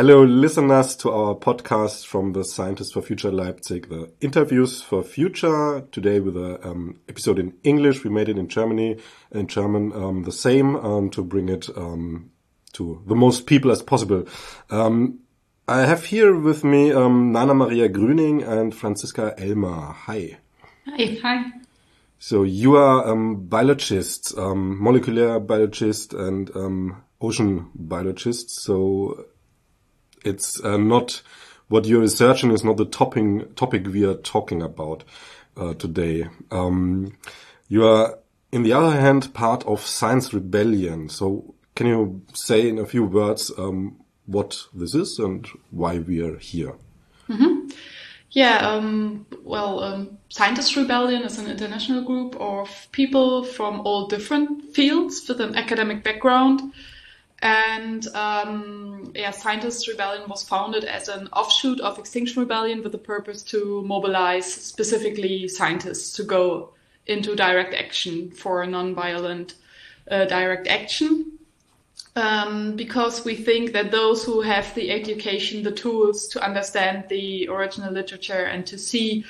Hello, 0.00 0.24
listeners 0.24 0.96
to 0.96 1.10
our 1.10 1.34
podcast 1.34 2.06
from 2.06 2.32
the 2.32 2.42
Scientists 2.42 2.92
for 2.92 3.02
Future 3.02 3.30
Leipzig, 3.30 3.90
the 3.90 4.10
interviews 4.22 4.80
for 4.80 5.02
future. 5.02 5.86
Today 5.92 6.20
with 6.20 6.38
an 6.38 6.56
um, 6.62 7.00
episode 7.06 7.38
in 7.38 7.52
English. 7.64 8.02
We 8.02 8.08
made 8.08 8.30
it 8.30 8.38
in 8.38 8.48
Germany, 8.48 8.96
in 9.30 9.46
German, 9.46 9.92
um, 9.92 10.22
the 10.22 10.32
same, 10.32 10.76
um, 10.76 11.10
to 11.10 11.22
bring 11.22 11.50
it 11.50 11.68
um, 11.76 12.30
to 12.80 13.02
the 13.06 13.14
most 13.14 13.46
people 13.46 13.70
as 13.70 13.82
possible. 13.82 14.26
Um, 14.70 15.20
I 15.68 15.82
have 15.82 16.04
here 16.04 16.34
with 16.34 16.64
me 16.64 16.92
um, 16.92 17.32
Nana 17.32 17.54
Maria 17.54 17.88
Grüning 17.88 18.46
and 18.46 18.74
Franziska 18.74 19.34
Elmer. 19.38 19.92
Hi. 20.06 20.38
Hi. 20.86 21.18
Hi. 21.22 21.52
So 22.18 22.42
you 22.42 22.76
are 22.76 23.06
um, 23.06 23.46
biologists, 23.46 24.36
um, 24.36 24.82
molecular 24.82 25.38
biologist 25.40 26.12
and 26.12 26.50
um, 26.56 27.02
ocean 27.20 27.70
biologist. 27.74 28.50
So 28.50 29.26
it's 30.24 30.62
uh, 30.64 30.76
not 30.76 31.22
what 31.68 31.84
you're 31.86 32.00
researching 32.00 32.50
is 32.50 32.64
not 32.64 32.78
the 32.78 32.84
topic 32.84 33.54
topic 33.56 33.86
we 33.86 34.04
are 34.04 34.14
talking 34.14 34.62
about 34.62 35.04
uh, 35.56 35.74
today. 35.74 36.28
Um, 36.50 37.16
you 37.68 37.86
are, 37.86 38.18
in 38.50 38.64
the 38.64 38.72
other 38.72 39.00
hand, 39.00 39.32
part 39.34 39.64
of 39.66 39.80
Science 39.86 40.34
Rebellion. 40.34 41.08
So, 41.08 41.54
can 41.80 41.88
you 41.88 42.20
say 42.34 42.68
in 42.68 42.78
a 42.78 42.84
few 42.84 43.02
words 43.02 43.50
um, 43.56 43.96
what 44.26 44.66
this 44.74 44.94
is 44.94 45.18
and 45.18 45.46
why 45.70 45.98
we 45.98 46.22
are 46.22 46.36
here? 46.36 46.74
Mm 47.26 47.36
-hmm. 47.36 47.72
Yeah, 48.32 48.56
um, 48.70 49.26
well, 49.44 49.82
um, 49.82 50.18
Scientist 50.28 50.76
Rebellion 50.76 51.22
is 51.22 51.38
an 51.38 51.46
international 51.46 52.02
group 52.04 52.36
of 52.36 52.68
people 52.90 53.52
from 53.56 53.80
all 53.86 54.08
different 54.08 54.48
fields 54.74 55.28
with 55.28 55.40
an 55.40 55.56
academic 55.56 56.04
background 56.04 56.60
and 57.42 58.06
um, 58.14 59.12
yeah, 59.14 59.32
Scientists 59.32 59.88
Rebellion 59.88 60.28
was 60.28 60.48
founded 60.48 60.84
as 60.84 61.08
an 61.08 61.28
offshoot 61.32 61.80
of 61.80 61.98
Extinction 61.98 62.42
Rebellion 62.42 62.82
with 62.82 62.92
the 62.92 63.04
purpose 63.14 63.42
to 63.52 63.58
mobilize 63.94 64.48
specifically 64.72 65.48
scientists 65.48 66.16
to 66.16 66.24
go 66.24 66.72
into 67.06 67.34
direct 67.34 67.74
action 67.74 68.30
for 68.30 68.66
non-violent 68.66 69.54
uh, 70.10 70.26
direct 70.26 70.68
action. 70.68 71.39
Um, 72.16 72.74
because 72.74 73.24
we 73.24 73.36
think 73.36 73.72
that 73.72 73.92
those 73.92 74.24
who 74.24 74.40
have 74.40 74.74
the 74.74 74.90
education, 74.90 75.62
the 75.62 75.70
tools 75.70 76.26
to 76.28 76.44
understand 76.44 77.04
the 77.08 77.48
original 77.48 77.92
literature 77.92 78.44
and 78.44 78.66
to 78.66 78.76
see 78.76 79.24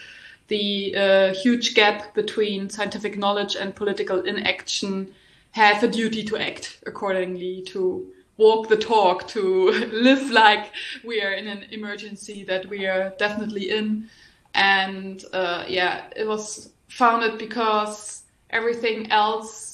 the 0.49 0.97
uh, 0.97 1.35
huge 1.35 1.75
gap 1.75 2.15
between 2.15 2.71
scientific 2.71 3.19
knowledge 3.19 3.55
and 3.55 3.75
political 3.75 4.21
inaction 4.23 5.13
have 5.53 5.83
a 5.83 5.89
duty 5.89 6.25
to 6.25 6.37
act 6.37 6.79
accordingly, 6.87 7.63
to 7.69 8.07
walk 8.37 8.69
the 8.69 8.77
talk, 8.77 9.29
to 9.29 9.71
live 9.93 10.31
like 10.31 10.73
we 11.05 11.23
are 11.23 11.33
in 11.33 11.47
an 11.47 11.65
emergency 11.71 12.45
that 12.45 12.67
we 12.67 12.87
are 12.87 13.13
definitely 13.19 13.71
in. 13.71 14.09
And 14.55 15.23
uh, 15.33 15.65
yeah, 15.69 16.05
it 16.17 16.27
was 16.27 16.71
founded 16.89 17.39
because 17.39 18.23
everything 18.51 19.11
else 19.13 19.70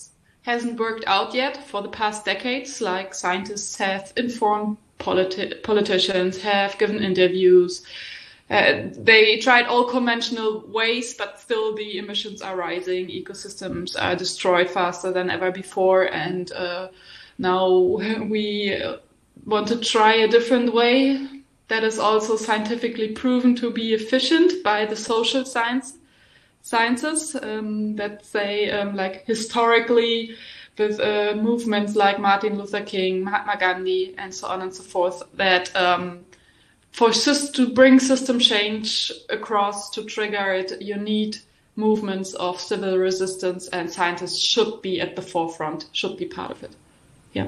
hasn't 0.47 0.81
worked 0.81 1.05
out 1.07 1.35
yet 1.35 1.57
for 1.69 1.83
the 1.83 1.89
past 1.89 2.25
decades. 2.25 2.81
Like 2.81 3.15
scientists 3.15 3.77
have 3.77 4.13
informed 4.17 4.79
politi- 4.99 5.63
politicians, 5.63 6.41
have 6.41 6.79
given 6.79 7.03
interviews, 7.03 7.85
uh, 8.49 8.85
they 8.93 9.39
tried 9.39 9.67
all 9.67 9.85
conventional 9.85 10.65
ways, 10.69 11.15
but 11.15 11.41
still 11.41 11.75
the 11.75 11.99
emissions 11.99 12.43
are 12.43 12.57
rising. 12.57 13.09
Ecosystems 13.09 14.01
are 14.01 14.15
destroyed 14.15 14.71
faster 14.71 15.11
than 15.13 15.31
ever 15.31 15.51
before, 15.51 16.05
and 16.05 16.53
uh, 16.53 16.89
now 17.39 17.69
we 18.31 18.81
want 19.45 19.67
to 19.69 19.77
try 19.81 20.15
a 20.15 20.29
different 20.29 20.73
way 20.73 21.27
that 21.69 21.83
is 21.83 21.99
also 21.99 22.37
scientifically 22.37 23.09
proven 23.09 23.57
to 23.57 23.71
be 23.73 23.95
efficient 23.95 24.63
by 24.63 24.87
the 24.87 24.95
social 24.95 25.45
science 25.45 25.96
sciences 26.67 27.37
um, 27.37 27.95
that 27.95 28.27
say 28.27 28.69
um, 28.73 28.97
like 28.97 29.25
historically 29.25 30.35
with 30.77 30.99
uh, 30.99 31.35
movements 31.37 31.95
like 31.95 32.19
Martin 32.19 32.59
Luther 32.59 32.83
King, 32.83 33.23
Mahatma 33.23 33.57
Gandhi, 33.57 34.15
and 34.19 34.35
so 34.35 34.49
on 34.49 34.63
and 34.63 34.75
so 34.75 34.83
forth 34.83 35.23
that 35.35 35.75
um, 35.77 36.25
for 36.91 37.13
to 37.13 37.73
bring 37.73 38.01
system 38.01 38.41
change 38.41 39.13
across 39.31 39.91
to 39.91 40.05
trigger 40.05 40.53
it, 40.53 40.83
you 40.83 40.97
need 40.97 41.39
movements 41.77 42.35
of 42.35 42.61
civil 42.61 42.99
resistance, 42.99 43.69
and 43.69 43.89
scientists 43.89 44.41
should 44.41 44.83
be 44.83 45.01
at 45.01 45.15
the 45.15 45.23
forefront, 45.23 45.87
should 45.93 46.17
be 46.17 46.25
part 46.25 46.51
of 46.51 46.65
it. 46.65 46.73
Yeah. 47.33 47.47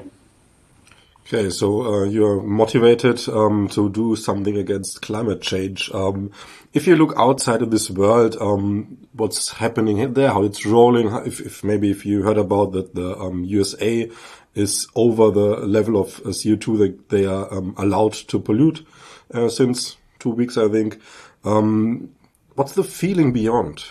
Okay, 1.31 1.51
so 1.51 1.83
uh, 1.83 2.03
you're 2.05 2.41
motivated 2.41 3.29
um, 3.29 3.67
to 3.67 3.87
do 3.91 4.15
something 4.15 4.57
against 4.57 5.03
climate 5.03 5.43
change. 5.43 5.91
Um, 5.93 6.31
if 6.73 6.87
you 6.87 6.95
look 6.95 7.13
outside 7.17 7.61
of 7.61 7.69
this 7.69 7.87
world, 7.87 8.35
um, 8.41 8.97
what's 9.13 9.51
happening 9.51 10.15
there, 10.15 10.29
how 10.29 10.41
it's 10.41 10.65
rolling, 10.65 11.07
if, 11.27 11.39
if, 11.39 11.63
maybe 11.63 11.91
if 11.91 12.03
you 12.03 12.23
heard 12.23 12.39
about 12.39 12.71
that 12.71 12.95
the 12.95 13.15
USA 13.45 14.05
um, 14.05 14.15
is 14.55 14.87
over 14.95 15.29
the 15.29 15.67
level 15.67 16.01
of 16.01 16.19
uh, 16.21 16.29
CO2 16.29 16.79
that 16.79 17.09
they 17.09 17.27
are 17.27 17.53
um, 17.53 17.75
allowed 17.77 18.13
to 18.13 18.39
pollute 18.39 18.83
uh, 19.31 19.49
since 19.49 19.97
two 20.17 20.31
weeks, 20.31 20.57
I 20.57 20.67
think. 20.67 20.99
Um, 21.45 22.09
what's 22.55 22.73
the 22.73 22.83
feeling 22.83 23.33
beyond 23.33 23.85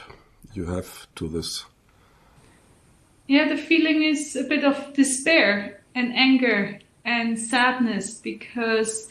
you 0.55 0.65
have 0.65 1.07
to 1.15 1.29
this? 1.29 1.67
Yeah, 3.29 3.49
the 3.49 3.57
feeling 3.57 4.03
is 4.03 4.35
a 4.35 4.43
bit 4.43 4.65
of 4.65 4.93
despair 4.95 5.85
and 5.95 6.13
anger 6.17 6.81
and 7.09 7.39
sadness 7.39 8.21
because 8.21 9.09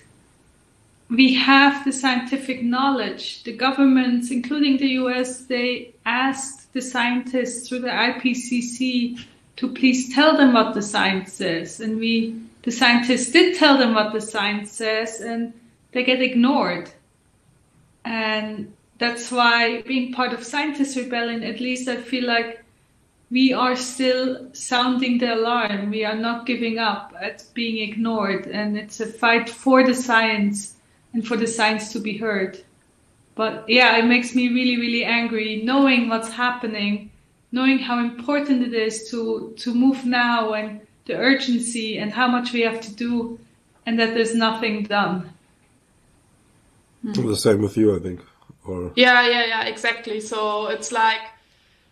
we 1.10 1.34
have 1.34 1.84
the 1.84 1.92
scientific 1.92 2.62
knowledge. 2.62 3.44
The 3.44 3.54
governments, 3.54 4.30
including 4.30 4.78
the 4.78 4.90
US, 5.02 5.46
they 5.46 5.96
asked 6.06 6.74
the 6.74 6.82
scientists 6.82 7.68
through 7.68 7.80
the 7.80 7.98
IPCC 8.08 9.20
to 9.56 9.74
please 9.74 10.14
tell 10.14 10.38
them 10.38 10.54
what 10.54 10.76
the 10.76 10.82
science 10.82 11.34
says. 11.34 11.80
And 11.80 11.98
we, 11.98 12.40
the 12.62 12.72
scientists 12.72 13.32
did 13.32 13.58
tell 13.58 13.80
them 13.80 13.96
what 13.96 14.14
the 14.14 14.22
science 14.22 14.72
says. 14.72 15.20
And 15.20 15.54
they 15.92 16.04
get 16.04 16.22
ignored. 16.22 16.92
And 18.06 18.72
that's 19.00 19.32
why 19.32 19.82
being 19.82 20.14
part 20.14 20.34
of 20.34 20.44
Scientist 20.44 20.96
Rebellion, 20.96 21.44
at 21.44 21.60
least 21.60 21.88
I 21.88 21.98
feel 21.98 22.28
like 22.28 22.64
we 23.30 23.54
are 23.54 23.76
still 23.76 24.54
sounding 24.54 25.18
the 25.18 25.34
alarm. 25.34 25.90
We 25.90 26.06
are 26.06 26.16
not 26.16 26.46
giving 26.46 26.80
up 26.80 27.14
at 27.20 27.44
being 27.54 27.90
ignored. 27.90 28.48
And 28.48 28.78
it's 28.78 29.00
a 29.00 29.06
fight 29.06 29.50
for 29.50 29.86
the 29.86 29.94
science 29.94 30.76
and 31.14 31.28
for 31.28 31.36
the 31.36 31.48
science 31.48 31.92
to 31.94 32.00
be 32.00 32.18
heard. 32.18 32.64
But 33.36 33.66
yeah, 33.68 33.98
it 33.98 34.06
makes 34.06 34.34
me 34.34 34.48
really, 34.48 34.78
really 34.78 35.04
angry 35.04 35.62
knowing 35.64 36.10
what's 36.10 36.32
happening, 36.32 37.12
knowing 37.52 37.80
how 37.80 38.00
important 38.00 38.64
it 38.64 38.74
is 38.74 39.10
to, 39.12 39.54
to 39.58 39.74
move 39.74 40.06
now 40.06 40.54
and 40.54 40.82
the 41.06 41.16
urgency 41.16 41.98
and 41.98 42.12
how 42.12 42.28
much 42.28 42.54
we 42.54 42.62
have 42.62 42.82
to 42.82 42.96
do 42.96 43.40
and 43.86 44.00
that 44.00 44.14
there's 44.14 44.36
nothing 44.36 44.84
done. 44.84 45.34
Mm. 47.06 47.28
The 47.28 47.36
same 47.36 47.62
with 47.62 47.78
you, 47.78 47.96
I 47.96 48.00
think. 48.00 48.22
Or 48.66 48.92
yeah, 48.96 49.28
yeah, 49.28 49.46
yeah, 49.46 49.64
exactly. 49.66 50.20
So 50.20 50.68
it's 50.68 50.92
like 50.92 51.22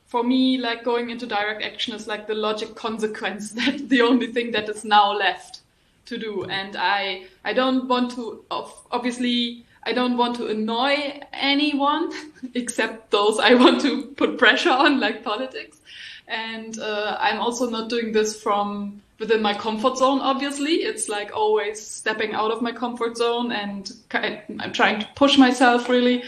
for 0.05 0.23
me, 0.23 0.57
like 0.57 0.83
going 0.83 1.09
into 1.09 1.25
direct 1.25 1.63
action 1.63 1.93
is 1.93 2.07
like 2.07 2.27
the 2.27 2.35
logic 2.35 2.75
consequence. 2.75 3.51
That 3.55 3.89
the 3.89 4.01
only 4.01 4.27
thing 4.27 4.51
that 4.51 4.69
is 4.69 4.85
now 4.85 5.13
left 5.13 5.61
to 6.05 6.17
do, 6.17 6.43
and 6.45 6.75
I 6.77 7.25
I 7.43 7.53
don't 7.53 7.87
want 7.87 8.11
to 8.11 8.45
obviously 8.91 9.65
I 9.83 9.93
don't 9.93 10.17
want 10.17 10.35
to 10.37 10.47
annoy 10.47 11.19
anyone 11.33 12.11
except 12.53 13.11
those 13.11 13.39
I 13.39 13.53
want 13.53 13.81
to 13.81 14.03
put 14.17 14.37
pressure 14.37 14.71
on, 14.71 14.99
like 14.99 15.23
politics. 15.23 15.79
And 16.27 16.79
uh, 16.79 17.17
I'm 17.19 17.39
also 17.39 17.69
not 17.69 17.89
doing 17.89 18.11
this 18.11 18.41
from 18.41 19.01
within 19.19 19.41
my 19.41 19.53
comfort 19.53 19.97
zone, 19.97 20.19
obviously. 20.21 20.77
It's 20.77 21.07
like 21.07 21.31
always 21.35 21.85
stepping 21.85 22.33
out 22.33 22.51
of 22.51 22.61
my 22.61 22.71
comfort 22.71 23.15
zone 23.17 23.51
and 23.51 23.91
I'm 24.11 24.73
trying 24.73 24.99
to 25.01 25.07
push 25.15 25.37
myself 25.37 25.87
really. 25.87 26.23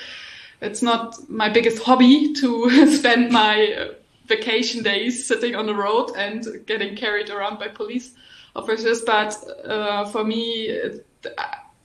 It's 0.61 0.81
not 0.81 1.29
my 1.29 1.49
biggest 1.49 1.83
hobby 1.83 2.33
to 2.33 2.87
spend 2.97 3.31
my 3.31 3.91
vacation 4.25 4.83
days 4.83 5.25
sitting 5.25 5.55
on 5.55 5.65
the 5.65 5.75
road 5.75 6.11
and 6.17 6.45
getting 6.65 6.95
carried 6.95 7.29
around 7.29 7.59
by 7.59 7.67
police 7.67 8.13
officers. 8.55 9.01
But 9.01 9.37
uh, 9.65 10.05
for 10.05 10.23
me, 10.23 10.77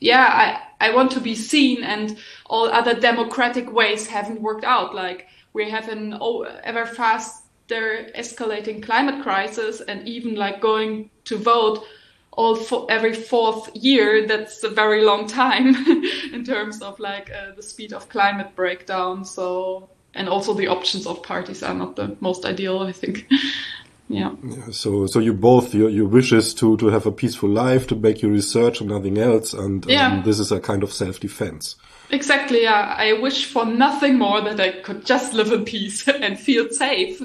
yeah, 0.01 0.59
I, 0.81 0.89
I 0.89 0.95
want 0.95 1.13
to 1.13 1.21
be 1.21 1.35
seen 1.35 1.85
and 1.85 2.19
all 2.47 2.67
other 2.67 2.99
democratic 2.99 3.73
ways 3.73 4.07
haven't 4.07 4.41
worked 4.41 4.65
out. 4.65 4.95
Like 4.95 5.29
we 5.53 5.71
have 5.71 5.89
an 5.89 6.19
ever 6.65 6.87
faster 6.87 8.11
escalating 8.17 8.83
climate 8.83 9.23
crisis 9.23 9.81
and 9.81 10.09
even 10.09 10.35
like 10.35 10.61
going 10.61 11.11
to 11.27 11.37
vote 11.37 11.85
all 12.32 12.56
for 12.56 12.87
every 12.90 13.12
fourth 13.14 13.75
year, 13.76 14.26
that's 14.26 14.62
a 14.64 14.70
very 14.70 15.05
long 15.05 15.26
time 15.26 15.75
in 16.32 16.44
terms 16.44 16.81
of 16.81 16.99
like 16.99 17.31
uh, 17.31 17.55
the 17.55 17.62
speed 17.62 17.93
of 17.93 18.08
climate 18.08 18.56
breakdown. 18.56 19.25
So, 19.25 19.90
and 20.14 20.29
also 20.29 20.55
the 20.55 20.69
options 20.69 21.06
of 21.06 21.23
parties 21.23 21.62
are 21.62 21.75
not 21.75 21.96
the 21.96 22.17
most 22.20 22.44
ideal, 22.44 22.81
I 22.81 22.93
think. 22.93 23.26
yeah. 24.08 24.34
yeah. 24.43 24.70
So, 24.70 25.06
so 25.06 25.19
you 25.19 25.34
both 25.34 25.75
your 25.75 25.90
your 25.90 26.06
wish 26.06 26.32
is 26.32 26.55
to 26.55 26.76
to 26.79 26.87
have 26.87 27.06
a 27.06 27.12
peaceful 27.12 27.50
life, 27.50 27.87
to 27.88 27.96
make 27.96 28.23
your 28.23 28.32
research 28.32 28.81
and 28.81 28.88
nothing 28.88 29.19
else, 29.19 29.52
and 29.52 29.85
Yeah. 29.85 30.12
um, 30.14 30.23
this 30.23 30.38
is 30.38 30.50
a 30.50 30.61
kind 30.61 30.82
of 30.82 30.93
self 30.93 31.20
defense. 31.20 31.76
Exactly. 32.11 32.62
Yeah. 32.62 32.94
I 32.96 33.12
wish 33.14 33.44
for 33.44 33.67
nothing 33.67 34.19
more 34.19 34.40
that 34.40 34.58
I 34.58 34.81
could 34.81 35.05
just 35.05 35.35
live 35.35 35.52
in 35.52 35.64
peace 35.64 36.08
and 36.08 36.38
feel 36.38 36.70
safe. 36.70 37.23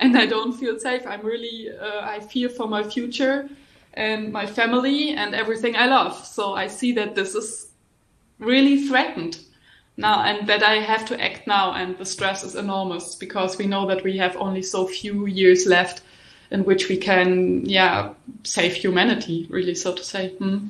And 0.00 0.16
I 0.16 0.26
don't 0.26 0.52
feel 0.52 0.78
safe. 0.78 1.04
I'm 1.04 1.26
really, 1.26 1.68
uh, 1.70 2.02
I 2.02 2.20
fear 2.20 2.48
for 2.48 2.68
my 2.68 2.84
future 2.84 3.48
and 3.98 4.32
my 4.32 4.46
family 4.46 5.10
and 5.10 5.34
everything 5.34 5.74
I 5.76 5.86
love. 5.86 6.24
So 6.24 6.54
I 6.54 6.68
see 6.68 6.92
that 6.92 7.14
this 7.16 7.34
is 7.34 7.68
really 8.38 8.86
threatened 8.86 9.40
now 9.96 10.22
and 10.22 10.46
that 10.46 10.62
I 10.62 10.76
have 10.76 11.04
to 11.06 11.20
act 11.20 11.46
now. 11.46 11.72
And 11.72 11.98
the 11.98 12.06
stress 12.06 12.44
is 12.44 12.54
enormous 12.54 13.16
because 13.16 13.58
we 13.58 13.66
know 13.66 13.86
that 13.88 14.04
we 14.04 14.16
have 14.18 14.36
only 14.36 14.62
so 14.62 14.86
few 14.86 15.26
years 15.26 15.66
left 15.66 16.02
in 16.50 16.64
which 16.64 16.88
we 16.88 16.96
can, 16.96 17.66
yeah, 17.66 18.14
save 18.44 18.74
humanity, 18.74 19.46
really, 19.50 19.74
so 19.74 19.94
to 19.94 20.04
say. 20.04 20.30
Hmm. 20.30 20.68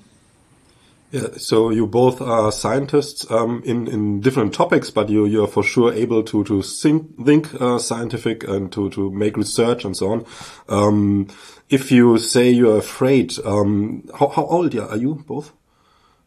Yeah, 1.10 1.38
so 1.38 1.70
you 1.70 1.86
both 1.86 2.20
are 2.20 2.52
scientists 2.52 3.30
um, 3.30 3.62
in 3.64 3.88
in 3.88 4.20
different 4.20 4.52
topics, 4.52 4.90
but 4.90 5.08
you 5.08 5.24
you 5.24 5.42
are 5.42 5.46
for 5.46 5.62
sure 5.62 5.90
able 5.90 6.22
to 6.24 6.44
to 6.44 6.60
think 6.60 7.24
think 7.24 7.48
uh, 7.58 7.78
scientific 7.78 8.44
and 8.44 8.70
to 8.72 8.90
to 8.90 9.10
make 9.10 9.38
research 9.38 9.86
and 9.86 9.96
so 9.96 10.12
on. 10.12 10.26
Um, 10.68 11.28
if 11.68 11.92
you 11.92 12.18
say 12.18 12.50
you 12.50 12.72
are 12.72 12.78
afraid, 12.78 13.34
um, 13.44 14.08
how 14.18 14.28
how 14.28 14.44
old 14.46 14.74
are 14.74 14.96
you 14.96 15.24
both? 15.26 15.52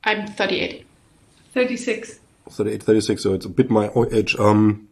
I'm 0.03 0.27
38. 0.27 0.85
36. 1.53 2.19
38, 2.49 2.83
36, 2.83 3.23
so 3.23 3.33
it's 3.33 3.45
a 3.45 3.49
bit 3.49 3.69
my 3.69 3.91
age. 4.11 4.35
Um, 4.37 4.89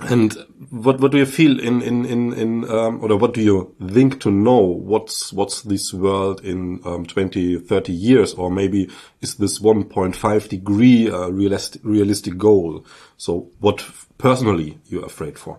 and 0.00 0.34
what 0.70 1.00
what 1.00 1.10
do 1.10 1.18
you 1.18 1.24
feel 1.24 1.58
in 1.58 1.80
in 1.80 2.04
in 2.04 2.32
in 2.34 2.70
um, 2.70 3.02
or 3.02 3.16
what 3.16 3.32
do 3.32 3.40
you 3.40 3.74
think 3.88 4.20
to 4.20 4.30
know 4.30 4.60
what's 4.60 5.32
what's 5.32 5.62
this 5.62 5.94
world 5.94 6.44
in 6.44 6.80
um, 6.84 7.06
20 7.06 7.58
30 7.60 7.92
years 7.92 8.34
or 8.34 8.50
maybe 8.50 8.90
is 9.22 9.36
this 9.36 9.58
1.5 9.58 10.48
degree 10.50 11.08
a 11.08 11.30
realistic 11.30 11.80
realistic 11.82 12.36
goal 12.36 12.84
so 13.16 13.48
what 13.60 13.86
personally 14.18 14.78
you're 14.86 15.06
afraid 15.06 15.38
for 15.38 15.58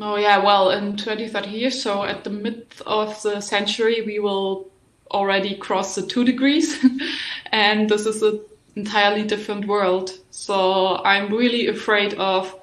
Oh 0.00 0.16
yeah, 0.16 0.44
well, 0.44 0.70
in 0.70 0.96
2030 0.96 1.48
years, 1.48 1.82
so 1.82 2.04
at 2.04 2.22
the 2.22 2.30
mid 2.30 2.66
of 2.86 3.20
the 3.22 3.40
century, 3.40 4.02
we 4.02 4.18
will 4.18 4.68
already 5.10 5.56
cross 5.56 5.94
the 5.94 6.02
two 6.02 6.24
degrees, 6.24 6.84
and 7.52 7.88
this 7.88 8.04
is 8.04 8.22
an 8.22 8.40
entirely 8.74 9.22
different 9.22 9.66
world. 9.66 10.10
So 10.30 10.96
I'm 11.02 11.32
really 11.32 11.68
afraid 11.68 12.14
of 12.14 12.54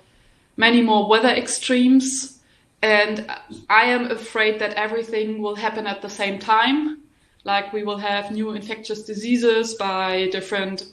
many 0.57 0.81
more 0.81 1.09
weather 1.09 1.30
extremes, 1.30 2.39
and 2.83 3.25
I 3.68 3.86
am 3.86 4.12
afraid 4.12 4.59
that 4.59 4.75
everything 4.75 5.41
will 5.41 5.56
happen 5.56 5.88
at 5.88 6.03
the 6.03 6.09
same 6.09 6.38
time. 6.38 7.00
Like 7.45 7.74
we 7.74 7.83
will 7.83 7.97
have 7.97 8.31
new 8.31 8.51
infectious 8.51 9.03
diseases 9.03 9.74
by 9.74 10.29
different, 10.31 10.86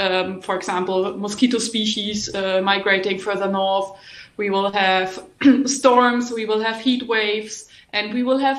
um, 0.00 0.42
for 0.42 0.56
example, 0.56 1.16
mosquito 1.16 1.58
species 1.58 2.34
uh, 2.34 2.60
migrating 2.62 3.18
further 3.18 3.48
north. 3.48 3.96
We 4.36 4.50
will 4.50 4.72
have 4.72 5.24
storms, 5.66 6.32
we 6.32 6.44
will 6.44 6.60
have 6.60 6.80
heat 6.80 7.06
waves, 7.06 7.68
and 7.92 8.12
we 8.12 8.22
will 8.22 8.38
have 8.38 8.58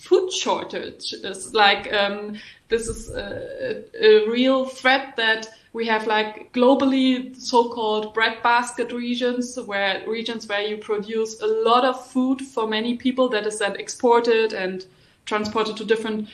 food 0.00 0.32
shortages. 0.32 1.54
Like 1.54 1.92
um, 1.92 2.36
this 2.68 2.88
is 2.88 3.10
a, 3.10 3.84
a 4.02 4.28
real 4.28 4.64
threat 4.64 5.16
that 5.16 5.48
we 5.72 5.86
have 5.86 6.06
like 6.06 6.52
globally 6.52 7.36
so-called 7.36 8.12
breadbasket 8.12 8.92
regions 8.92 9.56
where 9.66 10.02
regions 10.08 10.48
where 10.48 10.62
you 10.62 10.76
produce 10.78 11.40
a 11.42 11.46
lot 11.46 11.84
of 11.84 12.04
food 12.10 12.40
for 12.40 12.66
many 12.66 12.96
people 12.96 13.28
that 13.28 13.46
is 13.46 13.58
then 13.60 13.76
exported 13.76 14.52
and 14.52 14.86
transported 15.26 15.76
to 15.76 15.84
different 15.84 16.28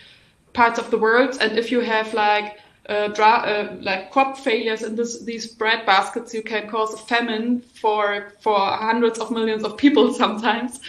parts 0.54 0.78
of 0.78 0.90
the 0.90 0.96
world. 0.96 1.36
And 1.40 1.58
if 1.58 1.70
you 1.70 1.80
have 1.80 2.14
like 2.14 2.58
uh, 2.88 3.08
uh, 3.18 3.76
like 3.80 4.10
crop 4.10 4.38
failures 4.38 4.82
in 4.82 4.94
this, 4.94 5.22
these 5.22 5.46
bread 5.46 5.84
baskets, 5.86 6.32
you 6.32 6.42
can 6.42 6.68
cause 6.68 6.94
a 6.94 6.98
famine 6.98 7.60
for 7.60 8.32
for 8.40 8.58
hundreds 8.58 9.18
of 9.18 9.30
millions 9.30 9.64
of 9.64 9.76
people 9.76 10.12
sometimes. 10.22 10.80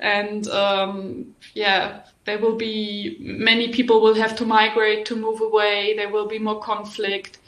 And 0.00 0.48
um, 0.48 1.34
yeah, 1.54 2.00
there 2.24 2.38
will 2.38 2.56
be 2.56 3.16
many 3.20 3.72
people 3.72 4.00
will 4.00 4.14
have 4.14 4.34
to 4.36 4.44
migrate 4.44 5.06
to 5.06 5.16
move 5.16 5.40
away. 5.40 5.94
There 5.96 6.10
will 6.10 6.26
be 6.26 6.38
more 6.38 6.60
conflict, 6.60 7.38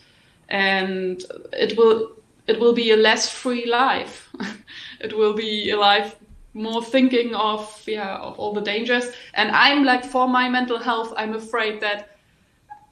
and 0.48 1.24
it 1.52 1.76
will 1.76 2.12
it 2.46 2.60
will 2.60 2.72
be 2.72 2.92
a 2.92 2.96
less 2.96 3.28
free 3.28 3.66
life. 3.66 4.30
it 5.00 5.16
will 5.16 5.34
be 5.34 5.70
a 5.70 5.76
life 5.76 6.14
more 6.54 6.82
thinking 6.82 7.34
of 7.34 7.82
yeah 7.86 8.16
of 8.18 8.38
all 8.38 8.54
the 8.54 8.60
dangers. 8.60 9.12
And 9.34 9.50
I'm 9.50 9.84
like 9.84 10.04
for 10.04 10.28
my 10.28 10.48
mental 10.48 10.78
health, 10.78 11.12
I'm 11.16 11.34
afraid 11.34 11.80
that 11.80 12.15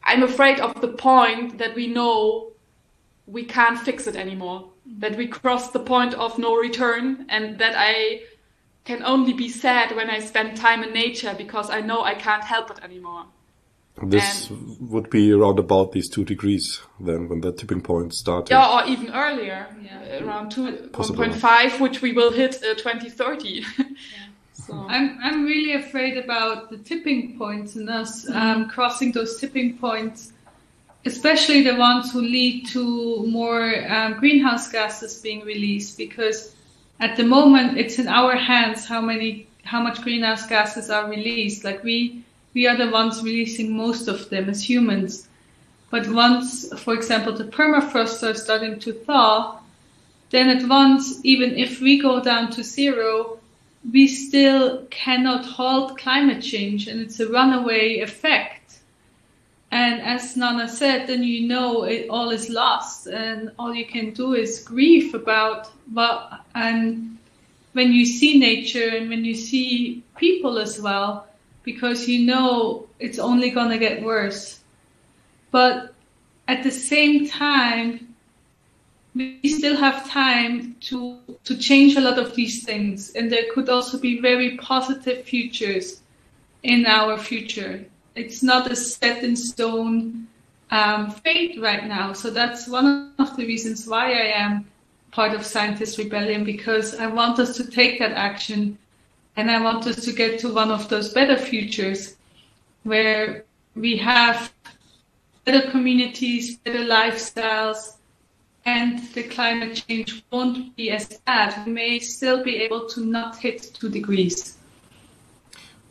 I'm 0.04 0.22
afraid 0.22 0.60
of 0.60 0.80
the 0.80 0.88
point 0.88 1.58
that 1.58 1.74
we 1.74 1.86
know 1.86 2.52
we 3.26 3.44
can't 3.44 3.78
fix 3.78 4.06
it 4.06 4.16
anymore. 4.16 4.70
That 4.98 5.16
we 5.16 5.26
crossed 5.26 5.72
the 5.72 5.80
point 5.80 6.14
of 6.14 6.38
no 6.38 6.54
return 6.56 7.26
and 7.30 7.58
that 7.58 7.74
I 7.76 8.20
can 8.84 9.02
only 9.02 9.32
be 9.32 9.48
sad 9.48 9.96
when 9.96 10.10
I 10.10 10.18
spend 10.18 10.56
time 10.56 10.82
in 10.82 10.92
nature 10.92 11.34
because 11.36 11.70
I 11.70 11.80
know 11.80 12.02
I 12.04 12.14
can't 12.14 12.44
help 12.44 12.70
it 12.70 12.84
anymore. 12.84 13.24
this 14.02 14.50
would 14.80 15.08
be 15.08 15.32
around 15.32 15.58
about 15.58 15.92
these 15.92 16.08
two 16.10 16.24
degrees 16.24 16.82
then 16.98 17.28
when 17.28 17.40
the 17.40 17.52
tipping 17.52 17.80
point 17.80 18.12
started 18.12 18.50
Yeah, 18.50 18.74
or 18.74 18.88
even 18.88 19.10
earlier, 19.10 19.68
Yeah. 19.82 20.22
around 20.24 20.50
two, 20.50 20.90
1.5, 20.92 21.80
which 21.80 22.02
we 22.02 22.12
will 22.12 22.32
hit 22.32 22.56
uh, 22.56 22.74
2030. 22.74 23.64
so, 24.66 24.86
I'm, 24.88 25.18
I'm 25.22 25.44
really 25.44 25.74
afraid 25.74 26.16
about 26.16 26.70
the 26.70 26.78
tipping 26.78 27.36
points 27.36 27.76
and 27.76 27.90
us 27.90 28.28
um, 28.30 28.68
crossing 28.68 29.12
those 29.12 29.38
tipping 29.38 29.76
points, 29.76 30.32
especially 31.04 31.62
the 31.62 31.76
ones 31.76 32.12
who 32.12 32.22
lead 32.22 32.66
to 32.68 33.26
more 33.26 33.74
um, 33.92 34.14
greenhouse 34.14 34.72
gases 34.72 35.20
being 35.20 35.44
released. 35.44 35.98
Because 35.98 36.54
at 36.98 37.16
the 37.16 37.24
moment, 37.24 37.76
it's 37.76 37.98
in 37.98 38.08
our 38.08 38.36
hands 38.36 38.86
how 38.86 39.02
many, 39.02 39.46
how 39.64 39.82
much 39.82 40.00
greenhouse 40.00 40.46
gases 40.46 40.88
are 40.88 41.10
released. 41.10 41.62
Like 41.62 41.84
we, 41.84 42.24
we 42.54 42.66
are 42.66 42.76
the 42.76 42.90
ones 42.90 43.22
releasing 43.22 43.76
most 43.76 44.08
of 44.08 44.30
them 44.30 44.48
as 44.48 44.66
humans. 44.66 45.28
But 45.90 46.08
once, 46.08 46.72
for 46.80 46.94
example, 46.94 47.34
the 47.34 47.44
permafrost 47.44 48.22
are 48.22 48.34
starting 48.34 48.78
to 48.80 48.94
thaw, 48.94 49.60
then 50.30 50.48
at 50.48 50.66
once, 50.68 51.20
even 51.22 51.56
if 51.56 51.80
we 51.80 52.00
go 52.00 52.20
down 52.22 52.50
to 52.52 52.64
zero, 52.64 53.38
we 53.92 54.08
still 54.08 54.86
cannot 54.90 55.44
halt 55.44 55.98
climate 55.98 56.42
change 56.42 56.88
and 56.88 57.00
it's 57.00 57.20
a 57.20 57.28
runaway 57.28 58.00
effect. 58.00 58.78
And 59.70 60.00
as 60.00 60.36
Nana 60.36 60.68
said, 60.68 61.08
then 61.08 61.24
you 61.24 61.48
know 61.48 61.82
it 61.82 62.08
all 62.08 62.30
is 62.30 62.48
lost 62.48 63.06
and 63.06 63.50
all 63.58 63.74
you 63.74 63.84
can 63.84 64.12
do 64.12 64.34
is 64.34 64.62
grieve 64.62 65.14
about 65.14 65.68
what, 65.92 66.40
and 66.54 67.18
when 67.72 67.92
you 67.92 68.06
see 68.06 68.38
nature 68.38 68.88
and 68.88 69.08
when 69.08 69.24
you 69.24 69.34
see 69.34 70.02
people 70.16 70.58
as 70.58 70.80
well, 70.80 71.26
because 71.64 72.08
you 72.08 72.24
know 72.24 72.86
it's 73.00 73.18
only 73.18 73.50
gonna 73.50 73.78
get 73.78 74.02
worse. 74.02 74.60
But 75.50 75.92
at 76.46 76.62
the 76.62 76.70
same 76.70 77.26
time, 77.26 78.03
we 79.14 79.40
still 79.44 79.76
have 79.76 80.08
time 80.08 80.76
to 80.80 81.18
to 81.44 81.56
change 81.56 81.96
a 81.96 82.00
lot 82.00 82.18
of 82.18 82.34
these 82.34 82.64
things 82.64 83.10
and 83.10 83.30
there 83.30 83.44
could 83.52 83.68
also 83.68 83.98
be 83.98 84.20
very 84.20 84.56
positive 84.56 85.24
futures 85.24 86.00
in 86.62 86.86
our 86.86 87.16
future. 87.18 87.84
It's 88.14 88.42
not 88.42 88.70
a 88.70 88.76
set 88.76 89.22
in 89.22 89.36
stone 89.36 90.26
um, 90.70 91.10
fate 91.10 91.60
right 91.60 91.86
now. 91.86 92.12
So 92.12 92.30
that's 92.30 92.66
one 92.68 93.12
of 93.18 93.36
the 93.36 93.46
reasons 93.46 93.86
why 93.86 94.12
i 94.12 94.26
am 94.44 94.66
part 95.14 95.32
of 95.32 95.46
scientist 95.46 95.96
rebellion 95.96 96.42
because 96.42 96.96
i 96.96 97.06
want 97.06 97.38
us 97.38 97.56
to 97.56 97.70
take 97.70 98.00
that 98.00 98.10
action 98.12 98.76
and 99.36 99.48
i 99.48 99.60
want 99.60 99.86
us 99.86 100.04
to 100.04 100.12
get 100.12 100.40
to 100.40 100.52
one 100.52 100.72
of 100.72 100.88
those 100.88 101.14
better 101.14 101.36
futures 101.36 102.16
where 102.82 103.44
we 103.76 103.96
have 103.96 104.52
better 105.44 105.70
communities 105.70 106.56
better 106.56 106.84
lifestyles 106.84 107.94
and 108.64 108.98
the 109.12 109.22
climate 109.24 109.84
change 109.86 110.24
won't 110.30 110.74
be 110.76 110.90
as 110.90 111.06
bad. 111.26 111.66
We 111.66 111.72
may 111.72 111.98
still 111.98 112.42
be 112.42 112.56
able 112.56 112.88
to 112.88 113.04
not 113.04 113.36
hit 113.36 113.74
two 113.74 113.90
degrees. 113.90 114.56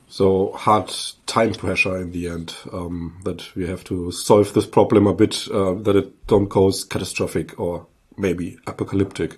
So 0.08 0.52
hard 0.52 0.94
time 1.26 1.54
pressure 1.54 1.98
in 1.98 2.12
the 2.12 2.28
end 2.28 2.56
um, 2.72 3.20
that 3.24 3.56
we 3.56 3.68
have 3.68 3.84
to 3.86 4.12
solve 4.12 4.54
this 4.54 4.66
problem 4.66 5.08
a 5.08 5.14
bit 5.14 5.48
uh, 5.52 5.74
that 5.74 5.96
it 5.96 6.28
don't 6.28 6.50
cause 6.50 6.84
catastrophic 6.84 7.60
or 7.60 7.88
maybe 8.18 8.58
apocalyptic. 8.68 9.38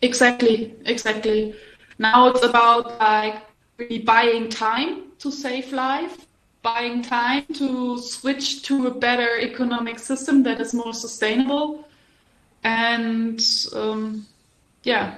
Exactly, 0.00 0.74
exactly. 0.84 1.54
Now 1.98 2.28
it's 2.28 2.44
about 2.44 2.98
like 2.98 3.42
really 3.78 3.98
buying 3.98 4.48
time 4.48 5.12
to 5.18 5.30
save 5.30 5.72
life 5.72 6.26
buying 6.62 7.02
time 7.02 7.44
to 7.54 7.98
switch 7.98 8.62
to 8.62 8.86
a 8.86 8.90
better 8.90 9.38
economic 9.38 9.98
system 9.98 10.42
that 10.44 10.60
is 10.60 10.72
more 10.72 10.94
sustainable 10.94 11.88
and 12.64 13.40
um, 13.74 14.26
yeah 14.84 15.16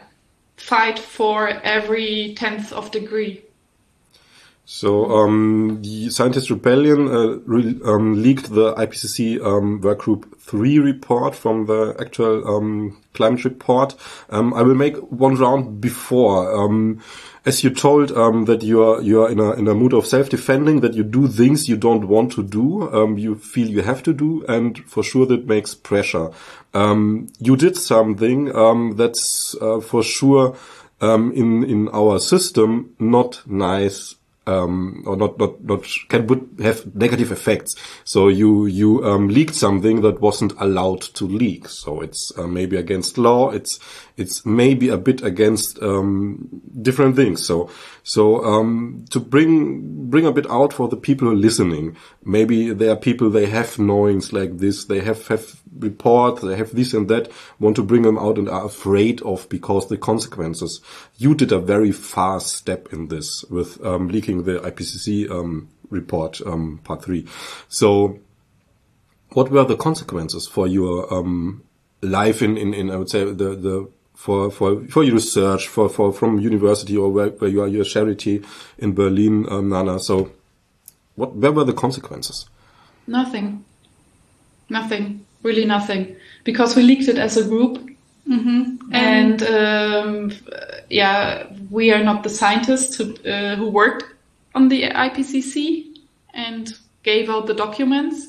fight 0.57 0.99
for 0.99 1.49
every 1.49 2.35
tenth 2.37 2.73
of 2.73 2.91
degree 2.91 3.43
so 4.67 5.11
um, 5.11 5.83
the 5.83 6.09
Scientist 6.09 6.49
Rebellion 6.49 7.07
uh, 7.09 7.39
re 7.45 7.79
um, 7.85 8.23
leaked 8.23 8.49
the 8.49 8.73
IPCC 8.75 9.45
um, 9.45 9.83
Workgroup 9.83 10.39
3 10.41 10.79
report 10.79 11.35
from 11.35 11.67
the 11.67 11.95
actual 12.01 12.49
um, 12.49 12.99
climate 13.13 13.45
report. 13.45 13.95
Um, 14.31 14.55
I 14.55 14.63
will 14.63 14.75
make 14.75 14.97
one 14.97 15.35
round 15.35 15.83
before. 15.83 16.51
Um, 16.51 17.03
as 17.45 17.63
you 17.63 17.69
told 17.69 18.09
that 18.09 18.63
you're 18.63 19.03
you're 19.03 19.31
in 19.31 19.39
a 19.39 19.53
in 19.53 19.69
a 19.69 19.75
mood 19.75 19.93
of 19.93 20.07
self-defending, 20.07 20.81
that 20.81 20.95
you 20.95 21.05
do 21.05 21.29
things 21.29 21.69
you 21.69 21.77
don't 21.77 22.09
want 22.09 22.33
to 22.33 22.43
do, 22.43 22.89
you 23.19 23.35
feel 23.35 23.69
you 23.69 23.83
have 23.83 24.03
to 24.05 24.15
do, 24.15 24.47
and 24.49 24.79
for 24.87 25.03
sure 25.03 25.27
that 25.27 25.47
makes 25.47 25.75
pressure. 25.75 26.31
you 26.73 27.57
did 27.57 27.77
something 27.77 28.47
that's 28.97 29.55
uh, 29.61 29.81
for 29.81 30.03
sure 30.03 30.57
in 31.03 31.65
in 31.65 31.91
our 31.93 32.19
system 32.19 32.95
not 32.99 33.43
nice 33.47 34.17
um, 34.47 35.03
or 35.07 35.17
not, 35.17 35.39
not, 35.39 35.63
not 35.63 35.87
can 36.09 36.27
would 36.27 36.49
have 36.61 36.95
negative 36.95 37.33
effects. 37.33 37.75
So 38.05 38.29
you 38.29 38.67
you 38.67 39.05
um, 39.05 39.29
leaked 39.29 39.55
something 39.55 40.03
that 40.03 40.21
wasn't 40.21 40.53
allowed 40.59 41.03
to 41.15 41.25
leak. 41.27 41.69
So 41.69 42.01
it's 42.01 42.33
uh, 42.39 42.47
maybe 42.47 42.77
against 42.77 43.19
law. 43.19 43.51
It's 43.51 43.79
it's 44.17 44.47
maybe 44.47 44.89
a 44.89 44.97
bit 44.97 45.23
against 45.23 45.83
um, 45.83 46.63
different 46.81 47.17
things. 47.17 47.45
So 47.45 47.71
so 48.03 48.45
um, 48.45 49.05
to 49.11 49.19
bring 49.19 50.09
bring 50.09 50.27
a 50.27 50.33
bit 50.33 50.49
out 50.49 50.73
for 50.73 50.89
the 50.89 50.97
people 50.97 51.33
listening, 51.35 51.97
maybe 52.25 52.73
there 52.73 52.91
are 52.91 52.97
people 52.97 53.29
they 53.31 53.47
have 53.47 53.79
knowings 53.79 54.33
like 54.33 54.59
this, 54.59 54.85
they 54.85 55.01
have 55.01 55.27
have 55.29 55.61
reports, 55.79 56.43
they 56.43 56.57
have 56.57 56.75
this 56.75 56.95
and 56.95 57.09
that, 57.09 57.31
want 57.59 57.77
to 57.77 57.83
bring 57.83 58.03
them 58.03 58.19
out 58.19 58.39
and 58.39 58.49
are 58.49 58.67
afraid 58.67 59.21
of 59.23 59.49
because 59.49 59.89
the 59.89 59.97
consequences. 59.97 60.81
You 61.17 61.35
did 61.35 61.51
a 61.51 61.59
very 61.59 61.91
fast 61.91 62.49
step 62.49 62.93
in 62.93 63.09
this 63.09 63.45
with 63.51 63.85
um, 63.85 64.09
leaking 64.09 64.45
the 64.45 64.61
IPCC 64.61 65.29
um, 65.31 65.69
report 65.91 66.41
um, 66.47 66.81
part 66.85 67.05
three. 67.05 67.27
So 67.69 68.21
what 69.31 69.51
were 69.51 69.65
the 69.65 69.77
consequences 69.77 70.47
for 70.47 70.69
your 70.69 71.13
um, 71.13 71.65
life 72.03 72.43
in, 72.43 72.57
in, 72.57 72.75
in 72.75 72.91
I 72.91 72.97
would 72.97 73.11
say 73.11 73.25
the 73.25 73.57
the 73.57 73.91
for 74.15 74.51
for 74.51 74.81
for 74.87 75.03
your 75.03 75.15
research 75.15 75.69
for 75.69 75.89
for 75.89 76.13
from 76.13 76.39
university 76.39 76.97
or 76.97 77.11
where, 77.11 77.29
where 77.29 77.51
you 77.51 77.61
are 77.63 77.69
your 77.69 77.85
charity 77.85 78.43
in 78.79 78.95
Berlin, 78.95 79.47
um, 79.51 79.69
Nana. 79.69 79.99
So, 80.01 80.31
what 81.17 81.35
where 81.37 81.53
were 81.53 81.65
the 81.65 81.73
consequences? 81.73 82.47
Nothing, 83.07 83.65
nothing, 84.71 85.27
really 85.43 85.65
nothing, 85.65 86.17
because 86.45 86.75
we 86.75 86.83
leaked 86.83 87.09
it 87.09 87.19
as 87.19 87.37
a 87.37 87.45
group, 87.45 87.79
mm-hmm. 88.27 88.77
and 88.93 89.43
um, 89.43 90.33
yeah, 90.89 91.47
we 91.71 91.93
are 91.93 92.03
not 92.03 92.23
the 92.23 92.31
scientists 92.31 92.97
who 92.97 93.15
uh, 93.31 93.57
who 93.57 93.69
worked 93.69 94.05
on 94.55 94.69
the 94.69 94.85
IPCC 94.85 95.99
and 96.33 96.73
gave 97.03 97.29
out 97.29 97.47
the 97.47 97.55
documents. 97.55 98.29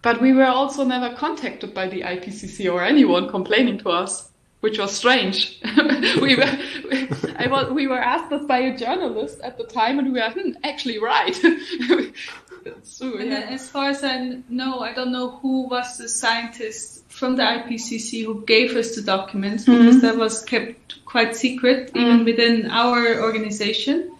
But 0.00 0.20
we 0.22 0.32
were 0.32 0.46
also 0.46 0.84
never 0.84 1.14
contacted 1.16 1.74
by 1.74 1.88
the 1.88 2.02
IPCC 2.02 2.72
or 2.72 2.84
anyone 2.84 3.28
complaining 3.28 3.78
to 3.78 3.90
us 3.90 4.27
which 4.60 4.78
was 4.78 4.92
strange. 4.92 5.60
we 6.20 6.34
were 6.36 6.58
I 7.36 7.46
was, 7.48 7.70
we 7.70 7.86
were 7.86 7.98
asked 7.98 8.30
this 8.30 8.44
by 8.44 8.58
a 8.58 8.76
journalist 8.76 9.40
at 9.40 9.58
the 9.58 9.64
time, 9.64 9.98
and 9.98 10.12
we 10.12 10.20
were 10.20 10.30
hmm, 10.30 10.52
actually 10.64 10.98
right. 10.98 11.34
true, 12.98 13.22
yeah. 13.22 13.46
as 13.50 13.68
far 13.68 13.90
as 13.90 14.02
I 14.02 14.40
know, 14.48 14.80
I 14.80 14.92
don't 14.92 15.12
know 15.12 15.30
who 15.30 15.68
was 15.68 15.98
the 15.98 16.08
scientist 16.08 17.04
from 17.08 17.36
the 17.36 17.42
IPCC 17.42 18.24
who 18.24 18.44
gave 18.44 18.76
us 18.76 18.96
the 18.96 19.02
documents 19.02 19.64
mm-hmm. 19.64 19.78
because 19.78 20.02
that 20.02 20.16
was 20.16 20.44
kept 20.44 21.04
quite 21.04 21.36
secret 21.36 21.92
mm-hmm. 21.92 21.98
even 21.98 22.24
within 22.24 22.70
our 22.70 23.22
organization. 23.22 24.12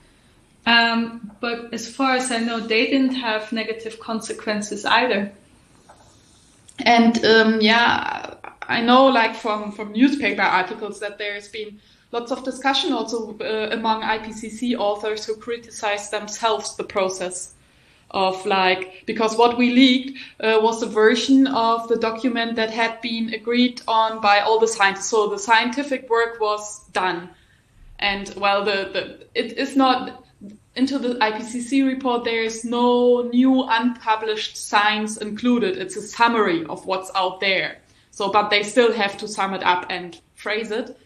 Um, 0.66 1.32
but 1.40 1.72
as 1.72 1.88
far 1.88 2.14
as 2.14 2.30
I 2.30 2.38
know, 2.38 2.60
they 2.60 2.86
didn't 2.86 3.14
have 3.14 3.52
negative 3.52 3.98
consequences 4.00 4.84
either. 4.84 5.32
And 6.78 7.24
um, 7.24 7.60
yeah, 7.60 8.34
I 8.68 8.82
know, 8.82 9.06
like 9.06 9.34
from 9.34 9.72
from 9.72 9.92
newspaper 9.92 10.42
articles, 10.42 11.00
that 11.00 11.16
there's 11.16 11.48
been 11.48 11.80
lots 12.12 12.30
of 12.30 12.44
discussion 12.44 12.92
also 12.92 13.36
uh, 13.40 13.70
among 13.72 14.02
IPCC 14.02 14.76
authors 14.78 15.24
who 15.24 15.36
criticize 15.36 16.10
themselves 16.10 16.76
the 16.76 16.84
process 16.84 17.54
of 18.10 18.44
like 18.46 19.04
because 19.06 19.36
what 19.36 19.58
we 19.58 19.70
leaked 19.70 20.18
uh, 20.40 20.58
was 20.62 20.82
a 20.82 20.86
version 20.86 21.46
of 21.46 21.88
the 21.88 21.96
document 21.96 22.56
that 22.56 22.70
had 22.70 23.00
been 23.02 23.34
agreed 23.34 23.82
on 23.86 24.20
by 24.20 24.40
all 24.40 24.58
the 24.58 24.68
scientists. 24.68 25.10
So 25.10 25.28
the 25.28 25.38
scientific 25.38 26.08
work 26.10 26.40
was 26.40 26.86
done, 26.90 27.30
and 27.98 28.32
well, 28.36 28.64
the, 28.64 28.90
the 28.92 29.26
it 29.34 29.58
is 29.58 29.76
not 29.76 30.24
into 30.76 30.98
the 30.98 31.14
IPCC 31.14 31.86
report. 31.86 32.24
There 32.24 32.42
is 32.42 32.64
no 32.64 33.22
new 33.22 33.64
unpublished 33.64 34.56
science 34.56 35.16
included. 35.16 35.76
It's 35.78 35.96
a 35.96 36.02
summary 36.02 36.64
of 36.66 36.86
what's 36.86 37.10
out 37.14 37.40
there. 37.40 37.78
So, 38.18 38.32
but 38.32 38.50
they 38.50 38.64
still 38.64 38.92
have 38.92 39.16
to 39.18 39.28
sum 39.28 39.54
it 39.54 39.62
up 39.62 39.86
and 39.90 40.20
phrase 40.34 40.72
it. 40.72 40.98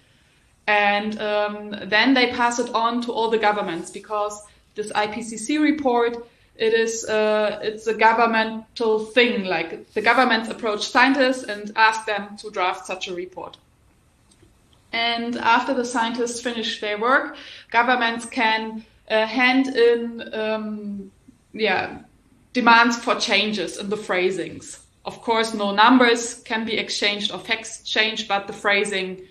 And 0.66 1.20
um, 1.20 1.76
then 1.84 2.14
they 2.14 2.32
pass 2.32 2.58
it 2.58 2.74
on 2.74 3.02
to 3.02 3.12
all 3.12 3.28
the 3.28 3.36
governments 3.36 3.90
because 3.90 4.42
this 4.76 4.90
IPCC 4.90 5.60
report, 5.60 6.26
it 6.56 6.72
is 6.72 7.04
uh, 7.04 7.60
it's 7.62 7.86
a 7.86 7.92
governmental 7.92 9.00
thing. 9.00 9.44
Like 9.44 9.92
the 9.92 10.00
governments 10.00 10.48
approach 10.48 10.88
scientists 10.88 11.42
and 11.42 11.70
ask 11.76 12.06
them 12.06 12.38
to 12.38 12.50
draft 12.50 12.86
such 12.86 13.08
a 13.08 13.14
report. 13.14 13.58
And 14.90 15.36
after 15.36 15.74
the 15.74 15.84
scientists 15.84 16.40
finish 16.40 16.80
their 16.80 16.98
work, 16.98 17.36
governments 17.70 18.24
can 18.24 18.86
uh, 19.10 19.26
hand 19.26 19.66
in 19.66 20.32
um, 20.32 21.12
yeah 21.52 21.98
demands 22.54 22.96
for 22.96 23.16
changes 23.16 23.76
in 23.76 23.90
the 23.90 23.98
phrasings 23.98 24.81
of 25.04 25.20
course, 25.20 25.52
no 25.54 25.72
numbers 25.72 26.34
can 26.34 26.64
be 26.64 26.78
exchanged 26.78 27.32
or 27.32 27.38
facts 27.38 27.82
changed, 27.82 28.28
but 28.28 28.46
the 28.46 28.52
phrasing, 28.52 29.22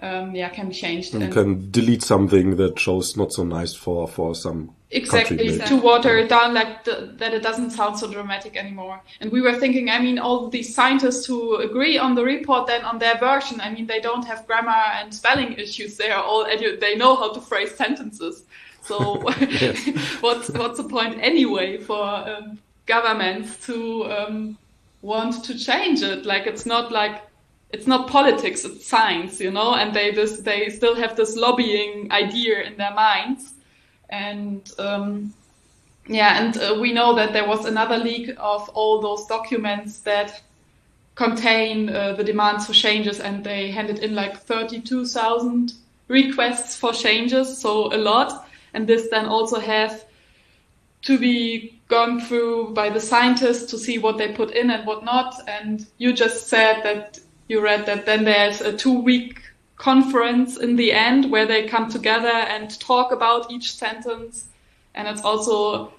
um, 0.00 0.34
yeah, 0.34 0.48
can 0.48 0.68
be 0.68 0.74
changed. 0.74 1.14
You 1.14 1.28
can 1.28 1.70
delete 1.70 2.02
something 2.02 2.56
that 2.56 2.78
shows 2.78 3.16
not 3.16 3.32
so 3.32 3.44
nice 3.44 3.74
for 3.74 4.08
for 4.08 4.34
some. 4.34 4.74
Exactly 4.90 5.58
to 5.58 5.76
water 5.76 6.18
it 6.18 6.28
down, 6.28 6.52
like 6.52 6.84
the, 6.84 7.14
that 7.16 7.32
it 7.32 7.42
doesn't 7.42 7.70
sound 7.70 7.98
so 7.98 8.12
dramatic 8.12 8.58
anymore. 8.58 9.00
And 9.22 9.32
we 9.32 9.40
were 9.40 9.54
thinking, 9.54 9.88
I 9.88 9.98
mean, 9.98 10.18
all 10.18 10.48
these 10.50 10.74
scientists 10.74 11.24
who 11.24 11.56
agree 11.56 11.96
on 11.96 12.14
the 12.14 12.22
report, 12.22 12.66
then 12.66 12.84
on 12.84 12.98
their 12.98 13.16
version, 13.16 13.58
I 13.62 13.70
mean, 13.70 13.86
they 13.86 14.00
don't 14.00 14.22
have 14.26 14.46
grammar 14.46 14.84
and 14.98 15.14
spelling 15.14 15.54
issues. 15.54 15.96
They 15.96 16.10
are 16.10 16.22
all 16.22 16.44
they 16.44 16.94
know 16.96 17.16
how 17.16 17.32
to 17.32 17.40
phrase 17.40 17.74
sentences. 17.74 18.44
So 18.82 18.96
what's 20.20 20.50
what's 20.50 20.78
the 20.78 20.86
point 20.88 21.18
anyway 21.22 21.78
for 21.78 22.02
um, 22.02 22.58
governments 22.86 23.64
to 23.66 24.12
um, 24.12 24.58
want 25.02 25.44
to 25.44 25.58
change 25.58 26.02
it. 26.02 26.24
Like 26.24 26.46
it's 26.46 26.64
not 26.64 26.90
like 26.90 27.22
it's 27.70 27.86
not 27.86 28.08
politics, 28.08 28.64
it's 28.64 28.86
science, 28.86 29.40
you 29.40 29.50
know, 29.50 29.74
and 29.74 29.94
they 29.94 30.12
just 30.12 30.44
they 30.44 30.68
still 30.70 30.94
have 30.94 31.16
this 31.16 31.36
lobbying 31.36 32.10
idea 32.12 32.62
in 32.62 32.76
their 32.76 32.94
minds. 32.94 33.54
And 34.10 34.70
um, 34.78 35.32
yeah, 36.06 36.42
and 36.42 36.56
uh, 36.58 36.78
we 36.80 36.92
know 36.92 37.14
that 37.14 37.32
there 37.32 37.46
was 37.46 37.64
another 37.64 37.96
leak 37.96 38.30
of 38.38 38.68
all 38.70 39.00
those 39.00 39.26
documents 39.26 40.00
that 40.00 40.42
contain 41.14 41.88
uh, 41.88 42.14
the 42.14 42.24
demands 42.24 42.66
for 42.66 42.72
changes, 42.72 43.20
and 43.20 43.44
they 43.44 43.70
handed 43.70 43.98
in 44.00 44.14
like 44.14 44.36
32,000 44.38 45.74
requests 46.08 46.76
for 46.76 46.92
changes, 46.92 47.58
so 47.58 47.94
a 47.94 47.96
lot. 47.96 48.48
And 48.74 48.86
this 48.86 49.08
then 49.10 49.26
also 49.26 49.58
has 49.58 50.04
to 51.02 51.18
be 51.18 51.78
gone 51.92 52.18
through 52.22 52.72
by 52.72 52.88
the 52.88 52.98
scientists 52.98 53.70
to 53.70 53.76
see 53.76 53.98
what 53.98 54.16
they 54.16 54.32
put 54.32 54.50
in 54.52 54.70
and 54.70 54.86
what 54.86 55.04
not. 55.04 55.34
And 55.46 55.86
you 55.98 56.14
just 56.14 56.48
said 56.48 56.82
that 56.84 57.20
you 57.48 57.60
read 57.60 57.84
that 57.84 58.06
then 58.06 58.24
there's 58.24 58.62
a 58.62 58.74
two 58.74 58.98
week 58.98 59.42
conference 59.76 60.56
in 60.56 60.76
the 60.76 60.90
end 60.90 61.30
where 61.30 61.44
they 61.44 61.68
come 61.68 61.90
together 61.90 62.38
and 62.54 62.80
talk 62.80 63.12
about 63.12 63.50
each 63.50 63.74
sentence. 63.74 64.46
And 64.94 65.06
it's 65.06 65.20
also 65.20 65.92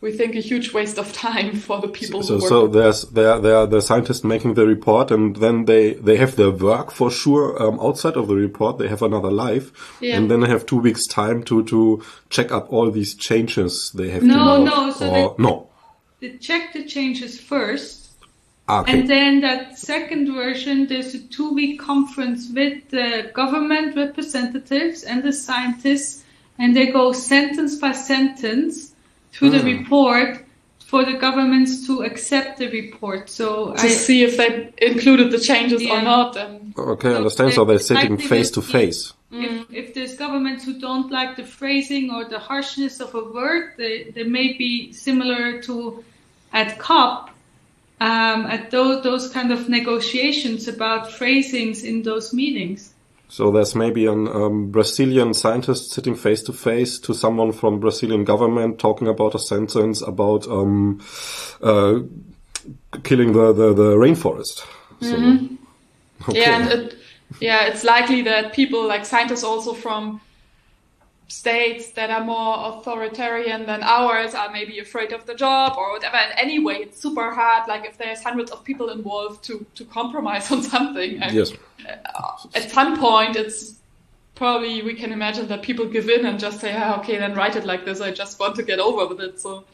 we 0.00 0.12
think 0.12 0.34
a 0.34 0.40
huge 0.40 0.72
waste 0.72 0.98
of 0.98 1.12
time 1.12 1.54
for 1.54 1.80
the 1.80 1.88
people. 1.88 2.22
So, 2.22 2.38
so 2.40 2.66
there's 2.66 3.02
there 3.02 3.38
there 3.38 3.56
are 3.56 3.66
the 3.66 3.82
scientists 3.82 4.24
making 4.24 4.54
the 4.54 4.66
report, 4.66 5.10
and 5.10 5.36
then 5.36 5.66
they 5.66 5.94
they 5.94 6.16
have 6.16 6.36
their 6.36 6.50
work 6.50 6.90
for 6.90 7.10
sure 7.10 7.62
um, 7.62 7.78
outside 7.80 8.16
of 8.16 8.28
the 8.28 8.34
report. 8.34 8.78
They 8.78 8.88
have 8.88 9.02
another 9.02 9.30
life, 9.30 9.98
yeah. 10.00 10.16
and 10.16 10.30
then 10.30 10.40
they 10.40 10.48
have 10.48 10.64
two 10.64 10.78
weeks 10.78 11.06
time 11.06 11.42
to 11.44 11.64
to 11.64 12.02
check 12.30 12.50
up 12.50 12.72
all 12.72 12.90
these 12.90 13.14
changes 13.14 13.92
they 13.94 14.10
have. 14.10 14.22
No, 14.22 14.64
no, 14.64 14.90
so 14.90 15.08
or, 15.08 15.34
they, 15.36 15.42
no. 15.42 15.68
They 16.20 16.36
check 16.38 16.72
the 16.72 16.84
changes 16.84 17.38
first. 17.38 17.98
Ah, 18.68 18.82
okay. 18.82 19.00
And 19.00 19.10
then 19.10 19.40
that 19.40 19.78
second 19.78 20.32
version, 20.32 20.86
there's 20.86 21.14
a 21.14 21.18
two 21.18 21.52
week 21.52 21.80
conference 21.80 22.48
with 22.54 22.88
the 22.88 23.30
government 23.34 23.96
representatives 23.96 25.02
and 25.02 25.22
the 25.22 25.32
scientists, 25.32 26.24
and 26.58 26.74
they 26.74 26.86
go 26.86 27.12
sentence 27.12 27.76
by 27.76 27.92
sentence 27.92 28.89
to 29.32 29.50
the 29.50 29.62
report 29.62 30.44
for 30.90 31.04
the 31.04 31.12
governments 31.14 31.86
to 31.86 32.02
accept 32.02 32.58
the 32.58 32.68
report. 32.68 33.30
So 33.30 33.74
to 33.74 33.80
I, 33.80 33.88
see 33.88 34.24
if 34.24 34.36
they 34.36 34.72
included 34.78 35.30
the 35.30 35.38
changes 35.38 35.82
or 35.86 36.02
not. 36.02 36.36
And 36.36 36.74
Okay, 36.76 37.10
I 37.10 37.12
So 37.12 37.18
understand. 37.18 37.52
So 37.52 37.64
they're 37.64 37.78
sitting 37.78 38.16
likely 38.16 38.26
face 38.26 38.50
to 38.52 38.62
face. 38.62 39.12
if, 39.30 39.72
if 39.72 39.94
there's 39.94 40.16
governments 40.16 40.64
who 40.64 40.80
don't 40.80 41.12
like 41.12 41.36
the 41.36 41.44
phrasing 41.44 42.10
or 42.10 42.24
the 42.24 42.40
harshness 42.40 42.98
of 43.00 43.14
a 43.14 43.22
word, 43.22 43.74
they, 43.76 44.10
they 44.10 44.24
may 44.24 44.54
be 44.54 44.92
similar 44.92 45.62
to 45.62 46.02
at 46.52 46.78
COP, 46.80 47.30
um, 48.00 48.46
at 48.46 48.72
those, 48.72 49.04
those 49.04 49.30
kind 49.30 49.52
of 49.52 49.68
negotiations 49.68 50.66
about 50.66 51.12
phrasings 51.12 51.84
in 51.84 52.02
those 52.02 52.34
meetings. 52.34 52.94
So 53.30 53.52
there's 53.52 53.76
maybe 53.76 54.06
an 54.06 54.26
um, 54.26 54.70
Brazilian 54.72 55.34
scientist 55.34 55.92
sitting 55.92 56.16
face 56.16 56.42
to 56.42 56.52
face 56.52 56.98
to 57.00 57.14
someone 57.14 57.52
from 57.52 57.78
Brazilian 57.78 58.24
government 58.24 58.80
talking 58.80 59.06
about 59.06 59.36
a 59.36 59.38
sentence 59.38 60.02
about 60.02 60.48
um, 60.48 61.00
uh, 61.62 62.00
killing 63.04 63.32
the, 63.32 63.52
the, 63.52 63.72
the 63.72 63.94
rainforest. 63.96 64.66
So, 65.00 65.14
okay. 66.28 66.40
yeah, 66.40 66.58
and 66.58 66.68
it, 66.70 66.98
yeah, 67.40 67.66
it's 67.66 67.84
likely 67.84 68.22
that 68.22 68.52
people 68.52 68.86
like 68.86 69.06
scientists 69.06 69.44
also 69.44 69.74
from 69.74 70.20
states 71.30 71.92
that 71.92 72.10
are 72.10 72.24
more 72.24 72.74
authoritarian 72.74 73.64
than 73.64 73.82
ours 73.82 74.34
are 74.34 74.50
maybe 74.50 74.80
afraid 74.80 75.12
of 75.12 75.24
the 75.26 75.34
job 75.34 75.74
or 75.78 75.92
whatever. 75.92 76.16
And 76.16 76.36
anyway, 76.36 76.78
it's 76.82 77.00
super 77.00 77.32
hard. 77.32 77.68
Like 77.68 77.84
if 77.86 77.96
there's 77.96 78.22
hundreds 78.22 78.50
of 78.50 78.64
people 78.64 78.90
involved 78.90 79.44
to 79.44 79.64
to 79.76 79.84
compromise 79.84 80.50
on 80.54 80.62
something. 80.62 81.22
And 81.22 81.32
yes. 81.32 81.52
at 82.54 82.70
some 82.70 82.98
point 82.98 83.36
it's 83.36 83.80
probably 84.34 84.82
we 84.82 84.94
can 84.94 85.12
imagine 85.12 85.46
that 85.48 85.62
people 85.62 85.86
give 85.86 86.08
in 86.08 86.24
and 86.26 86.40
just 86.40 86.60
say 86.60 86.74
ah, 86.76 86.98
okay 86.98 87.18
then 87.18 87.34
write 87.34 87.56
it 87.56 87.64
like 87.64 87.84
this 87.84 88.00
i 88.00 88.10
just 88.10 88.40
want 88.40 88.56
to 88.56 88.62
get 88.62 88.78
over 88.78 89.06
with 89.06 89.20
it 89.20 89.38
so 89.38 89.64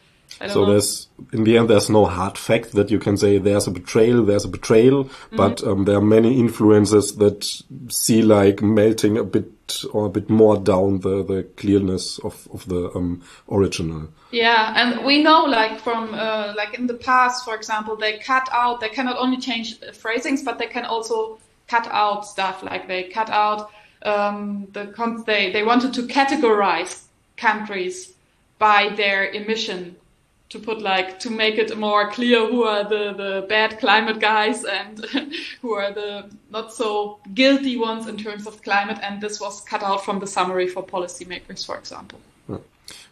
So 0.49 0.65
know. 0.65 0.73
there's, 0.73 1.09
in 1.33 1.45
the 1.45 1.57
end, 1.57 1.71
there's 1.71 1.89
no 1.89 2.05
hard 2.05 2.37
fact 2.37 2.73
that 2.73 2.91
you 2.91 2.99
can 2.99 3.17
say 3.17 3.39
there's 3.39 3.67
a 3.67 3.71
betrayal, 3.71 4.25
there's 4.25 4.45
a 4.45 4.49
betrayal, 4.49 5.09
but 5.33 5.63
um, 5.65 5.85
there 5.85 5.97
are 5.97 6.03
many 6.03 6.39
influences 6.39 7.17
that 7.17 7.45
see 7.89 8.23
like 8.23 8.63
melting 8.63 9.17
a 9.17 9.25
bit 9.25 9.53
or 9.93 10.07
a 10.07 10.11
bit 10.11 10.31
more 10.31 10.57
down 10.57 11.01
the, 11.01 11.25
the 11.25 11.43
clearness 11.57 12.19
of, 12.21 12.47
of 12.53 12.69
the 12.69 12.89
um, 12.95 13.21
original. 13.51 14.07
yeah 14.31 14.73
and 14.77 15.05
we 15.05 15.21
know 15.21 15.45
like 15.45 15.81
from 15.81 16.15
uh, 16.15 16.55
like 16.57 16.79
in 16.79 16.87
the 16.87 16.95
past 16.95 17.45
for 17.45 17.57
example 17.57 17.97
they 17.97 18.17
cut 18.19 18.49
out 18.53 18.79
they 18.79 18.89
cannot 18.89 19.17
only 19.19 19.37
change 19.39 19.81
phrasings 19.93 20.45
but 20.45 20.61
they 20.61 20.69
can 20.69 20.85
also 20.85 21.37
cut 21.69 21.87
out 21.89 22.27
stuff. 22.27 22.63
Like 22.63 22.89
they 22.89 23.05
cut 23.05 23.31
out 23.31 23.71
um, 24.03 24.69
the 24.73 24.87
con- 24.87 25.25
they 25.27 25.53
they 25.53 25.63
wanted 25.63 25.95
to 25.95 26.03
categorize 26.03 27.03
countries 27.37 28.13
by 28.59 28.91
their 28.97 29.31
emission 29.31 29.97
to 30.49 30.59
put 30.59 30.81
like 30.81 31.19
to 31.21 31.31
make 31.31 31.59
it 31.59 31.77
more 31.77 32.11
clear 32.11 32.47
who 32.47 32.63
are 32.63 32.85
the 32.85 33.13
the 33.13 33.47
bad 33.49 33.79
climate 33.79 34.21
guys 34.21 34.65
and 34.65 35.05
who 35.63 35.73
are 35.73 35.93
the 35.93 36.31
not 36.51 36.73
so 36.73 37.19
guilty 37.35 37.77
ones 37.77 38.07
in 38.07 38.17
terms 38.17 38.47
of 38.47 38.63
climate 38.63 38.99
and 39.03 39.21
this 39.21 39.41
was 39.41 39.61
cut 39.63 39.83
out 39.83 40.05
from 40.05 40.21
the 40.21 40.27
summary 40.27 40.69
for 40.69 40.85
policymakers 40.85 41.67
for 41.67 41.77
example 41.77 42.21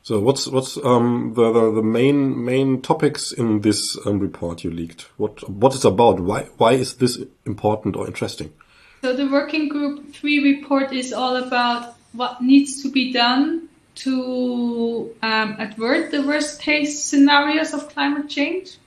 So 0.05 0.21
what's 0.21 0.47
what's 0.47 0.76
um, 0.85 1.33
the, 1.35 1.50
the 1.50 1.73
the 1.76 1.83
main 1.83 2.45
main 2.45 2.83
topics 2.83 3.33
in 3.33 3.62
this 3.62 3.97
um, 4.07 4.19
report 4.19 4.62
you 4.62 4.71
leaked? 4.71 5.09
What 5.17 5.49
what 5.49 5.75
is 5.75 5.85
about? 5.85 6.21
Why 6.21 6.43
why 6.59 6.73
is 6.73 6.97
this 6.97 7.19
important 7.47 7.97
or 7.97 8.07
interesting? 8.07 8.53
So 9.00 9.17
the 9.17 9.26
working 9.26 9.69
group 9.69 10.12
three 10.12 10.41
report 10.53 10.93
is 10.93 11.14
all 11.14 11.37
about 11.37 11.95
what 12.12 12.43
needs 12.43 12.83
to 12.83 12.91
be 12.91 13.14
done 13.14 13.63
to 13.95 15.15
um, 15.23 15.57
avert 15.59 16.11
the 16.11 16.23
worst 16.23 16.61
case 16.61 17.03
scenarios 17.03 17.73
of 17.73 17.88
climate 17.88 18.29
change. 18.29 18.79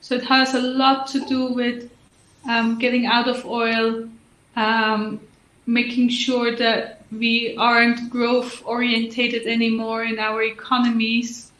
So 0.00 0.14
it 0.14 0.24
has 0.24 0.54
a 0.54 0.60
lot 0.60 1.06
to 1.08 1.24
do 1.26 1.52
with 1.52 1.90
um, 2.48 2.78
getting 2.78 3.06
out 3.06 3.28
of 3.28 3.44
oil, 3.44 4.08
um, 4.56 5.20
making 5.66 6.08
sure 6.08 6.56
that 6.56 7.02
we 7.12 7.56
aren't 7.56 8.10
growth 8.10 8.62
orientated 8.64 9.46
anymore 9.46 10.04
in 10.04 10.18
our 10.18 10.42
economies. 10.42 11.50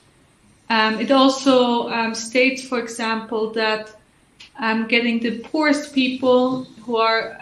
Um, 0.68 1.00
it 1.00 1.10
also 1.10 1.88
um, 1.90 2.14
states, 2.14 2.62
for 2.66 2.78
example, 2.78 3.50
that 3.52 3.94
um, 4.58 4.86
getting 4.86 5.18
the 5.20 5.40
poorest 5.40 5.94
people 5.94 6.64
who 6.84 6.96
are 6.96 7.38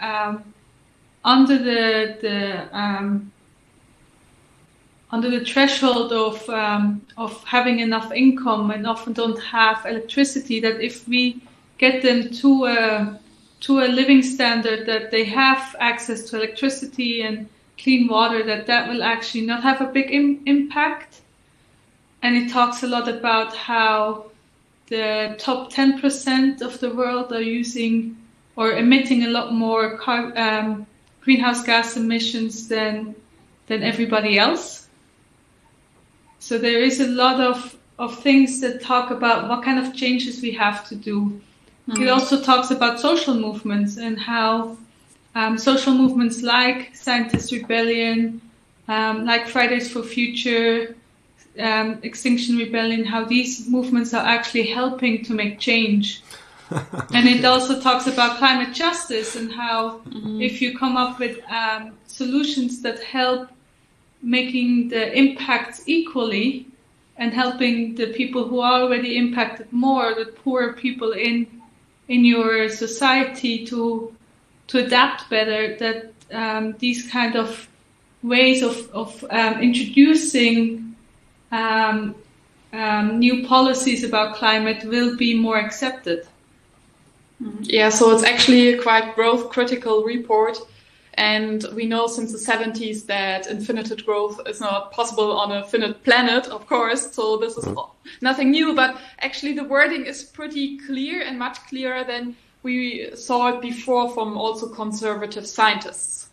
under 1.24 1.59
the 1.59 2.16
the 2.20 2.76
under 5.10 5.30
the 5.30 5.44
threshold 5.44 6.12
of 6.12 6.48
um, 6.50 7.00
of 7.16 7.42
having 7.44 7.80
enough 7.80 8.12
income 8.12 8.70
and 8.70 8.86
often 8.86 9.12
don't 9.12 9.40
have 9.42 9.84
electricity. 9.86 10.60
That 10.60 10.80
if 10.80 11.08
we 11.08 11.42
get 11.78 12.02
them 12.02 12.30
to 12.30 12.66
a 12.66 13.20
to 13.60 13.80
a 13.80 13.88
living 13.88 14.22
standard 14.22 14.86
that 14.86 15.10
they 15.10 15.24
have 15.24 15.74
access 15.80 16.30
to 16.30 16.36
electricity 16.36 17.22
and 17.22 17.48
clean 17.82 18.08
water, 18.08 18.42
that 18.44 18.66
that 18.66 18.88
will 18.88 19.02
actually 19.02 19.46
not 19.46 19.62
have 19.62 19.80
a 19.80 19.86
big 19.86 20.10
Im- 20.10 20.42
impact. 20.46 21.20
And 22.22 22.36
it 22.36 22.50
talks 22.50 22.82
a 22.82 22.86
lot 22.86 23.08
about 23.08 23.56
how 23.56 24.30
the 24.88 25.36
top 25.38 25.72
10% 25.72 26.62
of 26.62 26.80
the 26.80 26.92
world 26.94 27.32
are 27.32 27.42
using 27.42 28.16
or 28.56 28.72
emitting 28.72 29.24
a 29.24 29.28
lot 29.28 29.52
more 29.52 29.96
car, 29.98 30.32
um, 30.36 30.86
greenhouse 31.20 31.62
gas 31.62 31.96
emissions 31.96 32.68
than 32.68 33.14
than 33.66 33.82
everybody 33.82 34.38
else. 34.38 34.88
So 36.40 36.59
there 36.59 36.81
is 36.81 37.01
a 37.01 37.07
lot 37.09 37.40
of, 37.40 37.77
of 37.98 38.18
things 38.22 38.61
that 38.61 38.81
talk 38.81 39.11
about 39.11 39.48
what 39.48 39.64
kind 39.64 39.79
of 39.79 39.94
changes 39.94 40.40
we 40.40 40.53
have 40.53 40.88
to 40.88 40.94
do. 40.94 41.40
It 41.96 42.09
also 42.09 42.42
talks 42.42 42.70
about 42.70 43.01
social 43.01 43.35
movements 43.35 43.96
and 43.96 44.18
how 44.18 44.77
um, 45.35 45.57
social 45.57 45.94
movements 45.94 46.42
like 46.42 46.94
Scientist 46.94 47.51
Rebellion, 47.51 48.42
um, 48.88 49.24
like 49.24 49.46
Fridays 49.46 49.90
for 49.90 50.03
Future, 50.03 50.94
um, 51.59 51.98
Extinction 52.03 52.59
Rebellion, 52.59 53.05
how 53.05 53.24
these 53.24 53.68
movements 53.68 54.12
are 54.12 54.24
actually 54.24 54.66
helping 54.66 55.24
to 55.24 55.33
make 55.33 55.59
change. 55.59 56.22
and 56.70 57.27
it 57.27 57.44
also 57.44 57.81
talks 57.81 58.07
about 58.07 58.37
climate 58.37 58.74
justice 58.74 59.37
and 59.37 59.51
how 59.51 60.03
if 60.38 60.61
you 60.61 60.77
come 60.77 60.98
up 60.98 61.18
with 61.18 61.40
um, 61.51 61.92
solutions 62.07 62.83
that 62.83 63.03
help 63.03 63.48
making 64.22 64.88
the 64.88 65.16
impacts 65.16 65.83
equally 65.87 66.66
and 67.16 67.33
helping 67.33 67.94
the 67.94 68.09
people 68.09 68.46
who 68.48 68.61
are 68.61 68.83
already 68.83 69.16
impacted 69.16 69.72
more, 69.72 70.14
the 70.14 70.26
poorer 70.26 70.72
people 70.72 71.12
in 71.12 71.46
in 72.09 72.24
your 72.24 72.68
society 72.68 73.66
to 73.66 74.14
to 74.68 74.85
adapt 74.85 75.28
better, 75.31 75.76
that 75.76 76.12
um, 76.33 76.74
these 76.78 77.11
kind 77.11 77.37
of 77.37 77.68
ways 78.22 78.62
of, 78.62 78.90
of 78.90 79.24
um, 79.31 79.61
introducing 79.61 80.94
um, 81.52 82.14
um, 82.72 83.18
new 83.18 83.46
policies 83.46 84.04
about 84.04 84.37
climate 84.37 84.85
will 84.85 85.16
be 85.16 85.35
more 85.35 85.59
accepted. 85.59 86.26
Yeah, 87.62 87.88
so 87.88 88.11
it's 88.11 88.24
actually 88.24 88.74
a 88.74 88.83
quite 88.83 89.14
growth 89.14 89.50
critical 89.50 90.02
report. 90.02 90.59
And 91.18 91.66
we 91.74 91.85
know 91.85 92.07
since 92.07 92.31
the 92.31 92.38
70s 92.38 93.04
that 93.07 93.48
infinite 93.48 94.07
growth 94.07 94.40
is 94.46 94.61
not 94.61 94.92
possible 94.92 95.37
on 95.37 95.50
a 95.50 95.64
finite 95.64 96.04
planet, 96.04 96.46
of 96.46 96.68
course. 96.68 97.12
So 97.12 97.37
this 97.37 97.57
is 97.57 97.66
nothing 98.20 98.52
new, 98.52 98.72
but 98.72 98.96
actually 99.18 99.54
the 99.54 99.64
wording 99.64 100.07
is 100.07 100.22
pretty 100.22 100.78
clear 100.78 101.22
and 101.22 101.37
much 101.37 101.59
clearer 101.66 102.04
than 102.04 102.37
we 102.62 103.11
saw 103.16 103.48
it 103.48 103.61
before 103.61 104.09
from 104.14 104.38
also 104.38 104.68
conservative 104.68 105.44
scientists. 105.44 106.28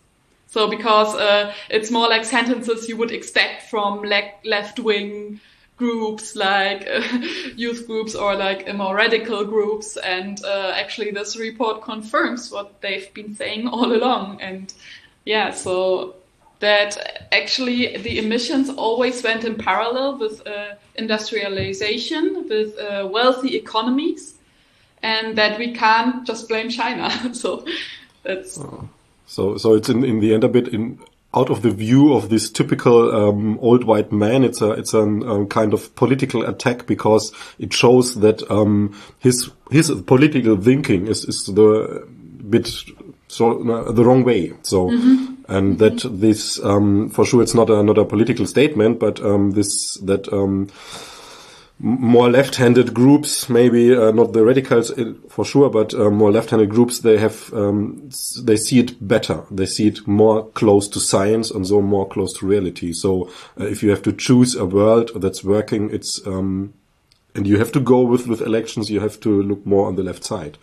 So 0.46 0.70
because 0.70 1.16
uh, 1.16 1.52
it's 1.68 1.90
more 1.90 2.08
like 2.08 2.24
sentences 2.24 2.88
you 2.88 2.96
would 2.96 3.10
expect 3.10 3.64
from 3.68 4.02
le- 4.02 4.38
left-wing 4.44 5.40
groups 5.76 6.34
like 6.34 6.86
uh, 6.88 7.02
youth 7.56 7.86
groups 7.86 8.14
or 8.14 8.34
like 8.34 8.72
more 8.74 8.94
radical 8.94 9.44
groups. 9.44 9.96
And 9.96 10.42
uh, 10.44 10.72
actually 10.74 11.10
this 11.10 11.36
report 11.36 11.82
confirms 11.82 12.50
what 12.50 12.80
they've 12.80 13.12
been 13.14 13.34
saying 13.34 13.68
all 13.72 13.92
along. 13.92 14.40
And 14.40 14.72
yeah 15.24 15.50
so 15.50 16.14
that 16.60 17.28
actually 17.32 17.98
the 17.98 18.18
emissions 18.18 18.70
always 18.70 19.22
went 19.22 19.44
in 19.44 19.56
parallel 19.56 20.18
with 20.18 20.46
uh, 20.46 20.74
industrialization 20.94 22.46
with 22.48 22.78
uh, 22.78 23.06
wealthy 23.10 23.56
economies 23.56 24.34
and 25.02 25.36
that 25.36 25.58
we 25.58 25.74
can't 25.74 26.26
just 26.26 26.48
blame 26.48 26.70
china. 26.70 27.10
So 27.34 27.64
that's 28.22 28.58
So, 29.26 29.56
so 29.58 29.74
it's 29.74 29.88
in, 29.88 30.04
in 30.04 30.20
the 30.20 30.32
end 30.34 30.44
a 30.44 30.48
bit 30.48 30.68
in 30.68 30.98
out 31.36 31.50
of 31.50 31.62
the 31.62 31.70
view 31.70 32.14
of 32.14 32.30
this 32.30 32.50
typical 32.50 33.14
um, 33.14 33.58
old 33.60 33.84
white 33.84 34.10
man. 34.10 34.42
It's 34.42 34.62
a 34.62 34.70
it's 34.70 34.94
a 34.94 35.02
um, 35.02 35.46
kind 35.48 35.74
of 35.74 35.94
political 35.94 36.44
attack 36.44 36.86
because 36.86 37.32
it 37.58 37.72
shows 37.72 38.14
that 38.16 38.50
um, 38.50 38.98
his 39.18 39.50
his 39.70 39.90
political 40.06 40.56
thinking 40.56 41.06
is 41.06 41.24
is 41.24 41.44
the 41.44 42.06
bit 42.48 42.68
so 43.28 43.60
uh, 43.70 43.92
the 43.92 44.04
wrong 44.04 44.24
way. 44.24 44.54
So, 44.62 44.88
and 45.48 45.78
that 45.78 46.02
this 46.10 46.62
um, 46.64 47.10
for 47.10 47.24
sure 47.24 47.42
it's 47.42 47.54
not 47.54 47.70
a 47.70 47.82
not 47.82 47.98
a 47.98 48.04
political 48.04 48.46
statement, 48.46 48.98
but 48.98 49.20
um, 49.20 49.52
this 49.52 49.98
that. 49.98 50.32
More 51.78 52.30
left-handed 52.30 52.94
groups, 52.94 53.50
maybe 53.50 53.94
uh, 53.94 54.10
not 54.10 54.32
the 54.32 54.42
radicals 54.42 54.90
for 55.28 55.44
sure, 55.44 55.68
but 55.68 55.92
uh, 55.92 56.08
more 56.08 56.32
left-handed 56.32 56.70
groups, 56.70 57.00
they 57.00 57.18
have 57.18 57.52
um, 57.52 58.08
they 58.42 58.56
see 58.56 58.78
it 58.78 59.06
better. 59.06 59.42
They 59.50 59.66
see 59.66 59.88
it 59.88 60.06
more 60.06 60.48
close 60.52 60.88
to 60.88 61.00
science 61.00 61.50
and 61.50 61.66
so 61.66 61.82
more 61.82 62.08
close 62.08 62.32
to 62.38 62.46
reality. 62.46 62.94
So 62.94 63.30
uh, 63.60 63.66
if 63.66 63.82
you 63.82 63.90
have 63.90 64.00
to 64.02 64.12
choose 64.12 64.54
a 64.54 64.64
world 64.64 65.10
that's 65.16 65.44
working, 65.44 65.90
it's 65.90 66.26
um, 66.26 66.72
and 67.34 67.46
you 67.46 67.58
have 67.58 67.72
to 67.72 67.80
go 67.80 68.00
with 68.00 68.26
with 68.26 68.40
elections. 68.40 68.90
You 68.90 69.00
have 69.00 69.20
to 69.20 69.42
look 69.42 69.66
more 69.66 69.86
on 69.86 69.96
the 69.96 70.02
left 70.02 70.24
side. 70.24 70.56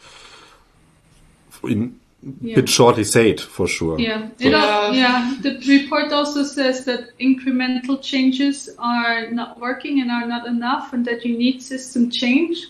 In 1.63 1.99
yeah. 2.41 2.55
bit 2.55 2.69
shortly 2.69 3.03
said 3.03 3.39
for 3.39 3.67
sure. 3.67 3.99
Yeah, 3.99 4.29
yeah. 4.39 4.91
yeah. 4.91 5.37
The 5.41 5.59
report 5.67 6.11
also 6.11 6.43
says 6.43 6.85
that 6.85 7.17
incremental 7.19 8.01
changes 8.01 8.69
are 8.79 9.29
not 9.31 9.59
working 9.59 10.01
and 10.01 10.11
are 10.11 10.25
not 10.25 10.47
enough, 10.47 10.93
and 10.93 11.05
that 11.05 11.25
you 11.25 11.37
need 11.37 11.61
system 11.61 12.09
change. 12.09 12.67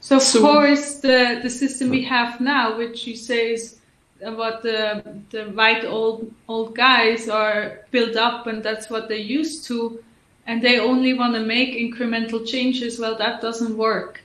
So 0.00 0.16
of 0.16 0.22
so, 0.22 0.40
course, 0.40 0.96
the 0.96 1.40
the 1.42 1.50
system 1.50 1.90
we 1.90 2.04
have 2.04 2.40
now, 2.40 2.76
which 2.76 3.06
you 3.06 3.16
say 3.16 3.52
is 3.52 3.76
what 4.20 4.62
the 4.62 5.02
the 5.30 5.44
white 5.44 5.84
old 5.84 6.32
old 6.48 6.74
guys 6.74 7.28
are 7.28 7.80
built 7.90 8.16
up, 8.16 8.46
and 8.46 8.62
that's 8.62 8.90
what 8.90 9.08
they're 9.08 9.30
used 9.40 9.66
to, 9.66 10.02
and 10.46 10.62
they 10.62 10.78
only 10.78 11.14
want 11.14 11.34
to 11.34 11.40
make 11.40 11.74
incremental 11.74 12.46
changes. 12.46 12.98
Well, 12.98 13.16
that 13.18 13.40
doesn't 13.40 13.76
work 13.76 14.22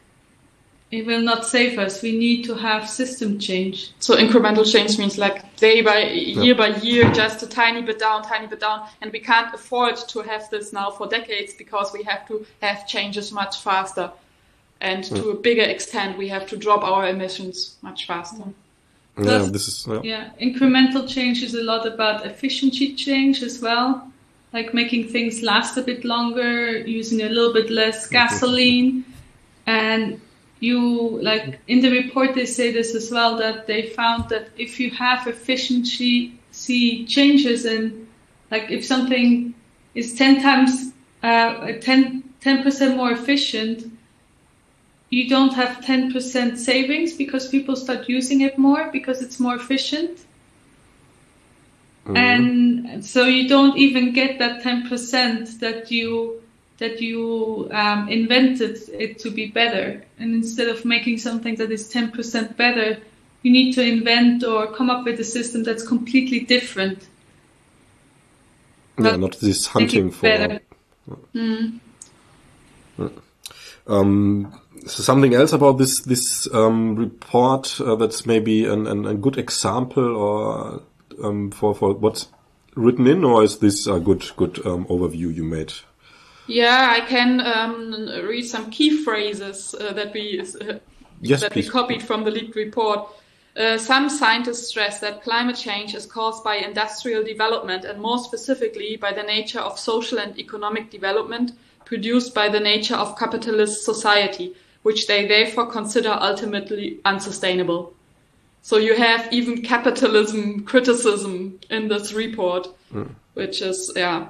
it 0.91 1.05
will 1.05 1.21
not 1.21 1.45
save 1.45 1.79
us. 1.79 2.01
We 2.01 2.17
need 2.17 2.43
to 2.43 2.53
have 2.53 2.89
system 2.89 3.39
change. 3.39 3.91
So 3.99 4.15
incremental 4.15 4.69
change 4.69 4.99
means 4.99 5.17
like 5.17 5.55
day 5.55 5.81
by 5.81 5.99
year 6.03 6.43
yeah. 6.43 6.53
by 6.53 6.67
year, 6.79 7.09
just 7.11 7.41
a 7.43 7.47
tiny 7.47 7.81
bit 7.81 7.99
down, 7.99 8.23
tiny 8.23 8.47
bit 8.47 8.59
down, 8.59 8.87
and 9.01 9.11
we 9.11 9.19
can't 9.19 9.53
afford 9.53 9.95
to 9.95 10.21
have 10.21 10.49
this 10.49 10.73
now 10.73 10.91
for 10.91 11.07
decades 11.07 11.53
because 11.53 11.93
we 11.93 12.03
have 12.03 12.27
to 12.27 12.45
have 12.61 12.87
changes 12.87 13.31
much 13.31 13.61
faster, 13.61 14.11
and 14.81 15.09
yeah. 15.09 15.17
to 15.17 15.29
a 15.29 15.35
bigger 15.35 15.63
extent, 15.63 16.17
we 16.17 16.27
have 16.27 16.45
to 16.47 16.57
drop 16.57 16.83
our 16.83 17.07
emissions 17.07 17.77
much 17.81 18.05
faster. 18.05 18.43
Yeah, 19.17 19.47
this 19.49 19.67
is 19.67 19.87
yeah. 19.87 20.01
yeah. 20.03 20.29
Incremental 20.41 21.07
change 21.07 21.41
is 21.43 21.53
a 21.53 21.63
lot 21.63 21.85
about 21.85 22.25
efficiency 22.25 22.95
change 22.95 23.43
as 23.43 23.61
well, 23.61 24.11
like 24.51 24.73
making 24.73 25.07
things 25.07 25.41
last 25.41 25.77
a 25.77 25.81
bit 25.81 26.03
longer, 26.03 26.77
using 26.79 27.21
a 27.21 27.29
little 27.29 27.53
bit 27.53 27.69
less 27.69 28.05
mm-hmm. 28.05 28.13
gasoline, 28.13 29.05
and 29.65 30.19
you 30.61 31.19
like 31.21 31.59
in 31.67 31.81
the 31.81 31.89
report 31.89 32.35
they 32.35 32.45
say 32.45 32.71
this 32.71 32.95
as 32.95 33.11
well 33.11 33.35
that 33.35 33.67
they 33.67 33.89
found 33.89 34.29
that 34.29 34.47
if 34.57 34.79
you 34.79 34.91
have 34.91 35.27
efficiency 35.27 36.39
see 36.51 37.05
changes 37.05 37.65
and 37.65 38.07
like 38.51 38.69
if 38.69 38.85
something 38.85 39.53
is 39.95 40.13
10 40.15 40.41
times 40.41 40.93
uh, 41.23 41.73
10 41.81 42.23
percent 42.63 42.95
more 42.95 43.11
efficient 43.11 43.91
you 45.09 45.27
don't 45.27 45.53
have 45.53 45.83
10% 45.83 46.57
savings 46.57 47.13
because 47.13 47.49
people 47.49 47.75
start 47.75 48.07
using 48.07 48.41
it 48.41 48.57
more 48.57 48.89
because 48.93 49.21
it's 49.21 49.41
more 49.41 49.55
efficient 49.55 50.19
mm-hmm. 52.05 52.15
and 52.15 53.05
so 53.05 53.25
you 53.25 53.47
don't 53.49 53.77
even 53.77 54.13
get 54.13 54.39
that 54.39 54.63
10% 54.63 55.59
that 55.59 55.91
you 55.91 56.40
that 56.81 56.99
you 56.99 57.69
um, 57.71 58.09
invented 58.09 58.75
it 58.89 59.19
to 59.19 59.29
be 59.29 59.45
better. 59.45 60.03
And 60.17 60.33
instead 60.33 60.67
of 60.67 60.83
making 60.83 61.19
something 61.19 61.55
that 61.57 61.71
is 61.71 61.93
10% 61.93 62.57
better, 62.57 62.97
you 63.43 63.51
need 63.51 63.73
to 63.73 63.83
invent 63.83 64.43
or 64.43 64.65
come 64.73 64.89
up 64.89 65.05
with 65.05 65.19
a 65.19 65.23
system 65.23 65.61
that's 65.63 65.87
completely 65.87 66.39
different. 66.39 67.07
Yeah, 68.97 69.15
not 69.15 69.39
this 69.39 69.67
hunting 69.67 70.09
for. 70.09 70.59
Mm. 71.35 71.79
Um, 73.85 74.59
so 74.87 75.03
something 75.03 75.35
else 75.35 75.53
about 75.53 75.77
this 75.77 76.01
this 76.01 76.47
um, 76.53 76.95
report 76.95 77.79
uh, 77.79 77.95
that's 77.95 78.25
maybe 78.25 78.65
an, 78.65 78.87
an, 78.87 79.05
a 79.05 79.13
good 79.13 79.37
example 79.37 80.15
or 80.15 80.81
um, 81.23 81.51
for 81.51 81.75
for 81.75 81.93
what's 81.93 82.27
written 82.75 83.07
in, 83.07 83.23
or 83.23 83.43
is 83.43 83.59
this 83.59 83.87
a 83.87 83.99
good 83.99 84.25
good 84.35 84.65
um, 84.65 84.85
overview 84.85 85.33
you 85.33 85.43
made? 85.43 85.73
Yeah, 86.51 86.91
I 86.91 86.99
can 86.99 87.39
um, 87.39 87.91
read 88.27 88.43
some 88.43 88.69
key 88.69 89.03
phrases 89.03 89.73
uh, 89.73 89.93
that 89.93 90.13
we 90.13 90.41
uh, 90.41 90.79
yes, 91.21 91.41
that 91.41 91.53
please. 91.53 91.67
we 91.67 91.71
copied 91.71 92.03
from 92.03 92.25
the 92.25 92.31
leaked 92.31 92.55
report. 92.55 93.07
Uh, 93.55 93.77
some 93.77 94.09
scientists 94.09 94.67
stress 94.67 94.99
that 94.99 95.23
climate 95.23 95.55
change 95.55 95.95
is 95.95 96.05
caused 96.05 96.43
by 96.43 96.55
industrial 96.55 97.23
development 97.23 97.85
and 97.85 98.01
more 98.01 98.17
specifically 98.17 98.97
by 98.97 99.13
the 99.13 99.23
nature 99.23 99.59
of 99.59 99.79
social 99.79 100.19
and 100.19 100.37
economic 100.37 100.89
development 100.89 101.53
produced 101.85 102.33
by 102.33 102.49
the 102.49 102.59
nature 102.59 102.95
of 102.95 103.17
capitalist 103.17 103.85
society, 103.85 104.53
which 104.83 105.07
they 105.07 105.27
therefore 105.27 105.67
consider 105.67 106.17
ultimately 106.21 106.99
unsustainable. 107.05 107.93
So 108.61 108.75
you 108.77 108.95
have 108.95 109.31
even 109.31 109.61
capitalism 109.61 110.65
criticism 110.65 111.59
in 111.69 111.87
this 111.87 112.11
report, 112.11 112.67
mm. 112.93 113.09
which 113.35 113.61
is, 113.61 113.91
yeah, 113.95 114.27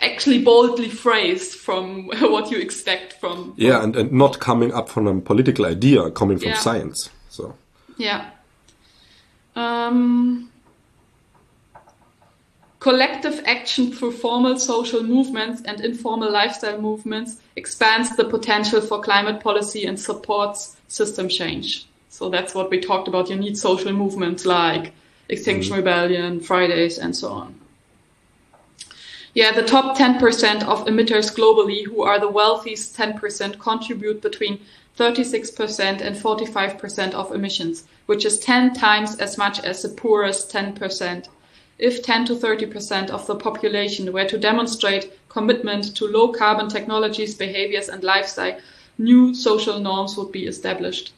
actually 0.00 0.42
boldly 0.42 0.88
phrased 0.88 1.54
from 1.54 2.06
what 2.20 2.50
you 2.50 2.58
expect 2.58 3.14
from, 3.14 3.54
yeah 3.56 3.82
and, 3.82 3.96
and 3.96 4.12
not 4.12 4.40
coming 4.40 4.72
up 4.72 4.88
from 4.88 5.06
a 5.06 5.20
political 5.20 5.66
idea 5.66 6.10
coming 6.10 6.38
from 6.38 6.48
yeah. 6.48 6.58
science 6.58 7.10
so. 7.34 7.56
Yeah. 7.96 8.30
Um, 9.56 10.50
collective 12.78 13.42
action 13.44 13.92
through 13.92 14.12
formal 14.12 14.58
social 14.58 15.02
movements 15.02 15.62
and 15.64 15.80
informal 15.80 16.30
lifestyle 16.30 16.80
movements 16.80 17.40
expands 17.56 18.14
the 18.16 18.24
potential 18.24 18.80
for 18.80 19.00
climate 19.02 19.42
policy 19.42 19.84
and 19.84 19.98
supports 19.98 20.76
system 20.88 21.28
change. 21.28 21.86
So 22.08 22.30
that's 22.30 22.54
what 22.54 22.70
we 22.70 22.80
talked 22.80 23.08
about. 23.08 23.30
You 23.30 23.36
need 23.36 23.58
social 23.58 23.92
movements 23.92 24.44
like 24.46 24.92
extinction 25.28 25.72
mm 25.72 25.76
rebellion 25.78 26.38
fridays 26.38 26.98
and 26.98 27.16
so 27.16 27.32
on 27.32 27.58
yeah, 29.34 29.50
the 29.50 29.64
top 29.64 29.98
10% 29.98 30.62
of 30.62 30.86
emitters 30.86 31.34
globally, 31.34 31.84
who 31.84 32.02
are 32.02 32.20
the 32.20 32.28
wealthiest 32.28 32.96
10%, 32.96 33.58
contribute 33.58 34.22
between 34.22 34.60
36% 34.96 36.00
and 36.00 36.14
45% 36.14 37.14
of 37.14 37.32
emissions, 37.32 37.84
which 38.06 38.24
is 38.24 38.38
10 38.38 38.74
times 38.74 39.16
as 39.18 39.36
much 39.36 39.58
as 39.60 39.82
the 39.82 39.88
poorest 39.88 40.52
10%. 40.52 41.26
If 41.80 42.04
10 42.04 42.26
to 42.26 42.34
30% 42.36 43.10
of 43.10 43.26
the 43.26 43.34
population 43.34 44.12
were 44.12 44.28
to 44.28 44.38
demonstrate 44.38 45.12
commitment 45.28 45.96
to 45.96 46.06
low 46.06 46.28
carbon 46.28 46.68
technologies, 46.68 47.34
behaviors, 47.34 47.88
and 47.88 48.04
lifestyle, 48.04 48.56
new 48.98 49.34
social 49.34 49.80
norms 49.80 50.16
would 50.16 50.30
be 50.30 50.46
established. 50.46 51.12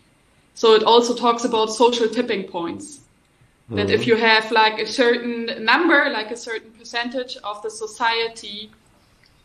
So 0.54 0.74
it 0.74 0.84
also 0.84 1.14
talks 1.14 1.44
about 1.44 1.66
social 1.66 2.08
tipping 2.08 2.44
points. 2.44 3.00
That 3.68 3.90
if 3.90 4.02
mm-hmm. 4.02 4.10
you 4.10 4.16
have 4.16 4.52
like 4.52 4.78
a 4.78 4.86
certain 4.86 5.64
number, 5.64 6.08
like 6.08 6.30
a 6.30 6.36
certain 6.36 6.70
percentage 6.70 7.36
of 7.42 7.62
the 7.62 7.70
society 7.70 8.70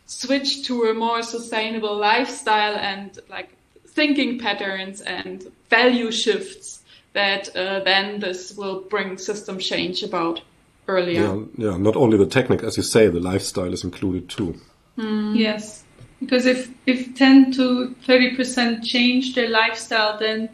switch 0.06 0.64
to 0.68 0.84
a 0.84 0.94
more 0.94 1.24
sustainable 1.24 1.98
lifestyle 1.98 2.76
and 2.76 3.18
like 3.30 3.50
thinking 3.88 4.38
patterns 4.38 5.02
and 5.02 5.52
value 5.70 6.12
shifts, 6.12 6.84
that 7.14 7.56
uh, 7.56 7.80
then 7.80 8.20
this 8.20 8.54
will 8.56 8.82
bring 8.82 9.18
system 9.18 9.58
change 9.58 10.04
about 10.04 10.42
earlier. 10.88 11.22
Yeah, 11.22 11.44
yeah, 11.58 11.78
not 11.78 11.96
only 11.96 12.18
the 12.18 12.28
technique, 12.28 12.64
as 12.64 12.78
you 12.78 12.84
say, 12.84 13.08
the 13.08 13.20
lifestyle 13.20 13.74
is 13.74 13.84
included 13.84 14.30
too. 14.30 14.60
Mm. 14.98 15.36
Yes, 15.36 15.84
because 16.20 16.46
if 16.46 16.70
if 16.86 17.16
ten 17.16 17.52
to 17.54 17.96
thirty 18.06 18.36
percent 18.36 18.84
change 18.84 19.34
their 19.34 19.50
lifestyle, 19.50 20.20
then 20.20 20.50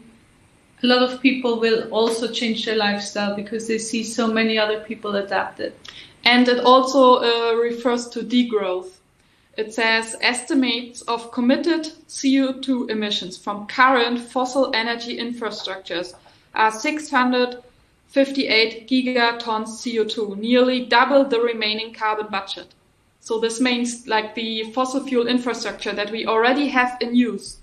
a 0.82 0.86
lot 0.86 1.02
of 1.02 1.20
people 1.20 1.58
will 1.58 1.88
also 1.90 2.30
change 2.30 2.64
their 2.64 2.76
lifestyle 2.76 3.34
because 3.34 3.66
they 3.66 3.78
see 3.78 4.04
so 4.04 4.28
many 4.28 4.56
other 4.56 4.78
people 4.80 5.16
adapted. 5.16 5.72
And 6.24 6.46
it 6.46 6.60
also 6.60 7.16
uh, 7.16 7.54
refers 7.54 8.08
to 8.10 8.20
degrowth. 8.20 8.90
It 9.56 9.74
says 9.74 10.14
estimates 10.20 11.02
of 11.02 11.32
committed 11.32 11.88
CO2 12.08 12.90
emissions 12.90 13.36
from 13.36 13.66
current 13.66 14.20
fossil 14.20 14.70
energy 14.72 15.18
infrastructures 15.18 16.14
are 16.54 16.70
658 16.70 18.88
gigatons 18.88 19.80
CO2, 19.80 20.38
nearly 20.38 20.86
double 20.86 21.24
the 21.24 21.40
remaining 21.40 21.92
carbon 21.92 22.28
budget. 22.30 22.68
So 23.20 23.40
this 23.40 23.60
means 23.60 24.06
like 24.06 24.36
the 24.36 24.70
fossil 24.72 25.04
fuel 25.04 25.26
infrastructure 25.26 25.92
that 25.92 26.12
we 26.12 26.24
already 26.24 26.68
have 26.68 26.98
in 27.00 27.16
use 27.16 27.56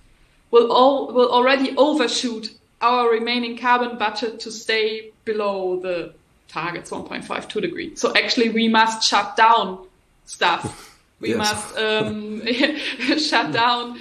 will 0.52 0.70
all 0.72 1.14
will 1.14 1.32
already 1.32 1.74
overshoot 1.78 2.52
our 2.86 3.10
remaining 3.10 3.58
carbon 3.58 3.98
budget 3.98 4.40
to 4.42 4.52
stay 4.52 5.12
below 5.26 5.80
the 5.80 6.14
targets 6.48 6.92
1.52 6.92 7.62
degree. 7.62 7.96
So 7.96 8.14
actually 8.16 8.50
we 8.50 8.68
must 8.68 9.08
shut 9.08 9.36
down 9.36 9.86
stuff. 10.26 10.92
We 11.22 11.30
yes. 11.30 11.38
must 11.38 11.78
um, 11.78 12.46
shut 13.20 13.54
down 13.54 13.98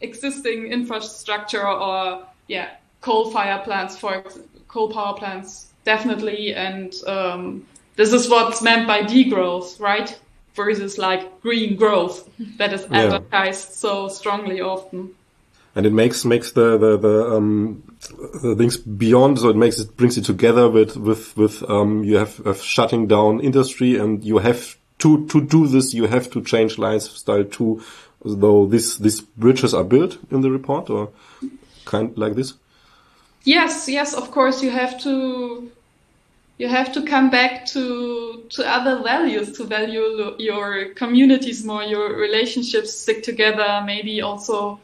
existing 0.00 0.66
infrastructure 0.66 1.64
or 1.64 2.26
yeah, 2.48 2.70
coal 3.00 3.30
fire 3.30 3.60
plants 3.62 3.96
for 3.96 4.24
coal 4.66 4.92
power 4.92 5.14
plants 5.14 5.72
definitely. 5.84 6.52
And 6.52 6.92
um, 7.06 7.64
this 7.94 8.12
is 8.12 8.28
what's 8.28 8.60
meant 8.62 8.88
by 8.88 9.02
degrowth, 9.02 9.80
right? 9.80 10.18
versus 10.54 10.98
like 10.98 11.40
green 11.40 11.76
growth 11.76 12.28
that 12.58 12.72
is 12.72 12.86
advertised 12.90 13.68
yeah. 13.68 13.74
so 13.74 14.08
strongly 14.08 14.60
often. 14.60 15.14
And 15.76 15.86
it 15.86 15.92
makes 15.92 16.24
makes 16.24 16.52
the 16.52 16.78
the, 16.78 16.96
the 16.96 17.34
um 17.34 17.82
the 18.42 18.54
things 18.54 18.76
beyond 18.76 19.38
so 19.40 19.48
it 19.48 19.56
makes 19.56 19.78
it 19.78 19.96
brings 19.96 20.16
it 20.16 20.24
together 20.24 20.68
with 20.68 20.96
with 20.96 21.36
with 21.36 21.68
um 21.68 22.04
you 22.04 22.16
have, 22.16 22.36
have 22.44 22.62
shutting 22.62 23.08
down 23.08 23.40
industry 23.40 23.98
and 23.98 24.22
you 24.24 24.38
have 24.38 24.76
to 24.98 25.26
to 25.26 25.40
do 25.40 25.66
this 25.66 25.92
you 25.92 26.06
have 26.06 26.30
to 26.30 26.42
change 26.42 26.78
lifestyle 26.78 27.44
too. 27.44 27.82
Though 28.24 28.66
this 28.66 28.96
these 28.98 29.20
bridges 29.20 29.74
are 29.74 29.84
built 29.84 30.18
in 30.30 30.40
the 30.40 30.50
report 30.50 30.88
or 30.88 31.10
kind 31.84 32.16
like 32.16 32.34
this? 32.34 32.54
Yes 33.44 33.88
yes 33.88 34.14
of 34.14 34.30
course 34.30 34.62
you 34.62 34.70
have 34.70 34.98
to 35.02 35.70
you 36.58 36.68
have 36.68 36.92
to 36.92 37.02
come 37.02 37.30
back 37.30 37.66
to 37.66 38.44
to 38.50 38.66
other 38.66 39.02
values 39.02 39.52
to 39.56 39.64
value 39.64 40.34
your 40.38 40.94
communities 40.94 41.64
more 41.64 41.82
your 41.82 42.16
relationships 42.16 42.92
stick 42.94 43.22
together 43.22 43.82
maybe 43.84 44.22
also 44.22 44.78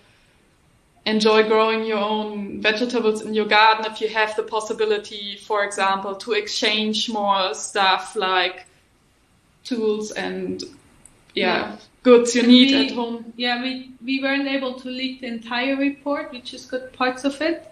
enjoy 1.07 1.43
growing 1.49 1.85
your 1.85 1.99
own 1.99 2.61
vegetables 2.61 3.23
in 3.23 3.33
your 3.33 3.47
garden 3.47 3.91
if 3.91 4.01
you 4.01 4.09
have 4.09 4.37
the 4.37 4.43
possibility 4.43 5.37
for 5.37 5.65
example 5.65 6.15
to 6.15 6.33
exchange 6.33 7.09
more 7.09 7.55
stuff 7.55 8.15
like 8.15 8.67
tools 9.65 10.11
and 10.13 10.63
yeah, 11.35 11.71
yeah. 11.71 11.77
goods 12.03 12.35
you 12.35 12.43
and 12.43 12.51
need 12.51 12.71
we, 12.71 12.87
at 12.87 12.93
home. 12.93 13.33
yeah 13.37 13.63
we 13.63 13.91
we 14.05 14.21
weren't 14.23 14.49
able 14.49 14.75
to 14.75 14.89
leak 14.89 15.21
the 15.21 15.27
entire 15.27 15.77
report. 15.77 16.33
Which 16.33 16.55
is 16.55 16.67
good 16.67 16.93
parts 16.93 17.25
of 17.25 17.41
it. 17.41 17.67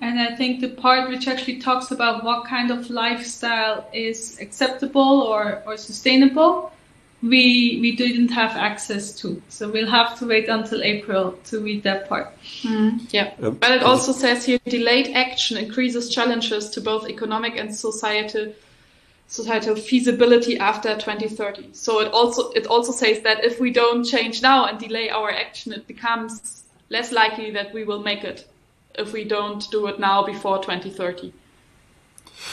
And 0.00 0.20
I 0.20 0.36
think 0.36 0.60
the 0.60 0.68
part 0.68 1.08
which 1.08 1.26
actually 1.26 1.58
talks 1.58 1.90
about 1.90 2.22
what 2.22 2.46
kind 2.46 2.70
of 2.70 2.88
lifestyle 2.88 3.88
is 3.92 4.38
acceptable 4.40 5.22
or, 5.22 5.60
or 5.66 5.76
sustainable, 5.76 6.70
we 7.22 7.78
we 7.80 7.96
didn't 7.96 8.28
have 8.28 8.52
access 8.52 9.12
to. 9.20 9.42
So 9.48 9.70
we'll 9.70 9.90
have 9.90 10.18
to 10.20 10.26
wait 10.26 10.48
until 10.48 10.82
April 10.82 11.32
to 11.46 11.60
read 11.60 11.82
that 11.82 12.08
part. 12.08 12.32
Mm, 12.62 13.12
yeah. 13.12 13.34
Yep. 13.40 13.60
But 13.60 13.72
it 13.72 13.82
also 13.82 14.12
says 14.12 14.44
here 14.44 14.58
delayed 14.66 15.08
action 15.14 15.56
increases 15.56 16.10
challenges 16.10 16.70
to 16.70 16.80
both 16.80 17.08
economic 17.08 17.56
and 17.56 17.74
societal 17.74 18.52
societal 19.26 19.76
feasibility 19.76 20.58
after 20.58 20.94
2030. 20.94 21.70
So 21.72 22.00
it 22.00 22.12
also 22.12 22.50
it 22.52 22.66
also 22.66 22.92
says 22.92 23.22
that 23.22 23.44
if 23.44 23.58
we 23.58 23.72
don't 23.72 24.04
change 24.04 24.40
now 24.40 24.66
and 24.66 24.78
delay 24.78 25.10
our 25.10 25.30
action, 25.30 25.72
it 25.72 25.86
becomes 25.86 26.62
less 26.88 27.12
likely 27.12 27.50
that 27.50 27.74
we 27.74 27.84
will 27.84 28.00
make 28.00 28.22
it 28.22 28.48
if 28.94 29.12
we 29.12 29.24
don't 29.24 29.68
do 29.70 29.86
it 29.88 29.98
now 29.98 30.24
before 30.24 30.58
2030. 30.58 31.32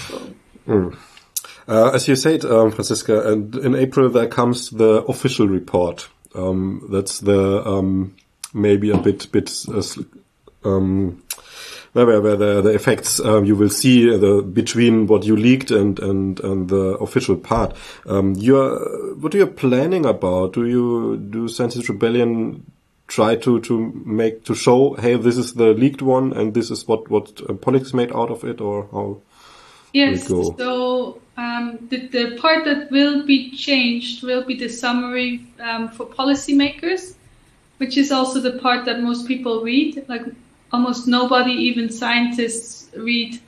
So. 0.07 0.33
Mm. 0.67 0.97
Uh, 1.67 1.91
as 1.93 2.07
you 2.07 2.15
said, 2.15 2.45
um, 2.45 2.71
Franziska, 2.71 3.31
and 3.31 3.55
in 3.55 3.75
April 3.75 4.09
there 4.09 4.27
comes 4.27 4.69
the 4.69 5.03
official 5.05 5.47
report. 5.47 6.07
Um, 6.35 6.87
that's 6.91 7.19
the 7.19 7.65
um, 7.67 8.15
maybe 8.53 8.91
a 8.91 8.97
bit 8.97 9.31
bit 9.31 9.51
uh, 9.67 9.81
um, 10.63 11.23
where, 11.93 12.21
where 12.21 12.35
the, 12.35 12.61
the 12.61 12.69
effects 12.69 13.19
um, 13.19 13.45
you 13.45 13.55
will 13.55 13.69
see 13.69 14.05
the 14.05 14.41
between 14.41 15.07
what 15.07 15.23
you 15.23 15.35
leaked 15.35 15.71
and 15.71 15.97
and, 15.99 16.39
and 16.41 16.69
the 16.69 16.97
official 16.99 17.35
part. 17.35 17.75
Um, 18.05 18.35
you're 18.35 19.15
what 19.15 19.33
are 19.33 19.39
you 19.39 19.47
planning 19.47 20.05
about? 20.05 20.53
Do 20.53 20.65
you 20.67 21.17
do 21.17 21.47
Scientist 21.47 21.89
Rebellion 21.89 22.69
try 23.07 23.35
to 23.35 23.59
to 23.61 23.91
make 24.05 24.43
to 24.45 24.55
show 24.55 24.95
hey 24.95 25.15
this 25.15 25.37
is 25.37 25.53
the 25.53 25.73
leaked 25.73 26.01
one 26.01 26.33
and 26.33 26.53
this 26.55 26.71
is 26.71 26.87
what 26.87 27.07
what 27.09 27.39
uh, 27.47 27.53
politics 27.53 27.93
made 27.93 28.11
out 28.11 28.31
of 28.31 28.43
it 28.43 28.59
or 28.59 28.87
how 28.91 29.21
yes 29.99 30.27
so 30.27 31.21
um, 31.37 31.65
the, 31.89 31.99
the 32.15 32.37
part 32.41 32.63
that 32.63 32.89
will 32.91 33.25
be 33.25 33.39
changed 33.51 34.23
will 34.23 34.43
be 34.51 34.55
the 34.55 34.69
summary 34.69 35.31
um, 35.59 35.89
for 35.89 36.05
policymakers 36.05 37.15
which 37.77 37.97
is 37.97 38.11
also 38.11 38.39
the 38.39 38.59
part 38.59 38.85
that 38.85 39.01
most 39.01 39.27
people 39.27 39.63
read. 39.63 40.05
Like 40.07 40.23
almost 40.71 41.07
nobody 41.07 41.51
even 41.51 41.89
scientists 41.89 42.89
read 42.95 43.39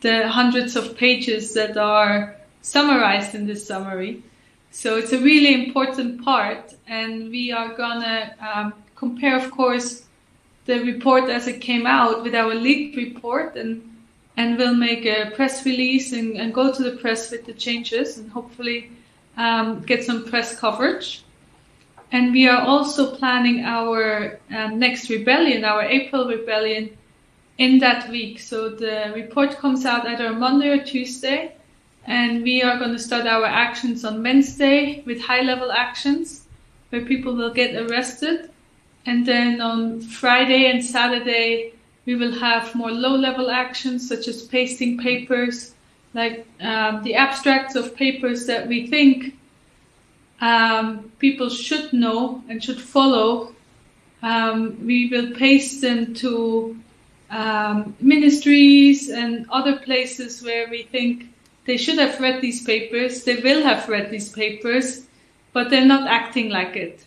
the 0.00 0.28
hundreds 0.28 0.76
of 0.76 0.96
pages 0.96 1.54
that 1.54 1.76
are 1.76 2.36
summarized 2.62 3.34
in 3.34 3.46
this 3.46 3.66
summary. 3.66 4.22
So 4.72 4.96
it's 4.96 5.12
a 5.12 5.18
really 5.18 5.66
important 5.66 6.24
part 6.24 6.74
and 6.86 7.30
we 7.30 7.52
are 7.52 7.74
gonna 7.74 8.34
um, 8.40 8.74
compare, 8.94 9.36
of 9.36 9.50
course, 9.50 10.04
the 10.66 10.80
report 10.84 11.28
as 11.28 11.48
it 11.48 11.60
came 11.60 11.86
out 11.86 12.22
with 12.22 12.34
our 12.34 12.54
leaked 12.54 12.96
report 12.96 13.56
and 13.56 13.89
and 14.36 14.56
we'll 14.56 14.74
make 14.74 15.04
a 15.04 15.30
press 15.34 15.64
release 15.64 16.12
and, 16.12 16.36
and 16.36 16.54
go 16.54 16.72
to 16.72 16.82
the 16.82 16.96
press 16.98 17.30
with 17.30 17.44
the 17.46 17.52
changes 17.52 18.18
and 18.18 18.30
hopefully 18.30 18.90
um, 19.36 19.80
get 19.82 20.04
some 20.04 20.24
press 20.24 20.58
coverage. 20.58 21.24
And 22.12 22.32
we 22.32 22.48
are 22.48 22.62
also 22.62 23.14
planning 23.16 23.64
our 23.64 24.40
um, 24.50 24.78
next 24.78 25.08
rebellion, 25.10 25.64
our 25.64 25.82
April 25.82 26.26
rebellion, 26.26 26.96
in 27.58 27.78
that 27.78 28.08
week. 28.10 28.40
So 28.40 28.70
the 28.70 29.12
report 29.14 29.58
comes 29.58 29.84
out 29.84 30.06
either 30.06 30.32
Monday 30.32 30.70
or 30.70 30.82
Tuesday, 30.82 31.54
and 32.06 32.42
we 32.42 32.62
are 32.62 32.78
going 32.78 32.92
to 32.92 32.98
start 32.98 33.26
our 33.26 33.44
actions 33.44 34.04
on 34.04 34.22
Wednesday 34.22 35.02
with 35.06 35.20
high 35.20 35.42
level 35.42 35.70
actions 35.70 36.46
where 36.88 37.04
people 37.04 37.36
will 37.36 37.52
get 37.52 37.76
arrested 37.76 38.50
and 39.06 39.26
then 39.26 39.60
on 39.60 40.00
Friday 40.00 40.70
and 40.70 40.84
Saturday, 40.84 41.74
we 42.10 42.16
will 42.16 42.36
have 42.40 42.74
more 42.74 42.90
low 42.90 43.14
level 43.14 43.52
actions 43.52 44.08
such 44.08 44.26
as 44.26 44.42
pasting 44.42 44.98
papers, 44.98 45.74
like 46.12 46.44
um, 46.60 47.04
the 47.04 47.14
abstracts 47.14 47.76
of 47.76 47.94
papers 47.94 48.46
that 48.46 48.66
we 48.66 48.88
think 48.88 49.38
um, 50.40 51.12
people 51.20 51.48
should 51.48 51.92
know 51.92 52.42
and 52.48 52.64
should 52.64 52.80
follow. 52.80 53.54
Um, 54.24 54.84
we 54.84 55.08
will 55.08 55.30
paste 55.36 55.82
them 55.82 56.12
to 56.14 56.76
um, 57.30 57.94
ministries 58.00 59.08
and 59.08 59.46
other 59.48 59.76
places 59.78 60.42
where 60.42 60.68
we 60.68 60.82
think 60.82 61.28
they 61.64 61.76
should 61.76 61.98
have 61.98 62.18
read 62.18 62.42
these 62.42 62.64
papers, 62.64 63.22
they 63.22 63.36
will 63.36 63.62
have 63.62 63.88
read 63.88 64.10
these 64.10 64.30
papers, 64.30 65.06
but 65.52 65.70
they're 65.70 65.86
not 65.86 66.08
acting 66.08 66.48
like 66.50 66.74
it. 66.74 67.06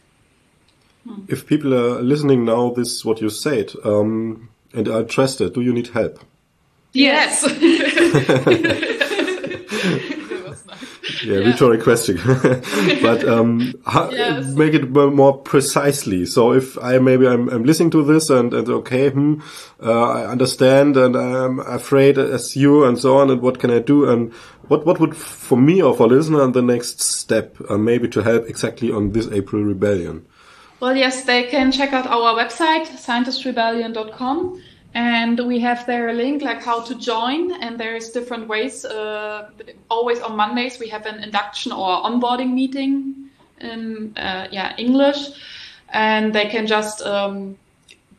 If 1.27 1.45
people 1.45 1.73
are 1.73 2.01
listening 2.01 2.45
now, 2.45 2.69
this 2.69 2.93
is 2.93 3.03
what 3.03 3.19
you 3.19 3.29
said, 3.29 3.73
um, 3.83 4.47
and 4.73 4.87
are 4.87 5.01
interested, 5.01 5.53
do 5.53 5.61
you 5.61 5.73
need 5.73 5.87
help? 5.87 6.19
Yes. 6.93 7.43
yeah, 11.23 11.39
yeah, 11.39 11.45
rhetoric 11.45 11.83
question. 11.83 12.17
but 13.01 13.27
um, 13.27 13.73
yes. 14.11 14.45
make 14.55 14.73
it 14.73 14.89
more 14.89 15.37
precisely. 15.37 16.25
So 16.25 16.53
if 16.53 16.77
I 16.77 16.97
maybe 16.99 17.27
I'm, 17.27 17.49
I'm 17.49 17.63
listening 17.63 17.91
to 17.91 18.03
this 18.03 18.29
and, 18.29 18.53
and 18.53 18.67
okay, 18.69 19.09
hmm, 19.09 19.41
uh, 19.81 20.09
I 20.09 20.25
understand 20.25 20.97
and 20.97 21.15
I'm 21.15 21.59
afraid 21.59 22.17
as 22.17 22.55
you 22.55 22.85
and 22.85 22.97
so 22.97 23.17
on, 23.17 23.29
and 23.29 23.41
what 23.41 23.59
can 23.59 23.71
I 23.71 23.79
do? 23.79 24.09
And 24.09 24.33
what 24.67 24.85
what 24.85 24.99
would 24.99 25.15
for 25.15 25.57
me 25.57 25.81
or 25.81 25.95
for 25.95 26.07
listener 26.07 26.47
the 26.51 26.61
next 26.61 27.01
step 27.01 27.57
uh, 27.69 27.77
maybe 27.77 28.07
to 28.09 28.21
help 28.21 28.47
exactly 28.47 28.91
on 28.91 29.11
this 29.11 29.27
April 29.31 29.63
rebellion? 29.63 30.25
Well, 30.83 30.97
yes, 30.97 31.23
they 31.23 31.43
can 31.43 31.71
check 31.71 31.93
out 31.93 32.07
our 32.07 32.35
website, 32.35 32.87
scientistrebellion.com. 32.87 34.61
And 34.93 35.39
we 35.47 35.61
have 35.61 35.85
there 35.85 36.09
a 36.09 36.13
link 36.13 36.41
like 36.41 36.61
how 36.61 36.81
to 36.81 36.95
join, 36.95 37.53
and 37.61 37.79
there's 37.79 38.09
different 38.09 38.49
ways. 38.49 38.83
Uh, 38.83 39.49
always 39.89 40.19
on 40.19 40.35
Mondays 40.35 40.79
we 40.79 40.89
have 40.89 41.05
an 41.05 41.23
induction 41.23 41.71
or 41.71 42.03
onboarding 42.03 42.51
meeting 42.51 43.29
in 43.61 44.11
uh, 44.17 44.49
yeah 44.51 44.75
English, 44.77 45.29
and 45.93 46.35
they 46.35 46.47
can 46.47 46.67
just 46.67 47.01
um, 47.03 47.57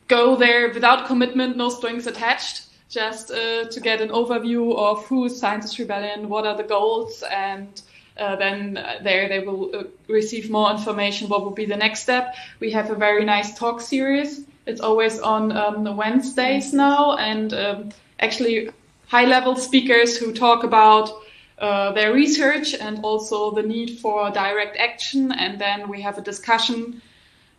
go 0.08 0.34
there 0.34 0.72
without 0.72 1.06
commitment, 1.06 1.58
no 1.58 1.68
strings 1.68 2.06
attached, 2.06 2.62
just 2.88 3.30
uh, 3.30 3.64
to 3.68 3.78
get 3.78 4.00
an 4.00 4.08
overview 4.08 4.74
of 4.74 5.04
who 5.04 5.26
is 5.26 5.38
Scientist 5.38 5.78
Rebellion, 5.78 6.30
what 6.30 6.46
are 6.46 6.56
the 6.56 6.68
goals, 6.76 7.22
and 7.30 7.82
uh, 8.16 8.36
then 8.36 8.76
uh, 8.76 8.98
there 9.02 9.28
they 9.28 9.40
will 9.40 9.74
uh, 9.74 9.82
receive 10.08 10.50
more 10.50 10.70
information 10.70 11.28
what 11.28 11.42
will 11.42 11.50
be 11.50 11.66
the 11.66 11.76
next 11.76 12.02
step. 12.02 12.34
We 12.60 12.70
have 12.72 12.90
a 12.90 12.94
very 12.94 13.24
nice 13.24 13.58
talk 13.58 13.80
series. 13.80 14.42
It's 14.66 14.80
always 14.80 15.18
on 15.18 15.52
um, 15.52 15.96
Wednesdays 15.96 16.72
now, 16.72 17.16
and 17.16 17.52
um, 17.52 17.90
actually 18.20 18.70
high 19.08 19.26
level 19.26 19.56
speakers 19.56 20.16
who 20.16 20.32
talk 20.32 20.64
about 20.64 21.10
uh, 21.58 21.92
their 21.92 22.12
research 22.12 22.74
and 22.74 23.04
also 23.04 23.50
the 23.52 23.62
need 23.62 23.98
for 24.00 24.30
direct 24.30 24.76
action. 24.76 25.32
And 25.32 25.60
then 25.60 25.88
we 25.88 26.02
have 26.02 26.18
a 26.18 26.20
discussion. 26.20 27.02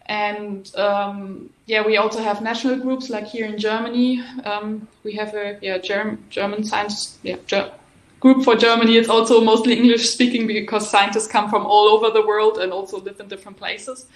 And 0.08 0.74
um, 0.76 1.50
yeah, 1.66 1.86
we 1.86 1.98
also 1.98 2.22
have 2.22 2.42
national 2.42 2.78
groups 2.78 3.10
like 3.10 3.26
here 3.26 3.46
in 3.46 3.58
Germany. 3.58 4.22
Um, 4.44 4.88
we 5.04 5.14
have 5.14 5.34
a 5.34 5.58
yeah 5.62 5.78
Germ- 5.78 6.24
German 6.30 6.64
science 6.64 7.18
yeah. 7.24 7.38
Ger- 7.48 7.72
group 8.20 8.44
for 8.44 8.56
Germany. 8.56 8.98
It's 8.98 9.10
also 9.10 9.42
mostly 9.42 9.74
English 9.78 10.10
speaking 10.10 10.48
because 10.48 10.90
scientists 10.90 11.28
come 11.28 11.50
from 11.50 11.66
all 11.66 11.88
over 11.90 12.10
the 12.10 12.26
world 12.26 12.58
and 12.58 12.72
also 12.72 13.00
live 13.00 13.20
in 13.20 13.28
different 13.28 13.58
places. 13.58 14.08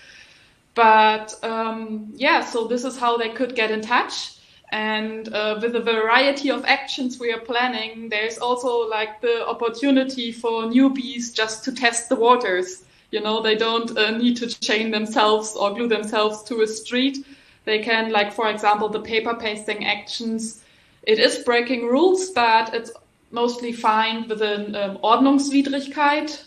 But 0.76 1.34
um, 1.44 2.12
yeah, 2.16 2.44
so 2.44 2.68
this 2.68 2.84
is 2.86 2.98
how 2.98 3.18
they 3.18 3.30
could 3.30 3.56
get 3.56 3.72
in 3.72 3.82
touch. 3.82 4.36
And 4.72 5.34
uh, 5.34 5.60
with 5.62 5.76
a 5.76 5.82
variety 5.82 6.52
of 6.52 6.64
actions 6.66 7.20
we 7.20 7.34
are 7.34 7.40
planning, 7.40 8.08
there's 8.08 8.38
also 8.38 8.88
like 8.88 9.20
the 9.20 9.48
opportunity 9.48 10.32
for 10.32 10.64
newbies 10.64 11.34
just 11.34 11.64
to 11.66 11.72
test 11.74 12.08
the 12.08 12.16
waters. 12.16 12.86
You 13.12 13.22
know, 13.22 13.42
they 13.42 13.56
don't 13.56 13.98
uh, 13.98 14.12
need 14.12 14.38
to 14.38 14.48
chain 14.48 14.92
themselves 14.92 15.56
or 15.56 15.74
glue 15.74 15.88
themselves 15.88 16.44
to 16.44 16.62
a 16.62 16.68
street. 16.68 17.26
They 17.66 17.80
can, 17.80 18.12
like, 18.12 18.32
for 18.32 18.50
example, 18.50 18.90
the 18.90 19.02
paper 19.02 19.34
pasting 19.34 19.86
actions. 19.86 20.64
It 21.04 21.20
is 21.20 21.40
breaking 21.40 21.88
rules, 21.88 22.30
but 22.30 22.74
it's 22.74 22.92
mostly 23.32 23.72
fine 23.72 24.28
within 24.28 24.76
um, 24.76 24.98
Ordnungswidrigkeit. 25.04 26.46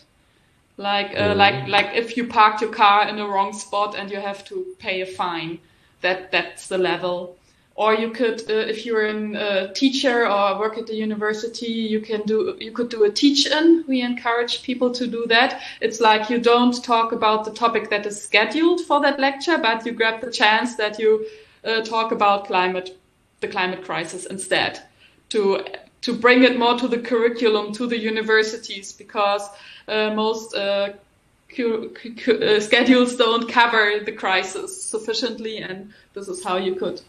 Like, 0.77 1.11
uh, 1.15 1.33
mm. 1.33 1.37
like, 1.37 1.67
like 1.67 1.95
if 1.95 2.17
you 2.17 2.27
parked 2.27 2.61
your 2.61 2.71
car 2.71 3.07
in 3.07 3.15
the 3.15 3.27
wrong 3.27 3.53
spot 3.53 3.95
and 3.95 4.09
you 4.09 4.19
have 4.19 4.43
to 4.45 4.75
pay 4.79 5.01
a 5.01 5.05
fine, 5.05 5.59
that 6.01 6.31
that's 6.31 6.67
the 6.67 6.77
level 6.77 7.37
or 7.75 7.95
you 7.95 8.11
could 8.11 8.41
uh, 8.49 8.53
if 8.53 8.85
you're 8.85 9.05
a 9.05 9.73
teacher 9.73 10.27
or 10.27 10.59
work 10.59 10.77
at 10.77 10.87
the 10.87 10.95
university 10.95 11.67
you 11.67 11.99
can 11.99 12.21
do 12.21 12.55
you 12.59 12.71
could 12.71 12.89
do 12.89 13.03
a 13.03 13.11
teach 13.11 13.47
in 13.47 13.83
we 13.87 14.01
encourage 14.01 14.61
people 14.63 14.91
to 14.91 15.07
do 15.07 15.25
that 15.27 15.61
it's 15.81 15.99
like 15.99 16.29
you 16.29 16.39
don't 16.39 16.83
talk 16.83 17.11
about 17.11 17.45
the 17.45 17.51
topic 17.51 17.89
that 17.89 18.05
is 18.05 18.21
scheduled 18.21 18.81
for 18.81 19.01
that 19.01 19.19
lecture 19.19 19.57
but 19.57 19.85
you 19.85 19.91
grab 19.91 20.21
the 20.21 20.31
chance 20.31 20.75
that 20.75 20.99
you 20.99 21.25
uh, 21.65 21.81
talk 21.81 22.11
about 22.11 22.45
climate 22.45 22.97
the 23.39 23.47
climate 23.47 23.83
crisis 23.83 24.25
instead 24.25 24.79
to 25.29 25.65
to 26.03 26.13
bring 26.13 26.43
it 26.43 26.57
more 26.57 26.77
to 26.77 26.87
the 26.87 26.99
curriculum 26.99 27.73
to 27.73 27.87
the 27.87 27.97
universities 27.97 28.93
because 28.93 29.49
uh, 29.87 30.11
most 30.13 30.55
uh, 30.55 30.93
uh, 31.59 32.59
schedules 32.59 33.15
don't 33.15 33.49
cover 33.49 33.99
the 34.05 34.11
crisis 34.11 34.83
sufficiently 34.83 35.57
and 35.57 35.93
this 36.13 36.27
is 36.27 36.43
how 36.43 36.57
you 36.57 36.75
could 36.75 37.01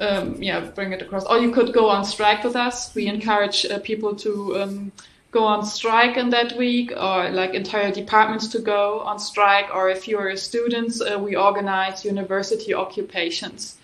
um, 0.00 0.42
yeah, 0.42 0.60
bring 0.60 0.92
it 0.92 1.02
across. 1.02 1.24
Or 1.24 1.38
you 1.38 1.52
could 1.52 1.72
go 1.72 1.88
on 1.88 2.04
strike 2.04 2.44
with 2.44 2.56
us. 2.56 2.94
We 2.94 3.06
encourage 3.06 3.64
uh, 3.66 3.78
people 3.80 4.14
to 4.16 4.62
um, 4.62 4.92
go 5.30 5.44
on 5.44 5.64
strike 5.64 6.16
in 6.16 6.30
that 6.30 6.56
week, 6.56 6.92
or 6.92 7.30
like 7.30 7.54
entire 7.54 7.92
departments 7.92 8.48
to 8.48 8.58
go 8.60 9.00
on 9.00 9.18
strike. 9.18 9.74
Or 9.74 9.88
if 9.88 10.08
you're 10.08 10.36
students, 10.36 11.00
uh, 11.00 11.18
we 11.18 11.36
organize 11.36 12.04
university 12.04 12.74
occupations 12.74 13.76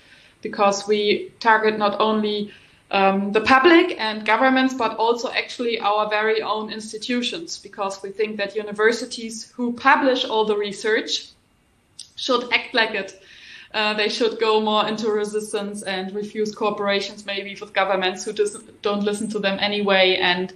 because 0.43 0.87
we 0.87 1.33
target 1.41 1.79
not 1.79 2.01
only 2.01 2.53
um, 2.95 3.33
the 3.33 3.41
public 3.41 3.87
and 3.99 4.25
governments, 4.25 4.75
but 4.75 4.97
also 4.97 5.29
actually 5.31 5.79
our 5.81 6.09
very 6.09 6.41
own 6.43 6.73
institutions, 6.73 7.59
because 7.59 8.03
we 8.03 8.11
think 8.11 8.37
that 8.39 8.57
universities 8.57 9.53
who 9.57 9.73
publish 9.73 10.25
all 10.25 10.45
the 10.47 10.57
research 10.57 11.11
should 12.17 12.43
act 12.53 12.73
like 12.73 12.95
it 12.95 13.21
uh, 13.75 13.93
they 13.93 14.09
should 14.09 14.39
go 14.39 14.61
more 14.61 14.87
into 14.87 15.11
resistance 15.11 15.83
and 15.83 16.15
refuse 16.15 16.55
corporations, 16.55 17.27
maybe 17.27 17.57
with 17.61 17.73
governments 17.73 18.25
who 18.25 18.33
just 18.33 18.57
don't 18.83 19.03
listen 19.03 19.29
to 19.29 19.41
them 19.41 19.59
anyway 19.61 20.17
and 20.23 20.53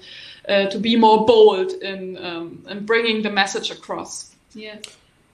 uh, 0.49 0.67
to 0.67 0.79
be 0.79 0.95
more 0.95 1.27
bold 1.27 1.73
in, 1.83 2.17
um, 2.25 2.65
in 2.69 2.87
bringing 2.87 3.23
the 3.23 3.31
message 3.31 3.73
across. 3.73 4.37
Yeah. 4.55 4.77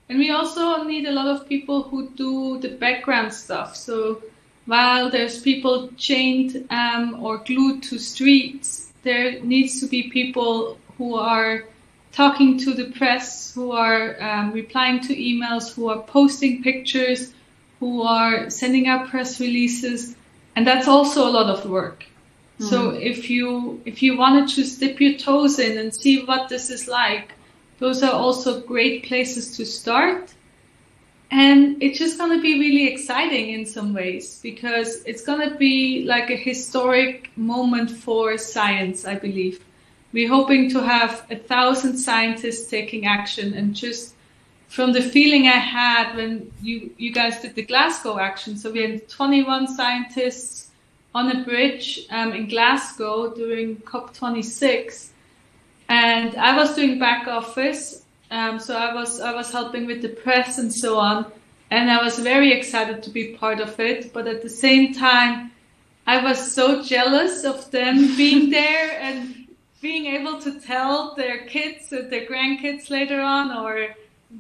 And 0.09 0.19
we 0.19 0.31
also 0.31 0.83
need 0.85 1.07
a 1.07 1.13
lot 1.13 1.27
of 1.27 1.47
people 1.47 1.83
who 1.83 2.09
do 2.11 2.59
the 2.59 2.71
background 2.71 3.35
stuff. 3.35 3.77
So 3.77 4.23
while 4.67 5.11
there's 5.11 5.41
people 5.41 5.91
chained 5.97 6.67
um, 6.71 7.23
or 7.23 7.39
glued 7.39 7.83
to 7.85 7.99
streets, 7.99 8.93
there 9.03 9.41
needs 9.43 9.81
to 9.81 9.87
be 9.87 10.11
people 10.11 10.79
who 10.97 11.17
are 11.17 11.65
talking 12.13 12.59
to 12.59 12.73
the 12.73 12.91
press, 12.93 13.53
who 13.55 13.73
are 13.73 14.21
um, 14.23 14.53
replying 14.53 15.01
to 15.01 15.15
emails, 15.15 15.75
who 15.75 15.89
are 15.89 16.03
posting 16.03 16.63
pictures, 16.63 17.35
who 17.81 18.03
are 18.03 18.49
sending 18.49 18.87
out 18.87 19.09
press 19.09 19.41
releases, 19.41 20.17
and 20.57 20.67
that's 20.67 20.89
also 20.89 21.29
a 21.29 21.31
lot 21.31 21.51
of 21.51 21.69
work. 21.69 22.07
Mm. 22.61 22.71
So 22.71 22.91
if 22.91 23.29
you 23.29 23.83
if 23.85 24.03
you 24.03 24.17
want 24.17 24.49
to 24.49 24.55
just 24.55 24.81
dip 24.81 25.01
your 25.01 25.19
toes 25.19 25.59
in 25.59 25.77
and 25.77 25.93
see 25.93 26.25
what 26.25 26.49
this 26.49 26.71
is 26.71 26.87
like, 26.87 27.33
those 27.81 28.03
are 28.03 28.13
also 28.13 28.61
great 28.61 29.05
places 29.05 29.57
to 29.57 29.67
start. 29.67 30.33
And 31.37 31.83
it's 31.83 31.99
just 31.99 32.17
going 32.17 32.31
to 32.31 32.41
be 32.41 32.61
really 32.61 32.87
exciting 32.87 33.49
in 33.51 33.67
some 33.67 33.93
ways 33.93 34.39
because 34.41 35.03
it's 35.03 35.23
going 35.23 35.51
to 35.51 35.57
be 35.57 36.05
like 36.05 36.31
a 36.31 36.37
historic 36.37 37.37
moment 37.37 37.91
for 37.91 38.39
science, 38.39 39.05
I 39.05 39.17
believe. 39.17 39.59
We're 40.13 40.29
hoping 40.29 40.71
to 40.71 40.81
have 40.81 41.27
a 41.33 41.35
thousand 41.35 41.99
scientists 41.99 42.71
taking 42.71 43.07
action 43.07 43.53
and 43.55 43.75
just 43.75 44.15
from 44.69 44.93
the 44.93 45.03
feeling 45.03 45.49
I 45.49 45.59
had 45.59 46.15
when 46.15 46.53
you, 46.63 46.95
you 46.99 47.11
guys 47.11 47.41
did 47.43 47.57
the 47.57 47.65
Glasgow 47.65 48.17
action. 48.21 48.57
So 48.57 48.71
we 48.71 48.83
had 48.83 49.09
21 49.09 49.67
scientists 49.75 50.71
on 51.17 51.33
a 51.33 51.43
bridge 51.43 52.07
um, 52.11 52.33
in 52.33 52.49
Glasgow 52.49 53.35
during 53.35 53.79
COP26. 53.79 55.09
And 55.89 56.37
I 56.37 56.57
was 56.57 56.77
doing 56.77 57.01
back 57.01 57.27
office. 57.27 58.04
Um, 58.35 58.59
so 58.59 58.77
I 58.77 58.93
was, 58.93 59.21
I 59.21 59.33
was 59.33 59.53
helping 59.53 59.87
with 59.87 60.03
the 60.03 60.09
press 60.09 60.59
and 60.59 60.73
so 60.73 60.99
on. 60.99 61.31
And 61.71 61.89
I 61.89 62.03
was 62.03 62.19
very 62.19 62.53
excited 62.53 63.01
to 63.05 63.11
be 63.11 63.37
part 63.37 63.61
of 63.61 63.79
it. 63.79 64.13
But 64.13 64.27
at 64.27 64.43
the 64.43 64.51
same 64.51 64.93
time, 64.93 65.53
I 66.05 66.21
was 66.21 66.53
so 66.53 66.83
jealous 66.83 67.45
of 67.45 67.71
them 67.71 68.17
being 68.17 68.51
there 68.51 68.99
and 69.01 69.47
being 69.81 70.07
able 70.07 70.41
to 70.41 70.59
tell 70.59 71.15
their 71.15 71.47
kids 71.47 71.93
or 71.93 72.03
their 72.03 72.27
grandkids 72.27 72.91
later 72.91 73.21
on 73.21 73.53
or 73.57 73.95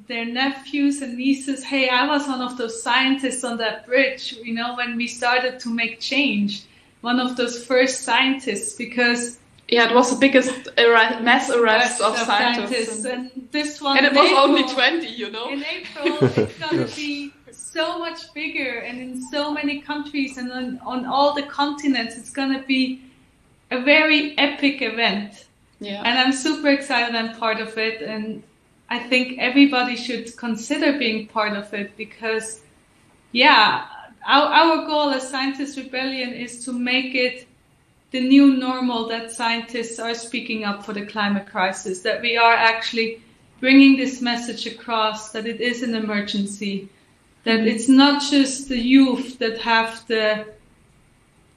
their 0.09 0.24
nephews 0.24 1.00
and 1.00 1.16
nieces, 1.16 1.62
hey, 1.62 1.88
I 1.88 2.09
was 2.09 2.26
one 2.26 2.40
of 2.40 2.59
those 2.59 2.83
scientists 2.83 3.44
on 3.44 3.59
that 3.59 3.87
bridge, 3.87 4.33
you 4.42 4.54
know, 4.54 4.74
when 4.74 4.96
we 4.96 5.07
started 5.07 5.61
to 5.61 5.68
make 5.68 6.00
change, 6.00 6.64
one 7.02 7.20
of 7.20 7.37
those 7.37 7.64
first 7.64 8.00
scientists, 8.00 8.74
because 8.74 9.38
yeah, 9.68 9.88
it 9.88 9.94
was 9.94 10.11
the 10.11 10.16
biggest 10.16 10.68
mass 10.77 11.50
arrest 11.50 12.00
of, 12.00 12.12
of 12.12 12.18
scientists. 12.18 13.03
scientists. 13.03 13.05
And 13.05 13.48
this 13.50 13.81
one, 13.81 13.96
and 13.96 14.07
it 14.07 14.12
was 14.12 14.27
April, 14.27 14.40
only 14.40 14.62
20, 14.68 15.07
you 15.07 15.31
know. 15.31 15.48
In 15.48 15.64
April, 15.64 16.18
it's 16.20 16.59
going 16.59 16.87
to 16.87 16.96
be 16.96 17.33
so 17.50 17.98
much 17.98 18.33
bigger, 18.35 18.81
and 18.81 19.00
in 19.00 19.22
so 19.31 19.50
many 19.50 19.81
countries 19.81 20.37
and 20.37 20.53
on, 20.53 20.81
on 20.85 21.07
all 21.07 21.35
the 21.35 21.44
continents, 21.44 22.16
it's 22.16 22.31
going 22.31 22.53
to 22.53 22.64
be 22.66 23.03
a 23.70 23.81
very 23.83 24.37
epic 24.38 24.83
event. 24.83 25.46
Yeah. 25.81 26.03
And 26.05 26.18
I'm 26.18 26.33
super 26.33 26.68
excited 26.68 27.14
I'm 27.14 27.37
part 27.37 27.61
of 27.61 27.77
it, 27.79 28.03
and 28.03 28.42
I 28.90 28.98
think 28.98 29.38
everybody 29.38 29.96
should 29.96 30.37
consider 30.37 30.98
being 30.98 31.27
part 31.27 31.55
of 31.57 31.72
it 31.72 31.96
because, 31.96 32.61
yeah, 33.33 33.87
our, 34.27 34.46
our 34.46 34.87
goal 34.87 35.11
as 35.11 35.29
Scientist 35.29 35.77
Rebellion 35.79 36.33
is 36.33 36.64
to 36.66 36.72
make 36.72 37.14
it 37.14 37.46
the 38.14 38.20
new 38.20 38.57
normal 38.57 39.09
that 39.09 39.33
scientists 39.33 39.98
are 39.98 40.14
speaking 40.14 40.62
up 40.62 40.85
for 40.87 40.92
the 40.92 41.05
climate 41.05 41.48
crisis, 41.48 42.03
that 42.03 42.22
we 42.22 42.37
are 42.37 42.53
actually 42.53 43.20
bringing 43.59 43.96
this 43.96 44.22
message 44.22 44.68
across 44.68 45.33
that 45.33 45.46
it 45.46 45.61
is 45.61 45.83
an 45.83 45.96
emergency, 45.96 46.88
that 47.42 47.59
mm-hmm. 47.59 47.66
it's 47.66 47.88
not 47.88 48.22
just 48.22 48.68
the 48.68 48.79
youth 48.79 49.40
that 49.40 49.59
have 49.59 50.07
the 50.07 50.46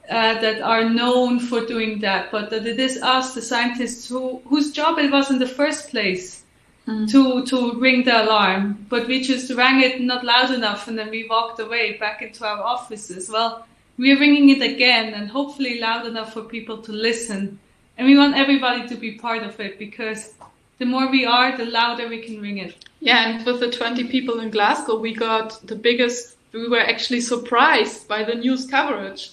uh, 0.09 0.33
that 0.41 0.59
are 0.63 0.89
known 0.89 1.39
for 1.39 1.63
doing 1.63 1.99
that, 1.99 2.31
but 2.31 2.49
that 2.49 2.65
it 2.65 2.79
is 2.79 3.03
us, 3.03 3.35
the 3.35 3.41
scientists, 3.41 4.09
who, 4.09 4.41
whose 4.47 4.71
job 4.71 4.97
it 4.97 5.11
was 5.11 5.29
in 5.29 5.37
the 5.37 5.53
first 5.59 5.91
place 5.91 6.43
mm. 6.87 7.07
to 7.11 7.45
to 7.45 7.79
ring 7.79 8.03
the 8.03 8.23
alarm, 8.23 8.83
but 8.89 9.05
we 9.05 9.21
just 9.21 9.51
rang 9.53 9.83
it 9.83 10.01
not 10.01 10.23
loud 10.23 10.49
enough, 10.49 10.87
and 10.87 10.97
then 10.97 11.11
we 11.11 11.27
walked 11.29 11.59
away 11.59 11.97
back 11.97 12.23
into 12.23 12.43
our 12.47 12.63
offices. 12.63 13.29
Well, 13.29 13.67
we're 13.97 14.19
ringing 14.19 14.49
it 14.49 14.61
again, 14.61 15.13
and 15.13 15.29
hopefully 15.29 15.79
loud 15.79 16.05
enough 16.05 16.33
for 16.33 16.43
people 16.43 16.77
to 16.83 16.91
listen. 16.91 17.59
And 17.97 18.07
we 18.07 18.17
want 18.17 18.35
everybody 18.35 18.87
to 18.87 18.95
be 18.95 19.13
part 19.13 19.43
of 19.43 19.59
it 19.59 19.79
because 19.79 20.33
the 20.77 20.85
more 20.85 21.09
we 21.09 21.25
are, 21.25 21.57
the 21.57 21.65
louder 21.65 22.07
we 22.07 22.21
can 22.21 22.39
ring 22.39 22.59
it. 22.59 22.85
Yeah, 22.99 23.29
and 23.29 23.45
with 23.45 23.59
the 23.59 23.71
20 23.71 24.05
people 24.05 24.39
in 24.39 24.51
Glasgow, 24.51 24.99
we 24.99 25.13
got 25.13 25.65
the 25.65 25.75
biggest. 25.75 26.35
We 26.53 26.67
were 26.67 26.79
actually 26.79 27.21
surprised 27.21 28.07
by 28.07 28.23
the 28.23 28.35
news 28.35 28.67
coverage. 28.67 29.31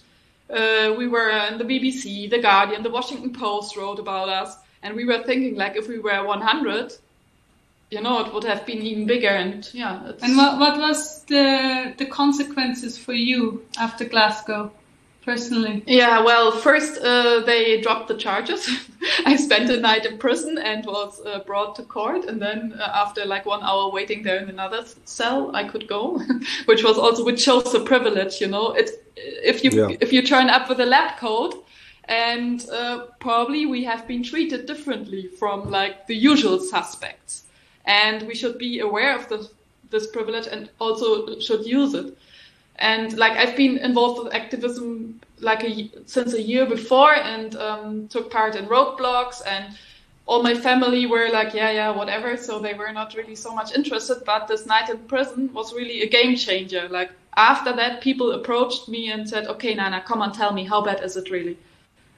Uh, 0.51 0.95
we 0.97 1.09
were 1.09 1.31
in 1.31 1.59
the 1.59 1.65
BBC, 1.65 2.29
the 2.31 2.41
Guardian, 2.41 2.83
the 2.83 2.91
Washington 2.91 3.33
Post 3.33 3.77
wrote 3.77 3.99
about 3.99 4.29
us, 4.29 4.57
and 4.83 4.95
we 4.95 5.05
were 5.05 5.23
thinking 5.23 5.57
like 5.57 5.77
if 5.77 5.89
we 5.89 5.99
were 5.99 6.25
100, 6.25 6.93
you 7.95 8.01
know, 8.01 8.25
it 8.25 8.35
would 8.35 8.45
have 8.45 8.67
been 8.67 8.83
even 8.83 9.07
bigger. 9.07 9.29
And 9.29 9.69
yeah. 9.73 10.13
And 10.21 10.37
what 10.37 10.59
what 10.59 10.79
was 10.79 11.23
the 11.25 11.95
the 11.97 12.07
consequences 12.07 12.99
for 12.99 13.15
you 13.15 13.65
after 13.79 14.05
Glasgow? 14.05 14.73
Personally. 15.25 15.83
Yeah, 15.87 16.23
well, 16.23 16.53
first 16.53 17.01
uh, 17.01 17.41
they 17.47 17.81
dropped 17.81 18.09
the 18.09 18.15
charges. 18.15 18.69
I 19.25 19.37
spent 19.37 19.71
a 19.71 19.81
night 19.81 20.05
in 20.05 20.19
prison 20.19 20.59
and 20.59 20.85
was 20.85 21.19
uh, 21.25 21.39
brought 21.47 21.77
to 21.77 21.83
court, 21.83 22.27
and 22.27 22.43
then 22.43 22.75
uh, 22.79 23.03
after 23.05 23.25
like 23.25 23.47
one 23.47 23.63
hour 23.63 23.91
waiting 23.91 24.23
there 24.23 24.37
in 24.37 24.51
another 24.51 24.85
cell, 25.07 25.57
I 25.57 25.65
could 25.65 25.89
go, 25.89 26.21
which 26.67 26.85
was 26.85 26.99
also 26.99 27.25
which 27.25 27.41
shows 27.41 27.73
the 27.73 27.81
privilege. 27.81 28.39
You 28.43 28.49
know, 28.49 28.73
it 28.73 28.91
if 29.17 29.65
you 29.65 29.71
yeah. 29.71 29.97
if 29.99 30.13
you 30.13 30.21
turn 30.21 30.51
up 30.51 30.69
with 30.69 30.81
a 30.81 30.85
lab 30.85 31.17
coat, 31.17 31.65
and 32.05 32.69
uh, 32.69 33.07
probably 33.19 33.65
we 33.65 33.85
have 33.85 34.07
been 34.07 34.23
treated 34.23 34.67
differently 34.67 35.29
from 35.39 35.71
like 35.71 36.07
the 36.07 36.17
usual 36.17 36.59
suspects 36.59 37.45
and 37.85 38.27
we 38.27 38.35
should 38.35 38.59
be 38.59 38.81
aware 38.81 39.17
of 39.17 39.29
this, 39.29 39.51
this 39.91 40.07
privilege 40.09 40.47
and 40.47 40.71
also 40.81 41.39
should 41.41 41.67
use 41.67 41.95
it. 41.95 42.17
And 42.77 43.17
like 43.17 43.33
I've 43.33 43.57
been 43.57 43.79
involved 43.79 44.25
with 44.25 44.35
activism 44.35 45.21
like 45.41 45.63
a, 45.65 45.91
since 46.07 46.33
a 46.35 46.43
year 46.43 46.67
before 46.67 47.15
and 47.15 47.55
um, 47.57 48.09
took 48.09 48.31
part 48.31 48.57
in 48.57 48.67
roadblocks 48.67 49.43
and 49.47 49.75
all 50.27 50.43
my 50.43 50.55
family 50.55 51.07
were 51.07 51.29
like, 51.31 51.53
yeah, 51.53 51.71
yeah, 51.71 51.91
whatever. 51.91 52.37
So 52.37 52.59
they 52.59 52.75
were 52.75 52.93
not 52.93 53.15
really 53.15 53.37
so 53.37 53.55
much 53.55 53.75
interested. 53.75 54.23
But 54.25 54.49
this 54.49 54.67
night 54.67 54.89
in 54.89 54.99
prison 54.99 55.53
was 55.53 55.75
really 55.75 56.03
a 56.03 56.09
game 56.09 56.37
changer. 56.37 56.89
Like 56.89 57.11
after 57.37 57.73
that, 57.75 58.01
people 58.01 58.33
approached 58.33 58.89
me 58.89 59.11
and 59.11 59.29
said, 59.29 59.47
okay, 59.47 59.75
Nana, 59.75 60.03
come 60.07 60.23
on, 60.23 60.33
tell 60.33 60.53
me, 60.53 60.65
how 60.65 60.81
bad 60.81 61.03
is 61.03 61.17
it 61.17 61.31
really? 61.31 61.59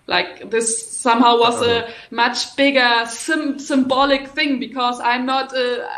Like 0.07 0.51
this 0.51 0.87
somehow 0.87 1.39
was 1.39 1.63
a 1.63 1.85
uh-huh. 1.85 1.93
much 2.11 2.55
bigger 2.57 3.05
sim- 3.07 3.59
symbolic 3.59 4.29
thing 4.29 4.61
because 4.61 5.01
I'm 5.01 5.27
not 5.27 5.53
a, 5.53 5.89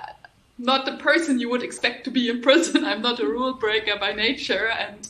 not 0.59 0.87
the 0.87 0.97
person 0.97 1.39
you 1.39 1.51
would 1.51 1.63
expect 1.63 2.05
to 2.05 2.11
be 2.11 2.31
in 2.31 2.41
prison. 2.41 2.85
I'm 2.91 3.03
not 3.03 3.21
a 3.21 3.27
rule 3.27 3.55
breaker 3.55 3.99
by 3.99 4.13
nature, 4.13 4.69
and 4.69 5.07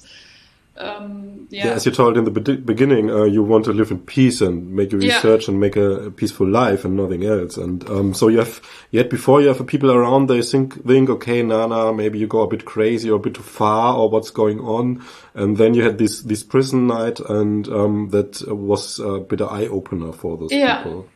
um, 0.79 1.49
yeah. 1.51 1.66
yeah. 1.66 1.72
As 1.72 1.87
you 1.87 1.93
told 1.93 2.16
in 2.16 2.24
the 2.24 2.31
be 2.31 2.57
beginning, 2.57 3.11
uh, 3.11 3.24
you 3.24 3.43
want 3.43 3.64
to 3.64 3.72
live 3.72 3.91
in 3.91 3.99
peace 4.01 4.41
and 4.41 4.70
make 4.74 4.93
your 4.93 5.01
research 5.01 5.49
yeah. 5.49 5.53
and 5.53 5.61
make 5.61 5.76
a, 5.76 6.07
a, 6.07 6.11
peaceful 6.11 6.47
life 6.47 6.85
and 6.85 6.97
nothing 6.97 7.24
else. 7.24 7.57
And 7.57 7.89
um, 7.91 8.14
so 8.14 8.29
you 8.29 8.39
have 8.39 8.61
yet 8.91 9.11
before 9.11 9.41
you 9.41 9.49
have 9.49 9.66
people 9.66 9.91
around, 9.91 10.29
they 10.29 10.43
think 10.43 10.87
think 10.87 11.11
okay, 11.11 11.43
Nana, 11.43 11.93
maybe 11.93 12.18
you 12.18 12.26
go 12.26 12.43
a 12.43 12.49
bit 12.49 12.64
crazy 12.64 13.11
or 13.11 13.16
a 13.16 13.18
bit 13.18 13.35
too 13.35 13.43
far 13.43 13.97
or 13.97 14.09
what's 14.09 14.31
going 14.31 14.61
on. 14.61 15.05
And 15.35 15.57
then 15.57 15.74
you 15.74 15.83
had 15.83 15.99
this 15.99 16.22
this 16.22 16.45
prison 16.45 16.87
night, 16.87 17.18
and 17.20 17.68
um, 17.68 18.11
that 18.11 18.43
was 18.49 19.01
a 19.01 19.18
bit 19.18 19.41
of 19.41 19.51
eye 19.51 19.66
opener 19.66 20.12
for 20.12 20.37
those 20.37 20.53
yeah. 20.53 20.83
people. 20.83 21.09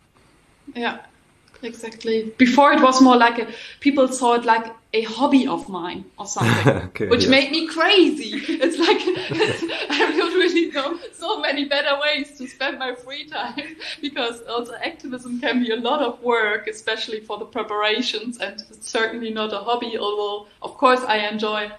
Yeah. 0.74 1.00
Exactly. 1.62 2.32
Before 2.38 2.72
it 2.72 2.80
was 2.80 3.00
more 3.00 3.16
like 3.16 3.38
a, 3.38 3.48
people 3.80 4.08
saw 4.08 4.34
it 4.34 4.44
like 4.44 4.74
a 4.92 5.02
hobby 5.02 5.46
of 5.46 5.68
mine 5.68 6.04
or 6.18 6.26
something, 6.26 6.68
okay, 6.88 7.06
which 7.08 7.24
yeah. 7.24 7.30
made 7.30 7.50
me 7.50 7.66
crazy. 7.66 8.42
It's 8.64 8.78
like 8.78 8.98
it's, 9.00 9.62
I 9.90 10.16
don't 10.16 10.34
really 10.34 10.70
know 10.70 10.98
so 11.12 11.40
many 11.40 11.64
better 11.64 11.98
ways 12.00 12.36
to 12.38 12.46
spend 12.46 12.78
my 12.78 12.94
free 12.94 13.28
time 13.28 13.76
because 14.00 14.42
also 14.42 14.74
activism 14.74 15.40
can 15.40 15.62
be 15.62 15.70
a 15.70 15.76
lot 15.76 16.02
of 16.02 16.20
work, 16.22 16.66
especially 16.66 17.20
for 17.20 17.38
the 17.38 17.44
preparations, 17.44 18.38
and 18.38 18.60
it's 18.70 18.90
certainly 18.90 19.30
not 19.30 19.52
a 19.52 19.58
hobby. 19.58 19.96
Although, 19.98 20.48
of 20.62 20.76
course, 20.76 21.00
I 21.00 21.18
enjoy. 21.28 21.70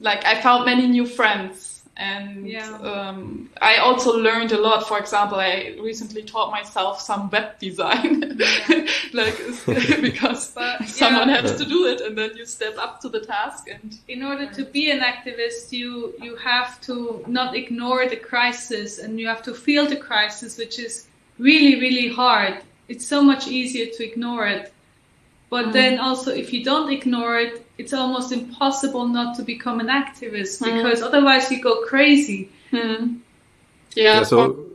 Like 0.00 0.24
I 0.26 0.40
found 0.42 0.66
many 0.66 0.86
new 0.86 1.06
friends 1.06 1.71
and 1.96 2.48
yeah. 2.48 2.70
um, 2.78 3.50
I 3.60 3.76
also 3.76 4.16
learned 4.16 4.52
a 4.52 4.58
lot. 4.58 4.88
For 4.88 4.98
example, 4.98 5.38
I 5.38 5.76
recently 5.80 6.22
taught 6.22 6.50
myself 6.50 7.00
some 7.00 7.28
web 7.28 7.58
design, 7.58 8.34
yeah. 8.38 8.86
like 9.12 9.36
because 10.00 10.52
but, 10.52 10.88
someone 10.88 11.28
yeah. 11.28 11.42
has 11.42 11.58
to 11.58 11.66
do 11.66 11.86
it, 11.86 12.00
and 12.00 12.16
then 12.16 12.34
you 12.36 12.46
step 12.46 12.78
up 12.78 13.00
to 13.02 13.08
the 13.10 13.20
task. 13.20 13.68
And 13.68 13.98
in 14.08 14.22
order 14.22 14.46
to 14.52 14.64
be 14.64 14.90
an 14.90 15.00
activist, 15.00 15.70
you 15.72 16.14
you 16.20 16.36
have 16.36 16.80
to 16.82 17.22
not 17.26 17.54
ignore 17.54 18.08
the 18.08 18.16
crisis, 18.16 18.98
and 18.98 19.20
you 19.20 19.26
have 19.26 19.42
to 19.42 19.52
feel 19.52 19.86
the 19.86 19.96
crisis, 19.96 20.56
which 20.56 20.78
is 20.78 21.08
really 21.38 21.78
really 21.78 22.08
hard. 22.08 22.62
It's 22.88 23.06
so 23.06 23.22
much 23.22 23.48
easier 23.48 23.86
to 23.86 24.04
ignore 24.04 24.46
it, 24.46 24.71
but 25.52 25.66
mm. 25.66 25.72
then 25.74 25.98
also 26.00 26.32
if 26.32 26.50
you 26.54 26.64
don't 26.64 26.90
ignore 26.90 27.38
it, 27.38 27.66
it's 27.76 27.92
almost 27.92 28.32
impossible 28.32 29.06
not 29.06 29.36
to 29.36 29.42
become 29.42 29.80
an 29.80 29.88
activist 29.88 30.62
mm. 30.62 30.82
because 30.82 31.02
otherwise 31.02 31.50
you 31.50 31.60
go 31.60 31.84
crazy. 31.84 32.48
Mm. 32.72 33.20
Yeah. 33.94 34.20
yeah. 34.20 34.22
So 34.22 34.70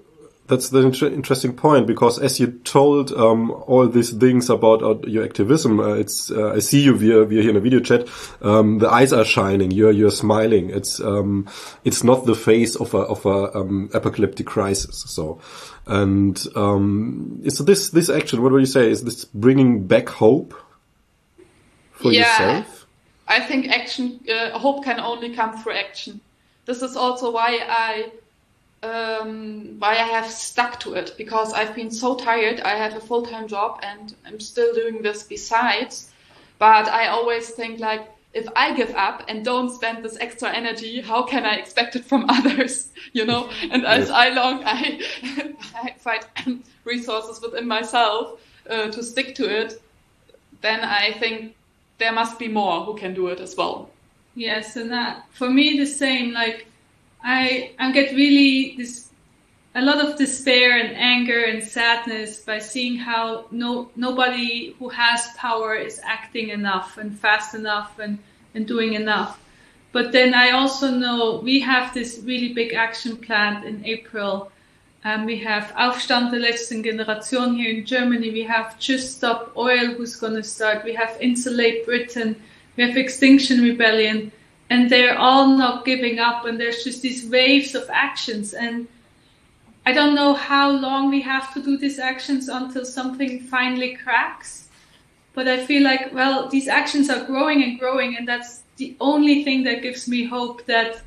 that's 0.45 0.69
the 0.69 0.82
inter 0.82 1.07
interesting 1.07 1.55
point 1.55 1.88
because 1.88 2.19
as 2.19 2.39
you 2.39 2.51
told 2.63 3.11
um, 3.11 3.49
all 3.65 3.88
these 3.88 4.11
things 4.11 4.51
about 4.51 4.84
uh, 4.84 4.99
your 5.07 5.23
activism, 5.23 5.80
uh, 5.80 5.95
it's 5.95 6.30
uh, 6.30 6.53
I 6.53 6.59
see 6.59 6.84
you 6.84 6.95
via 6.95 7.25
via 7.25 7.41
here 7.41 7.49
in 7.49 7.57
a 7.57 7.59
video 7.59 7.80
chat. 7.80 8.07
Um, 8.43 8.78
the 8.78 8.88
eyes 8.88 9.11
are 9.13 9.25
shining. 9.25 9.71
You're 9.71 9.91
you're 9.91 10.11
smiling. 10.11 10.69
It's 10.69 10.99
um, 10.99 11.47
it's 11.86 12.03
not 12.03 12.28
the 12.28 12.36
face 12.36 12.75
of 12.75 12.93
a 12.93 12.99
of 12.99 13.25
a 13.25 13.57
um, 13.57 13.89
apocalyptic 13.95 14.45
crisis. 14.45 15.05
So, 15.07 15.41
and 15.88 16.38
um, 16.55 17.41
is 17.43 17.57
this 17.57 17.89
this 17.89 18.11
action? 18.11 18.43
What 18.43 18.51
would 18.51 18.59
you 18.59 18.67
say? 18.67 18.91
Is 18.91 19.03
this 19.03 19.25
bringing 19.25 19.88
back 19.88 20.07
hope 20.07 20.53
for 21.98 22.12
yeah. 22.12 22.22
yourself? 22.22 22.88
I 23.28 23.41
think 23.41 23.70
action, 23.70 24.22
uh, 24.32 24.58
hope 24.58 24.86
can 24.86 25.00
only 25.00 25.36
come 25.36 25.58
through 25.58 25.74
action. 25.74 26.22
This 26.66 26.82
is 26.82 26.95
also 26.95 27.32
why 27.32 27.60
I, 27.68 28.12
um, 28.88 29.80
why 29.80 29.91
I 29.91 30.08
have 30.16 30.30
stuck 30.30 30.80
to 30.82 30.93
it 30.93 31.16
because 31.18 31.54
I've 31.54 31.76
been 31.76 31.91
so 31.91 32.16
tired. 32.16 32.62
I 32.62 32.76
have 32.76 32.95
a 32.95 33.00
full 33.00 33.24
time 33.24 33.48
job 33.48 33.80
and 33.84 34.16
I'm 34.26 34.39
still 34.39 34.74
doing 34.74 35.02
this 35.02 35.24
besides. 35.24 36.12
But 36.60 36.88
I 36.88 37.08
always 37.08 37.50
think 37.50 37.80
like, 37.80 38.10
if 38.34 38.48
I 38.56 38.76
give 38.76 38.93
up 38.95 39.24
and 39.28 39.43
don't 39.43 39.74
spend 39.74 40.06
this 40.06 40.18
extra 40.20 40.54
energy, 40.54 41.02
how 41.02 41.24
can 41.24 41.45
I 41.45 41.56
expect 41.56 41.95
it 41.95 42.06
from 42.06 42.26
others? 42.30 42.89
You 43.14 43.26
know, 43.26 43.50
and 43.72 43.86
as 43.86 44.10
I 44.10 44.30
long 44.30 44.64
I, 44.66 45.02
I 45.76 45.95
find 45.98 46.64
resources 46.84 47.41
within 47.41 47.68
myself 47.68 48.39
uh, 48.70 48.89
to 48.91 49.04
stick 49.04 49.36
to 49.36 49.62
it, 49.62 49.82
then 50.62 50.82
I 50.82 51.14
think 51.14 51.56
there 51.98 52.12
must 52.12 52.39
be 52.39 52.48
more 52.48 52.84
who 52.86 52.95
can 52.95 53.14
do 53.14 53.28
it 53.28 53.39
as 53.39 53.56
well. 53.56 53.89
Yes, 54.36 54.76
and 54.76 54.91
that 54.91 55.26
for 55.32 55.50
me 55.50 55.78
the 55.78 55.86
same. 55.86 56.32
Like 56.32 56.68
I 57.24 57.72
I 57.80 57.91
get 57.91 58.14
really 58.14 58.76
this 58.78 59.08
a 59.76 59.82
lot 59.82 60.04
of 60.04 60.18
despair 60.18 60.78
and 60.80 60.95
anger 60.95 61.43
and 61.43 61.64
sadness 61.64 62.39
by 62.39 62.60
seeing 62.60 62.98
how 62.98 63.45
no 63.52 63.89
nobody 63.95 64.76
who 64.80 64.89
has 64.89 65.28
power 65.38 65.76
is 65.76 66.00
acting 66.04 66.50
enough 66.50 66.98
and 66.98 67.18
fast 67.20 67.54
enough 67.54 68.00
and, 68.00 68.18
and 68.56 68.68
doing 68.68 68.93
enough. 68.93 69.39
But 69.91 70.12
then 70.12 70.34
I 70.34 70.52
also 70.52 70.89
know 70.89 71.39
we 71.43 71.60
have 71.60 71.93
this 71.93 72.22
really 72.24 72.54
big 72.54 72.74
action 72.74 73.18
plan 73.18 73.64
in 73.64 73.86
April 73.86 74.52
um, 75.04 75.26
we 75.26 75.38
have 75.39 75.74
Aufstand 75.76 76.32
der 76.32 76.39
letzten 76.39 76.84
Generation 76.84 77.56
here 77.56 77.70
in 77.72 77.86
Germany. 77.86 78.32
We 78.32 78.43
have 78.43 78.80
Just 78.80 79.18
Stop 79.18 79.56
Oil, 79.56 79.93
who's 79.93 80.16
going 80.16 80.34
to 80.34 80.43
start. 80.43 80.84
We 80.84 80.93
have 80.93 81.18
Insulate 81.22 81.86
Britain. 81.86 82.36
We 82.76 82.84
have 82.84 82.98
Extinction 82.98 83.62
Rebellion. 83.62 84.32
And 84.70 84.89
they're 84.89 85.18
all 85.18 85.56
not 85.56 85.86
giving 85.86 86.20
up. 86.20 86.45
And 86.45 86.60
there's 86.60 86.84
just 86.84 87.02
these 87.02 87.30
waves 87.30 87.76
of 87.76 87.88
actions. 87.89 88.54
And 88.54 88.88
I 89.86 89.93
don't 89.93 90.16
know 90.16 90.34
how 90.34 90.72
long 90.72 91.10
we 91.10 91.22
have 91.22 91.54
to 91.54 91.64
do 91.64 91.78
these 91.78 92.00
actions 92.00 92.50
until 92.50 92.84
something 92.84 93.39
finally 93.41 93.95
cracks. 93.95 94.68
But 95.34 95.48
I 95.48 95.64
feel 95.66 95.84
like, 95.84 96.12
well, 96.14 96.50
these 96.50 96.68
actions 96.68 97.10
are 97.10 97.24
growing 97.24 97.64
and 97.64 97.80
growing. 97.80 98.18
And 98.18 98.28
that's 98.28 98.64
the 98.78 98.95
only 99.00 99.43
thing 99.43 99.64
that 99.64 99.84
gives 99.84 100.08
me 100.08 100.26
hope 100.26 100.66
that 100.66 101.02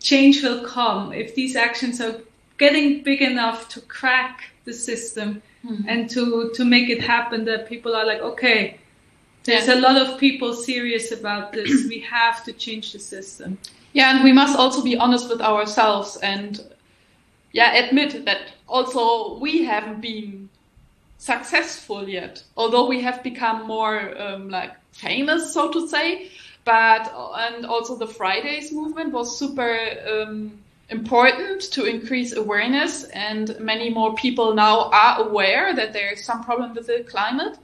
change 0.00 0.42
will 0.42 0.64
come. 0.64 1.12
If 1.12 1.34
these 1.34 1.56
actions 1.56 2.00
are 2.00 2.20
getting 2.58 3.02
big 3.02 3.20
enough 3.20 3.68
to 3.68 3.80
crack 3.80 4.50
the 4.64 4.72
system 4.72 5.42
mm-hmm. 5.64 5.88
and 5.88 6.08
to 6.10 6.50
to 6.54 6.64
make 6.64 6.88
it 6.88 7.00
happen 7.00 7.44
that 7.44 7.68
people 7.68 7.94
are 7.94 8.06
like 8.06 8.20
okay 8.20 8.78
there's 9.44 9.68
yeah. 9.68 9.74
a 9.74 9.80
lot 9.80 9.96
of 9.96 10.18
people 10.18 10.54
serious 10.54 11.12
about 11.12 11.52
this 11.52 11.86
we 11.88 12.00
have 12.00 12.44
to 12.44 12.52
change 12.52 12.92
the 12.92 12.98
system 12.98 13.58
yeah 13.92 14.14
and 14.14 14.24
we 14.24 14.32
must 14.32 14.56
also 14.58 14.82
be 14.82 14.96
honest 14.96 15.28
with 15.28 15.40
ourselves 15.40 16.16
and 16.22 16.64
yeah 17.52 17.74
admit 17.74 18.24
that 18.24 18.52
also 18.68 19.38
we 19.38 19.64
haven't 19.64 20.00
been 20.00 20.48
successful 21.18 22.08
yet 22.08 22.42
although 22.56 22.86
we 22.86 23.00
have 23.00 23.22
become 23.22 23.66
more 23.66 24.20
um, 24.20 24.48
like 24.48 24.72
famous 24.92 25.52
so 25.52 25.70
to 25.70 25.88
say 25.88 26.30
but 26.64 27.12
and 27.36 27.66
also 27.66 27.96
the 27.96 28.06
fridays 28.06 28.72
movement 28.72 29.12
was 29.12 29.38
super 29.38 29.78
um, 30.08 30.58
important 30.90 31.62
to 31.72 31.84
increase 31.84 32.34
awareness 32.34 33.04
and 33.04 33.58
many 33.58 33.90
more 33.90 34.14
people 34.14 34.54
now 34.54 34.90
are 34.90 35.26
aware 35.26 35.74
that 35.74 35.92
there 35.92 36.10
is 36.12 36.24
some 36.24 36.44
problem 36.44 36.74
with 36.74 36.86
the 36.86 37.04
climate 37.04 37.58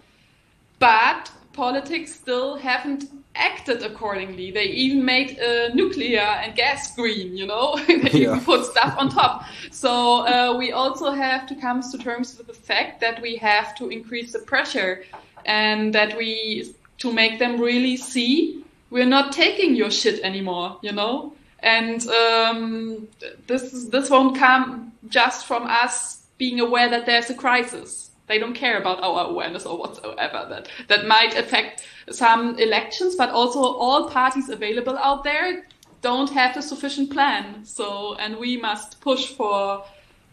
but 0.78 1.30
politics 1.52 2.14
still 2.14 2.56
haven't 2.56 3.10
acted 3.34 3.82
accordingly. 3.82 4.50
They 4.50 4.64
even 4.64 5.04
made 5.04 5.38
uh, 5.38 5.68
nuclear 5.74 6.20
and 6.20 6.54
gas 6.54 6.94
green 6.96 7.36
you 7.36 7.46
know 7.46 7.78
they 7.86 7.96
yeah. 7.96 8.28
even 8.28 8.40
put 8.40 8.64
stuff 8.64 8.94
on 8.98 9.10
top. 9.10 9.44
So 9.70 10.26
uh, 10.26 10.56
we 10.56 10.72
also 10.72 11.10
have 11.12 11.46
to 11.48 11.54
come 11.54 11.82
to 11.82 11.98
terms 11.98 12.36
with 12.38 12.46
the 12.46 12.54
fact 12.54 13.00
that 13.00 13.20
we 13.20 13.36
have 13.36 13.74
to 13.76 13.88
increase 13.90 14.32
the 14.32 14.40
pressure 14.40 15.04
and 15.44 15.94
that 15.94 16.16
we 16.16 16.74
to 16.98 17.12
make 17.12 17.38
them 17.38 17.60
really 17.60 17.96
see 17.96 18.64
we're 18.90 19.06
not 19.06 19.32
taking 19.32 19.74
your 19.74 19.90
shit 19.90 20.20
anymore 20.22 20.78
you 20.82 20.92
know 20.92 21.32
and 21.62 22.06
um, 22.08 23.08
this 23.46 23.88
this 23.88 24.10
won't 24.10 24.36
come 24.36 24.92
just 25.08 25.46
from 25.46 25.64
us 25.64 26.22
being 26.38 26.60
aware 26.60 26.88
that 26.88 27.06
there's 27.06 27.30
a 27.30 27.34
crisis. 27.34 28.10
They 28.26 28.38
don't 28.38 28.54
care 28.54 28.78
about 28.78 29.02
our 29.02 29.28
awareness 29.28 29.66
or 29.66 29.76
whatsoever. 29.76 30.46
That 30.48 30.68
that 30.88 31.06
might 31.06 31.36
affect 31.36 31.86
some 32.10 32.58
elections, 32.58 33.16
but 33.16 33.30
also 33.30 33.60
all 33.60 34.08
parties 34.08 34.48
available 34.48 34.96
out 34.98 35.24
there 35.24 35.64
don't 36.02 36.30
have 36.30 36.56
a 36.56 36.62
sufficient 36.62 37.10
plan. 37.10 37.64
So, 37.64 38.14
and 38.14 38.38
we 38.38 38.56
must 38.56 39.00
push 39.00 39.26
for 39.26 39.84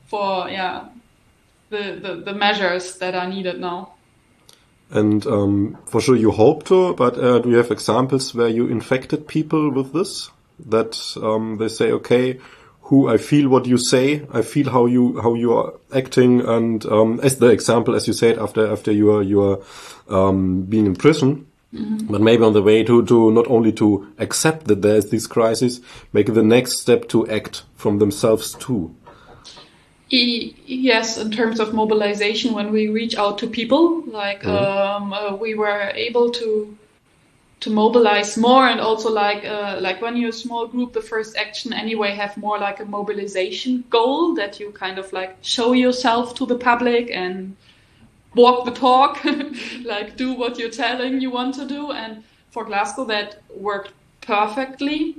for 0.06 0.50
yeah 0.50 0.90
the 1.70 2.00
the, 2.02 2.16
the 2.26 2.34
measures 2.34 2.98
that 3.00 3.16
are 3.16 3.28
needed 3.28 3.60
now. 3.60 3.94
And 4.90 5.26
um, 5.28 5.78
for 5.86 6.00
sure, 6.00 6.16
you 6.16 6.32
hope 6.32 6.64
to, 6.66 6.94
but 6.94 7.18
uh, 7.18 7.40
do 7.40 7.50
you 7.50 7.58
have 7.58 7.72
examples 7.72 8.34
where 8.34 8.48
you 8.48 8.68
infected 8.68 9.28
people 9.28 9.70
with 9.70 9.92
this? 9.92 10.32
That 10.66 10.98
um, 11.22 11.58
they 11.58 11.68
say, 11.68 11.92
okay, 11.92 12.40
who 12.88 13.10
I 13.10 13.18
feel 13.18 13.50
what 13.50 13.66
you 13.66 13.78
say. 13.78 14.26
I 14.32 14.42
feel 14.42 14.70
how 14.70 14.86
you 14.86 15.20
how 15.22 15.34
you 15.34 15.54
are 15.54 15.74
acting, 15.94 16.42
and 16.42 16.86
um, 16.86 17.20
as 17.22 17.38
the 17.38 17.48
example, 17.48 17.96
as 17.96 18.08
you 18.08 18.14
said, 18.14 18.40
after 18.40 18.72
after 18.72 18.92
you 18.92 19.12
are 19.12 19.24
you 19.24 19.42
are 19.44 19.60
um, 20.10 20.64
being 20.64 20.86
in 20.86 20.96
prison. 20.96 21.48
Mm-hmm. 21.74 22.12
But 22.12 22.22
maybe 22.22 22.44
on 22.44 22.54
the 22.54 22.62
way 22.62 22.84
to, 22.86 23.06
to 23.06 23.32
not 23.32 23.46
only 23.50 23.74
to 23.74 24.08
accept 24.20 24.68
that 24.68 24.82
there 24.82 24.96
is 24.96 25.10
this 25.10 25.28
crisis, 25.28 25.82
make 26.14 26.34
the 26.34 26.42
next 26.42 26.80
step 26.80 27.10
to 27.10 27.28
act 27.28 27.64
from 27.76 28.00
themselves 28.00 28.54
too. 28.54 28.96
Yes, 30.10 31.18
in 31.18 31.32
terms 31.32 31.60
of 31.60 31.74
mobilization, 31.74 32.54
when 32.54 32.72
we 32.72 32.88
reach 32.88 33.18
out 33.18 33.38
to 33.40 33.48
people, 33.48 34.02
like 34.04 34.44
mm. 34.44 34.50
um, 34.50 35.12
uh, 35.12 35.36
we 35.36 35.56
were 35.56 35.92
able 35.94 36.32
to 36.32 36.78
to 37.60 37.70
mobilize 37.70 38.38
more, 38.38 38.68
and 38.68 38.80
also 38.80 39.10
like 39.12 39.44
uh, 39.46 39.78
like 39.82 40.02
when 40.02 40.16
you're 40.16 40.30
a 40.30 40.34
small 40.46 40.68
group, 40.68 40.94
the 40.94 41.02
first 41.02 41.36
action 41.36 41.74
anyway 41.74 42.12
have 42.12 42.38
more 42.38 42.60
like 42.60 42.80
a 42.80 42.86
mobilization 42.86 43.84
goal 43.90 44.36
that 44.36 44.60
you 44.60 44.72
kind 44.72 45.00
of 45.00 45.12
like 45.12 45.38
show 45.42 45.74
yourself 45.74 46.36
to 46.36 46.46
the 46.46 46.58
public 46.58 47.10
and 47.12 47.56
walk 48.36 48.66
the 48.66 48.72
talk, 48.72 49.24
like 49.84 50.16
do 50.18 50.34
what 50.34 50.60
you're 50.60 50.70
telling 50.70 51.20
you 51.22 51.32
want 51.32 51.56
to 51.56 51.66
do, 51.68 51.92
and 51.92 52.24
for 52.52 52.64
Glasgow 52.64 53.06
that 53.06 53.42
worked 53.50 53.92
perfectly 54.22 55.16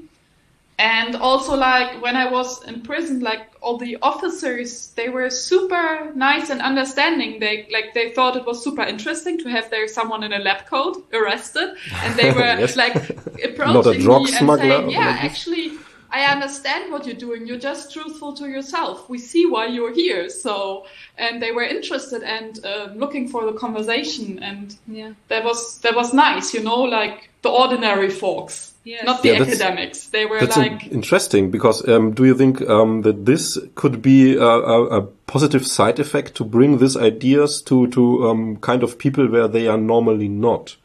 and 0.78 1.16
also 1.16 1.56
like 1.56 2.00
when 2.00 2.14
i 2.14 2.30
was 2.30 2.62
in 2.64 2.80
prison 2.82 3.20
like 3.20 3.50
all 3.60 3.76
the 3.76 3.96
officers 4.00 4.92
they 4.94 5.08
were 5.08 5.28
super 5.28 6.12
nice 6.14 6.50
and 6.50 6.62
understanding 6.62 7.40
they 7.40 7.68
like 7.72 7.92
they 7.94 8.10
thought 8.10 8.36
it 8.36 8.46
was 8.46 8.62
super 8.62 8.82
interesting 8.82 9.36
to 9.36 9.48
have 9.48 9.68
there 9.70 9.88
someone 9.88 10.22
in 10.22 10.32
a 10.32 10.38
lab 10.38 10.64
coat 10.66 11.04
arrested 11.12 11.74
and 12.02 12.14
they 12.16 12.30
were 12.38 12.40
yes. 12.40 12.76
like 12.76 12.94
approaching 13.44 14.06
me 14.06 14.32
and 14.38 14.60
saying 14.60 14.90
yeah 14.90 15.18
actually 15.20 15.72
I 16.10 16.24
understand 16.24 16.90
what 16.90 17.06
you're 17.06 17.16
doing. 17.16 17.46
You're 17.46 17.58
just 17.58 17.92
truthful 17.92 18.32
to 18.34 18.48
yourself. 18.48 19.10
We 19.10 19.18
see 19.18 19.44
why 19.44 19.66
you're 19.66 19.92
here. 19.92 20.30
So, 20.30 20.86
and 21.18 21.40
they 21.42 21.52
were 21.52 21.62
interested 21.62 22.22
and 22.22 22.64
uh, 22.64 22.88
looking 22.94 23.28
for 23.28 23.44
the 23.44 23.52
conversation, 23.52 24.38
and 24.42 24.74
yeah, 24.86 25.12
that 25.28 25.44
was 25.44 25.78
that 25.80 25.94
was 25.94 26.14
nice. 26.14 26.54
You 26.54 26.62
know, 26.62 26.80
like 26.80 27.28
the 27.42 27.50
ordinary 27.50 28.08
folks, 28.08 28.72
yes. 28.88 29.04
not 29.04 29.22
the 29.22 29.30
yeah, 29.30 29.42
academics. 29.42 30.06
They 30.08 30.26
were 30.26 30.40
that's 30.40 30.56
like 30.56 30.86
interesting 30.88 31.50
because 31.50 31.86
um, 31.88 32.12
do 32.12 32.24
you 32.24 32.34
think 32.34 32.62
um, 32.62 33.02
that 33.02 33.26
this 33.26 33.58
could 33.74 34.02
be 34.02 34.34
a, 34.34 34.42
a, 34.42 35.00
a, 35.00 35.02
positive 35.26 35.66
side 35.66 35.98
effect 35.98 36.34
to 36.36 36.44
bring 36.44 36.78
these 36.78 36.96
ideas 36.96 37.60
to 37.62 37.86
to 37.88 38.28
um, 38.28 38.56
kind 38.56 38.82
of 38.82 38.98
people 38.98 39.28
where 39.28 39.48
they 39.48 39.68
are 39.68 39.78
normally 39.78 40.28
not? 40.28 40.76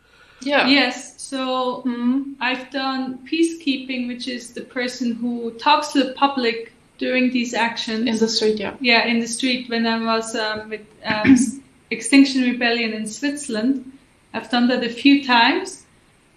Yeah. 0.41 0.67
Yes 0.67 1.13
so 1.33 1.81
mm, 1.83 2.35
I've 2.39 2.69
done 2.69 3.25
peacekeeping, 3.25 4.07
which 4.07 4.27
is 4.27 4.53
the 4.53 4.61
person 4.61 5.15
who 5.15 5.51
talks 5.53 5.87
to 5.93 6.03
the 6.03 6.13
public 6.13 6.73
during 6.99 7.31
these 7.31 7.55
actions 7.55 8.07
in 8.07 8.17
the 8.17 8.27
street. 8.27 8.59
Yeah, 8.59 8.75
yeah, 8.79 9.05
in 9.05 9.19
the 9.19 9.27
street. 9.27 9.67
When 9.67 9.87
I 9.87 9.97
was 10.03 10.35
um, 10.35 10.69
with 10.69 10.85
um, 11.03 11.35
Extinction 11.89 12.43
Rebellion 12.43 12.93
in 12.93 13.07
Switzerland, 13.07 13.97
I've 14.31 14.51
done 14.51 14.67
that 14.67 14.83
a 14.83 14.89
few 14.89 15.25
times. 15.25 15.82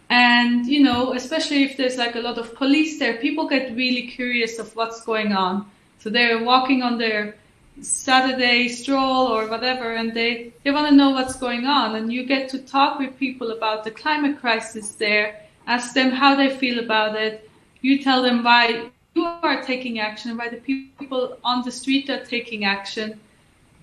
And 0.08 0.66
you 0.66 0.82
know, 0.82 1.14
especially 1.14 1.64
if 1.64 1.76
there's 1.76 1.96
like 1.96 2.14
a 2.14 2.20
lot 2.20 2.38
of 2.38 2.54
police 2.54 2.98
there, 2.98 3.16
people 3.18 3.48
get 3.48 3.74
really 3.74 4.06
curious 4.06 4.58
of 4.58 4.74
what's 4.76 5.04
going 5.04 5.32
on. 5.32 5.70
So 5.98 6.10
they're 6.10 6.44
walking 6.44 6.82
on 6.82 6.98
their 6.98 7.34
Saturday 7.82 8.68
stroll 8.68 9.26
or 9.26 9.48
whatever, 9.48 9.94
and 9.94 10.14
they, 10.14 10.52
they 10.64 10.70
want 10.70 10.88
to 10.88 10.94
know 10.94 11.10
what's 11.10 11.36
going 11.36 11.66
on. 11.66 11.96
And 11.96 12.12
you 12.12 12.24
get 12.24 12.48
to 12.50 12.58
talk 12.58 12.98
with 12.98 13.18
people 13.18 13.50
about 13.50 13.84
the 13.84 13.90
climate 13.90 14.40
crisis 14.40 14.92
there, 14.92 15.40
ask 15.66 15.94
them 15.94 16.10
how 16.10 16.34
they 16.36 16.56
feel 16.56 16.78
about 16.78 17.16
it. 17.16 17.50
You 17.82 18.02
tell 18.02 18.22
them 18.22 18.42
why 18.42 18.90
you 19.14 19.24
are 19.24 19.62
taking 19.62 19.98
action, 19.98 20.36
why 20.36 20.48
the 20.48 20.56
people 20.56 21.38
on 21.44 21.64
the 21.64 21.72
street 21.72 22.08
are 22.08 22.24
taking 22.24 22.64
action. 22.64 23.20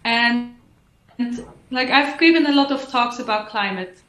And, 0.04 0.56
and 1.20 1.46
like 1.70 1.90
I've 1.90 2.20
given 2.20 2.46
a 2.48 2.52
lot 2.52 2.72
of 2.72 2.88
talks 2.90 3.20
about 3.20 3.50
climate. 3.50 4.00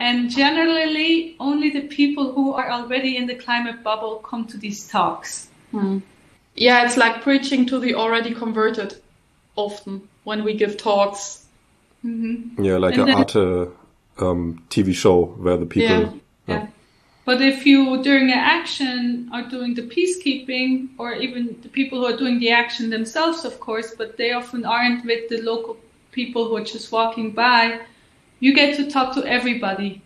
And 0.00 0.28
generally, 0.28 1.36
only 1.38 1.70
the 1.70 1.82
people 1.82 2.32
who 2.32 2.52
are 2.52 2.70
already 2.70 3.16
in 3.16 3.26
the 3.26 3.34
climate 3.34 3.82
bubble 3.82 4.16
come 4.16 4.46
to 4.48 4.56
these 4.56 4.88
talks. 4.88 5.48
Hmm. 5.70 5.98
Yeah, 6.56 6.84
it's 6.84 6.96
like 6.96 7.22
preaching 7.22 7.66
to 7.66 7.78
the 7.78 7.94
already 7.94 8.34
converted 8.34 8.96
often 9.56 10.08
when 10.24 10.44
we 10.44 10.54
give 10.54 10.76
talks. 10.76 11.46
Mm-hmm. 12.04 12.62
Yeah, 12.62 12.78
like 12.78 12.96
an 12.96 13.10
art 13.10 13.34
um, 13.36 14.62
TV 14.68 14.94
show 14.94 15.24
where 15.24 15.56
the 15.56 15.66
people. 15.66 15.88
Yeah, 15.88 16.12
yeah. 16.46 16.66
But 17.24 17.40
if 17.40 17.64
you 17.64 18.02
during 18.02 18.30
an 18.30 18.38
action 18.38 19.30
are 19.32 19.48
doing 19.48 19.74
the 19.74 19.82
peacekeeping, 19.82 20.90
or 20.98 21.14
even 21.14 21.58
the 21.62 21.70
people 21.70 22.00
who 22.00 22.06
are 22.06 22.16
doing 22.16 22.38
the 22.38 22.50
action 22.50 22.90
themselves, 22.90 23.44
of 23.44 23.58
course, 23.60 23.94
but 23.96 24.16
they 24.16 24.32
often 24.32 24.64
aren't 24.64 25.04
with 25.06 25.28
the 25.30 25.40
local 25.40 25.76
people 26.12 26.48
who 26.48 26.56
are 26.56 26.64
just 26.64 26.92
walking 26.92 27.32
by, 27.32 27.80
you 28.44 28.52
get 28.52 28.76
to 28.76 28.90
talk 28.90 29.14
to 29.14 29.24
everybody. 29.24 30.02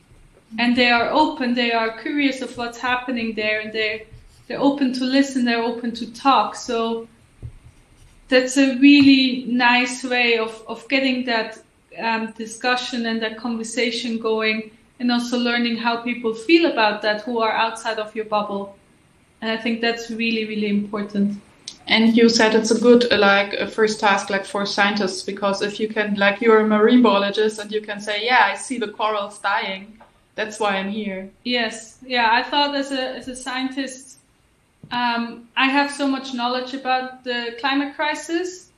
And 0.61 0.76
they 0.76 0.91
are 0.91 1.11
open, 1.11 1.55
they 1.55 1.72
are 1.72 2.01
curious 2.01 2.41
of 2.41 2.57
what's 2.57 2.78
happening 2.78 3.34
there, 3.34 3.59
and 3.61 3.72
they 3.72 4.07
they're 4.47 4.61
open 4.61 4.93
to 4.95 5.05
listen, 5.05 5.45
they're 5.45 5.68
open 5.72 5.91
to 5.97 6.07
talk. 6.14 6.55
So 6.55 7.09
that's 8.28 8.57
a 8.57 8.78
really 8.78 9.45
nice 9.47 10.05
way 10.05 10.39
of, 10.39 10.53
of 10.68 10.89
getting 10.89 11.24
that 11.26 11.59
um, 11.99 12.32
discussion 12.45 13.07
and 13.07 13.20
that 13.22 13.36
conversation 13.36 14.18
going 14.18 14.70
and 15.01 15.11
also 15.11 15.36
learning 15.36 15.76
how 15.76 15.95
people 16.03 16.32
feel 16.32 16.70
about 16.72 17.03
that 17.03 17.22
who 17.22 17.41
are 17.41 17.53
outside 17.53 17.99
of 17.99 18.14
your 18.16 18.24
bubble. 18.24 18.78
And 19.41 19.51
I 19.51 19.57
think 19.57 19.80
that's 19.80 20.11
really, 20.11 20.45
really 20.47 20.68
important. 20.68 21.41
And 21.89 22.16
you 22.16 22.28
said 22.28 22.55
it's 22.55 22.70
a 22.70 22.78
good 22.78 23.11
like 23.11 23.55
a 23.55 23.66
first 23.66 23.99
task 23.99 24.30
like 24.30 24.45
for 24.45 24.66
scientists 24.66 25.22
because 25.22 25.62
if 25.62 25.80
you 25.80 25.89
can 25.89 26.14
like 26.14 26.41
you're 26.41 26.61
a 26.61 26.66
marine 26.66 27.03
biologist 27.03 27.59
and 27.59 27.72
you 27.72 27.80
can 27.80 27.99
say 27.99 28.24
yeah 28.24 28.43
I 28.53 28.57
see 28.57 28.78
the 28.78 28.89
corals 28.89 29.39
dying 29.39 29.99
that's 30.34 30.61
why 30.61 30.76
I'm 30.76 30.91
here. 30.91 31.30
Yes, 31.43 31.99
yeah. 32.07 32.28
I 32.30 32.45
thought 32.45 32.72
as 32.76 32.93
a 32.93 33.16
as 33.16 33.26
a 33.26 33.34
scientist 33.34 34.18
um, 34.91 35.49
I 35.57 35.66
have 35.66 35.91
so 35.91 36.07
much 36.07 36.32
knowledge 36.32 36.74
about 36.74 37.24
the 37.24 37.57
climate 37.61 37.97
crisis 37.97 38.70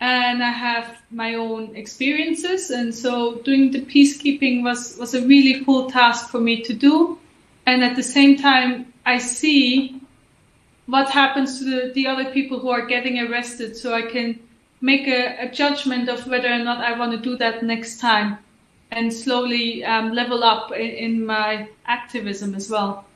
and 0.00 0.42
I 0.42 0.50
have 0.50 0.98
my 1.10 1.34
own 1.34 1.76
experiences. 1.76 2.70
And 2.70 2.94
so 2.94 3.36
doing 3.36 3.70
the 3.70 3.82
peacekeeping 3.82 4.62
was, 4.62 4.96
was 4.98 5.14
a 5.14 5.26
really 5.26 5.64
cool 5.64 5.90
task 5.90 6.30
for 6.30 6.40
me 6.40 6.62
to 6.62 6.72
do. 6.72 7.18
And 7.66 7.84
at 7.84 7.96
the 7.96 8.02
same 8.02 8.36
time, 8.38 8.92
I 9.06 9.18
see 9.18 10.00
what 10.92 11.08
happens 11.08 11.58
to 11.58 11.64
the, 11.64 11.92
the 11.94 12.06
other 12.06 12.26
people 12.32 12.58
who 12.58 12.68
are 12.68 12.84
getting 12.84 13.18
arrested 13.18 13.74
so 13.74 13.94
I 13.94 14.02
can 14.02 14.38
make 14.82 15.08
a, 15.08 15.46
a 15.46 15.50
judgment 15.50 16.10
of 16.10 16.26
whether 16.26 16.52
or 16.52 16.58
not 16.58 16.84
I 16.84 16.98
want 16.98 17.12
to 17.12 17.18
do 17.18 17.34
that 17.38 17.62
next 17.62 17.98
time 17.98 18.36
and 18.90 19.10
slowly 19.10 19.82
um, 19.86 20.12
level 20.12 20.44
up 20.44 20.70
in, 20.72 20.90
in 21.06 21.24
my 21.24 21.66
activism 21.86 22.54
as 22.54 22.68
well. 22.68 23.06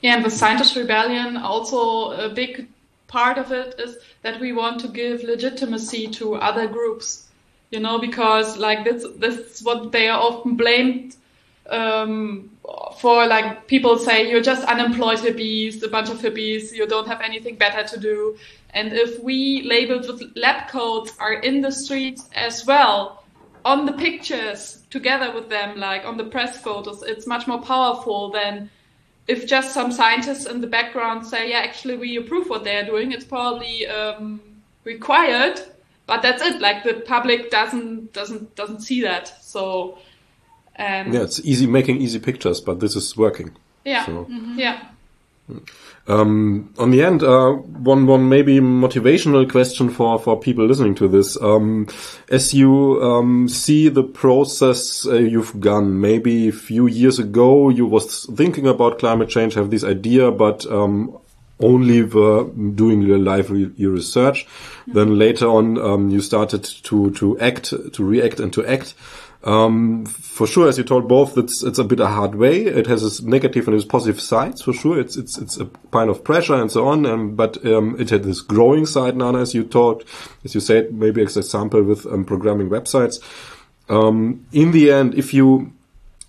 Yeah, 0.00 0.16
and 0.16 0.24
the 0.24 0.30
scientist 0.30 0.74
rebellion 0.74 1.36
also 1.36 2.12
a 2.12 2.30
big 2.30 2.66
part 3.08 3.36
of 3.36 3.52
it 3.52 3.74
is 3.78 3.98
that 4.22 4.40
we 4.40 4.54
want 4.54 4.80
to 4.80 4.88
give 4.88 5.22
legitimacy 5.22 6.08
to 6.18 6.36
other 6.36 6.66
groups, 6.66 7.28
you 7.70 7.80
know, 7.80 7.98
because 7.98 8.56
like 8.56 8.84
this 8.84 9.04
this 9.16 9.36
is 9.36 9.62
what 9.62 9.92
they 9.92 10.08
are 10.08 10.18
often 10.18 10.56
blamed 10.56 11.14
um, 11.68 12.50
for. 12.98 13.26
Like 13.26 13.66
people 13.66 13.98
say 13.98 14.30
you're 14.30 14.42
just 14.42 14.64
unemployed 14.64 15.18
hippies, 15.18 15.82
a 15.82 15.88
bunch 15.88 16.10
of 16.10 16.18
hippies, 16.18 16.72
you 16.72 16.86
don't 16.86 17.06
have 17.06 17.20
anything 17.20 17.56
better 17.56 17.86
to 17.88 18.00
do. 18.00 18.36
And 18.70 18.92
if 18.92 19.22
we 19.22 19.62
labeled 19.62 20.06
with 20.06 20.36
lab 20.36 20.68
coats 20.68 21.12
are 21.18 21.34
in 21.34 21.60
the 21.60 21.72
streets 21.72 22.28
as 22.34 22.66
well, 22.66 23.24
on 23.64 23.86
the 23.86 23.92
pictures 23.92 24.82
together 24.90 25.32
with 25.32 25.48
them, 25.48 25.78
like 25.78 26.04
on 26.04 26.16
the 26.16 26.24
press 26.24 26.58
photos, 26.58 27.02
it's 27.02 27.26
much 27.26 27.46
more 27.46 27.60
powerful 27.60 28.30
than 28.30 28.70
if 29.26 29.46
just 29.46 29.74
some 29.74 29.92
scientists 29.92 30.46
in 30.46 30.60
the 30.60 30.66
background 30.66 31.26
say, 31.26 31.50
yeah, 31.50 31.58
actually 31.58 31.96
we 31.96 32.16
approve 32.16 32.48
what 32.48 32.64
they're 32.64 32.86
doing, 32.86 33.12
it's 33.12 33.24
probably 33.24 33.86
um, 33.86 34.40
required, 34.84 35.60
but 36.06 36.22
that's 36.22 36.42
it. 36.42 36.60
Like 36.60 36.82
the 36.82 36.94
public 36.94 37.50
doesn't 37.50 38.12
doesn't 38.14 38.54
doesn't 38.54 38.80
see 38.80 39.02
that. 39.02 39.44
So 39.44 39.98
um, 40.78 41.12
yeah, 41.12 41.22
it's 41.22 41.40
easy 41.40 41.66
making 41.66 42.00
easy 42.00 42.18
pictures, 42.18 42.60
but 42.60 42.80
this 42.80 42.96
is 42.96 43.16
working. 43.16 43.56
Yeah, 43.84 44.06
so. 44.06 44.26
yeah. 44.56 44.88
Hmm. 45.46 45.58
Um, 46.08 46.72
on 46.78 46.90
the 46.90 47.02
end, 47.02 47.22
uh, 47.22 47.52
one 47.52 48.06
one 48.06 48.30
maybe 48.30 48.60
motivational 48.60 49.48
question 49.50 49.90
for 49.90 50.18
for 50.18 50.40
people 50.40 50.66
listening 50.66 50.94
to 50.96 51.08
this. 51.08 51.40
Um, 51.40 51.86
as 52.30 52.54
you 52.54 53.02
um, 53.02 53.48
see 53.48 53.90
the 53.90 54.02
process 54.02 55.06
uh, 55.06 55.14
you've 55.14 55.60
gone, 55.60 56.00
maybe 56.00 56.48
a 56.48 56.52
few 56.52 56.86
years 56.86 57.18
ago 57.18 57.68
you 57.68 57.84
was 57.84 58.24
thinking 58.36 58.66
about 58.66 58.98
climate 58.98 59.28
change, 59.28 59.54
have 59.54 59.70
this 59.70 59.84
idea, 59.84 60.30
but 60.30 60.64
um, 60.70 61.18
only 61.60 62.02
were 62.02 62.44
doing 62.44 63.02
your 63.02 63.18
life 63.18 63.50
your 63.50 63.92
research. 63.92 64.46
Mm 64.46 64.92
-hmm. 64.92 64.94
Then 64.94 65.18
later 65.18 65.48
on, 65.48 65.78
um, 65.78 66.10
you 66.10 66.20
started 66.20 66.82
to 66.82 67.10
to 67.10 67.36
act, 67.38 67.74
to 67.92 68.10
react, 68.10 68.40
and 68.40 68.52
to 68.52 68.62
act. 68.62 68.94
Um, 69.44 70.04
for 70.04 70.46
sure, 70.46 70.68
as 70.68 70.78
you 70.78 70.84
told 70.84 71.08
both, 71.08 71.38
it's 71.38 71.62
it's 71.62 71.78
a 71.78 71.84
bit 71.84 72.00
a 72.00 72.08
hard 72.08 72.34
way. 72.34 72.62
It 72.62 72.86
has 72.88 73.04
its 73.04 73.22
negative 73.22 73.68
and 73.68 73.76
its 73.76 73.84
positive 73.84 74.20
sides. 74.20 74.62
For 74.62 74.72
sure, 74.72 74.98
it's 74.98 75.16
it's 75.16 75.38
it's 75.38 75.58
a 75.58 75.66
kind 75.92 76.10
of 76.10 76.24
pressure 76.24 76.54
and 76.54 76.70
so 76.70 76.88
on. 76.88 77.06
Um, 77.06 77.36
but 77.36 77.64
um, 77.64 77.98
it 78.00 78.10
had 78.10 78.24
this 78.24 78.40
growing 78.40 78.84
side, 78.84 79.16
Nana, 79.16 79.38
as 79.40 79.54
you 79.54 79.62
talked, 79.64 80.04
as 80.44 80.54
you 80.54 80.60
said, 80.60 80.92
maybe 80.92 81.22
as 81.22 81.36
example 81.36 81.82
with 81.82 82.04
um, 82.06 82.24
programming 82.24 82.68
websites. 82.68 83.20
Um, 83.88 84.46
in 84.52 84.72
the 84.72 84.90
end, 84.90 85.14
if 85.14 85.32
you 85.32 85.72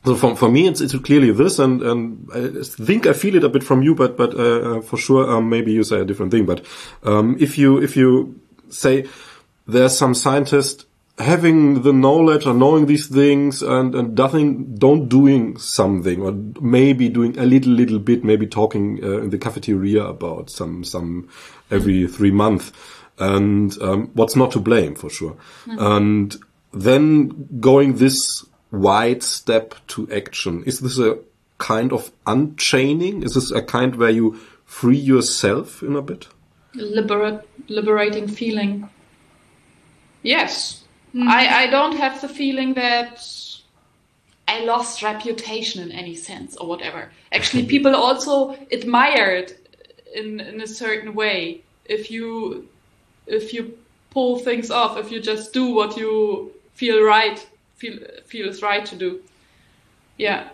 so 0.05 0.15
for, 0.15 0.35
for 0.35 0.49
me, 0.49 0.67
it's, 0.67 0.79
it's 0.79 0.97
clearly 0.99 1.31
this, 1.31 1.59
and, 1.59 1.81
and 1.81 2.29
I 2.33 2.63
think 2.63 3.05
I 3.05 3.13
feel 3.13 3.35
it 3.35 3.43
a 3.43 3.49
bit 3.49 3.63
from 3.63 3.81
you, 3.81 3.95
but 3.95 4.17
but 4.17 4.33
uh, 4.33 4.77
uh, 4.77 4.81
for 4.81 4.97
sure, 4.97 5.41
maybe 5.41 5.71
you 5.71 5.83
say 5.83 5.99
a 5.99 6.05
different 6.05 6.31
thing. 6.31 6.45
But 6.45 6.63
um, 7.03 7.37
if 7.39 7.57
you 7.57 7.81
if 7.81 7.97
you 7.97 8.39
say 8.69 9.07
there's 9.67 9.97
some 9.97 10.13
scientist 10.13 10.85
having 11.19 11.81
the 11.81 11.91
knowledge 11.91 12.45
or 12.45 12.53
knowing 12.53 12.85
these 12.85 13.07
things 13.07 13.61
and, 13.61 13.93
and 13.93 14.17
nothing, 14.17 14.75
don't 14.75 15.09
doing 15.09 15.57
something 15.57 16.21
or 16.21 16.31
maybe 16.61 17.09
doing 17.09 17.37
a 17.37 17.45
little, 17.45 17.73
little 17.73 17.99
bit, 17.99 18.23
maybe 18.23 18.47
talking 18.47 19.03
uh, 19.03 19.19
in 19.19 19.29
the 19.29 19.37
cafeteria 19.37 20.03
about 20.03 20.49
some, 20.49 20.83
some 20.83 21.27
every 21.69 22.07
three 22.07 22.31
months 22.31 22.71
and 23.17 23.77
um, 23.81 24.09
what's 24.13 24.37
not 24.37 24.51
to 24.51 24.59
blame 24.59 24.95
for 24.95 25.09
sure. 25.09 25.35
Mm 25.65 25.77
-hmm. 25.77 25.95
And 25.95 26.39
then 26.71 27.31
going 27.59 27.97
this 27.97 28.45
wide 28.71 29.23
step 29.23 29.75
to 29.87 30.07
action, 30.11 30.63
is 30.65 30.79
this 30.79 30.99
a 30.99 31.17
kind 31.57 31.91
of 31.91 32.11
unchaining? 32.25 33.23
Is 33.23 33.33
this 33.33 33.51
a 33.51 33.61
kind 33.61 33.95
where 33.95 34.13
you 34.13 34.35
free 34.65 34.97
yourself 34.97 35.83
in 35.83 35.95
a 35.95 36.01
bit? 36.01 36.27
Liberate, 36.73 37.41
liberating 37.67 38.29
feeling. 38.29 38.89
Yes, 40.23 40.83
Mm. 41.13 41.27
I, 41.27 41.63
I 41.63 41.67
don't 41.67 41.97
have 41.97 42.21
the 42.21 42.29
feeling 42.29 42.73
that 42.75 43.25
I 44.47 44.61
lost 44.61 45.03
reputation 45.03 45.81
in 45.81 45.91
any 45.91 46.15
sense 46.15 46.55
or 46.57 46.67
whatever. 46.67 47.11
Actually, 47.31 47.65
people 47.75 47.95
also 47.95 48.55
admire 48.71 49.31
it 49.31 49.67
in, 50.13 50.39
in 50.39 50.61
a 50.61 50.67
certain 50.67 51.13
way. 51.13 51.61
If 51.85 52.11
you, 52.11 52.67
if 53.27 53.53
you 53.53 53.77
pull 54.09 54.39
things 54.39 54.71
off, 54.71 54.97
if 54.97 55.11
you 55.11 55.19
just 55.19 55.53
do 55.53 55.73
what 55.73 55.97
you 55.97 56.53
feel 56.73 57.03
right, 57.03 57.45
feel, 57.75 57.99
feels 58.25 58.61
right 58.61 58.85
to 58.85 58.95
do. 58.95 59.21
Yeah. 60.17 60.49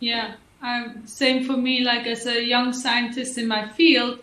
Yeah. 0.00 0.34
Um, 0.62 1.06
same 1.06 1.44
for 1.44 1.56
me, 1.56 1.80
like 1.80 2.06
as 2.06 2.26
a 2.26 2.42
young 2.42 2.72
scientist 2.72 3.38
in 3.38 3.48
my 3.48 3.68
field, 3.68 4.20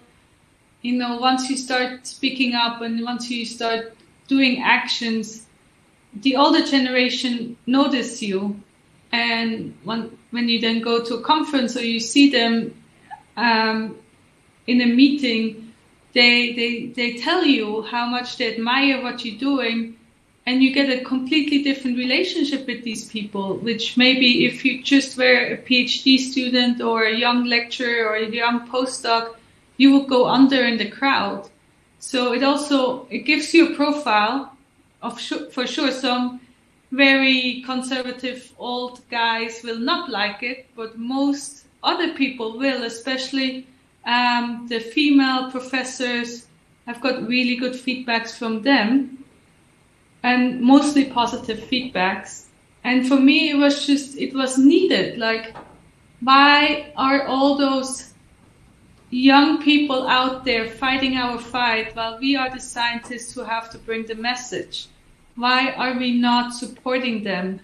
you 0.83 0.93
know, 0.93 1.17
once 1.17 1.49
you 1.49 1.57
start 1.57 2.05
speaking 2.05 2.53
up 2.53 2.81
and 2.81 3.03
once 3.03 3.31
you 3.31 3.45
start 3.45 3.95
doing 4.27 4.61
actions, 4.61 5.46
the 6.21 6.35
older 6.35 6.65
generation 6.65 7.57
notice 7.65 8.21
you 8.21 8.61
and 9.11 9.73
when, 9.83 10.17
when 10.31 10.49
you 10.49 10.59
then 10.59 10.81
go 10.81 11.03
to 11.03 11.15
a 11.15 11.21
conference 11.21 11.75
or 11.77 11.83
you 11.83 11.99
see 11.99 12.29
them 12.29 12.73
um, 13.35 13.95
in 14.65 14.81
a 14.81 14.85
meeting 14.85 15.73
they, 16.13 16.53
they 16.53 16.87
they 16.87 17.17
tell 17.17 17.45
you 17.45 17.83
how 17.83 18.05
much 18.07 18.37
they 18.37 18.53
admire 18.53 19.01
what 19.03 19.23
you're 19.23 19.39
doing 19.39 19.95
and 20.45 20.63
you 20.63 20.73
get 20.73 20.89
a 20.89 21.03
completely 21.03 21.61
different 21.61 21.97
relationship 21.97 22.65
with 22.65 22.83
these 22.83 23.07
people 23.09 23.57
which 23.57 23.97
maybe 23.97 24.45
if 24.45 24.65
you 24.65 24.81
just 24.81 25.17
were 25.17 25.53
a 25.53 25.57
phd 25.57 26.17
student 26.19 26.81
or 26.81 27.03
a 27.03 27.15
young 27.15 27.45
lecturer 27.45 28.07
or 28.07 28.15
a 28.15 28.29
young 28.29 28.67
postdoc 28.67 29.35
you 29.77 29.93
would 29.93 30.09
go 30.09 30.27
under 30.27 30.65
in 30.65 30.77
the 30.77 30.89
crowd. 30.89 31.49
So 31.99 32.33
it 32.33 32.43
also 32.43 33.07
it 33.09 33.19
gives 33.19 33.53
you 33.53 33.71
a 33.71 33.75
profile 33.75 34.56
of 35.07 35.19
for 35.51 35.65
sure 35.65 35.91
some 35.91 36.39
very 36.91 37.63
conservative 37.65 38.51
old 38.57 39.01
guys 39.09 39.61
will 39.63 39.79
not 39.79 40.09
like 40.09 40.43
it, 40.43 40.67
but 40.75 40.97
most 40.97 41.65
other 41.83 42.13
people 42.13 42.57
will, 42.57 42.83
especially 42.83 43.67
um, 44.05 44.67
the 44.69 44.79
female 44.79 45.51
professors. 45.51 46.47
I've 46.87 47.01
got 47.01 47.27
really 47.27 47.55
good 47.55 47.73
feedbacks 47.73 48.37
from 48.37 48.61
them 48.61 49.23
and 50.23 50.61
mostly 50.61 51.05
positive 51.05 51.59
feedbacks. 51.59 52.45
And 52.83 53.07
for 53.07 53.19
me, 53.19 53.49
it 53.49 53.57
was 53.57 53.85
just, 53.85 54.17
it 54.17 54.33
was 54.33 54.57
needed. 54.57 55.17
Like, 55.17 55.55
why 56.21 56.93
are 56.95 57.23
all 57.23 57.57
those 57.57 58.13
young 59.09 59.61
people 59.63 60.07
out 60.07 60.43
there 60.43 60.69
fighting 60.69 61.15
our 61.15 61.39
fight 61.39 61.95
while 61.95 62.19
we 62.19 62.35
are 62.35 62.49
the 62.49 62.59
scientists 62.59 63.33
who 63.33 63.43
have 63.43 63.69
to 63.71 63.77
bring 63.77 64.05
the 64.05 64.15
message. 64.15 64.87
Why 65.37 65.71
are 65.71 65.97
we 65.97 66.11
not 66.19 66.53
supporting 66.53 67.23
them? 67.23 67.61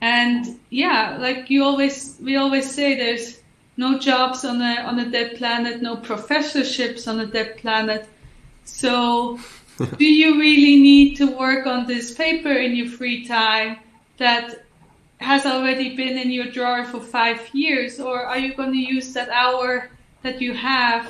And 0.00 0.58
yeah, 0.70 1.18
like 1.18 1.50
you 1.50 1.62
always, 1.64 2.16
we 2.22 2.36
always 2.36 2.70
say 2.70 2.94
there's 2.94 3.40
no 3.76 3.98
jobs 3.98 4.44
on 4.44 4.62
a, 4.62 4.80
on 4.82 4.98
a 4.98 5.10
dead 5.10 5.36
planet, 5.36 5.82
no 5.82 5.96
professorships 5.96 7.06
on 7.06 7.20
a 7.20 7.26
dead 7.26 7.58
planet. 7.58 8.08
So 8.64 9.38
do 9.98 10.04
you 10.04 10.38
really 10.38 10.80
need 10.80 11.16
to 11.16 11.26
work 11.26 11.66
on 11.66 11.86
this 11.86 12.14
paper 12.14 12.52
in 12.52 12.74
your 12.74 12.88
free 12.88 13.26
time 13.26 13.78
that 14.18 14.64
has 15.18 15.44
already 15.44 15.96
been 15.96 16.16
in 16.16 16.30
your 16.30 16.46
drawer 16.46 16.84
for 16.84 17.00
five 17.00 17.40
years? 17.52 18.00
Or 18.00 18.24
are 18.24 18.38
you 18.38 18.54
going 18.54 18.72
to 18.72 18.78
use 18.78 19.12
that 19.14 19.28
hour 19.28 19.90
that 20.22 20.40
you 20.40 20.54
have 20.54 21.06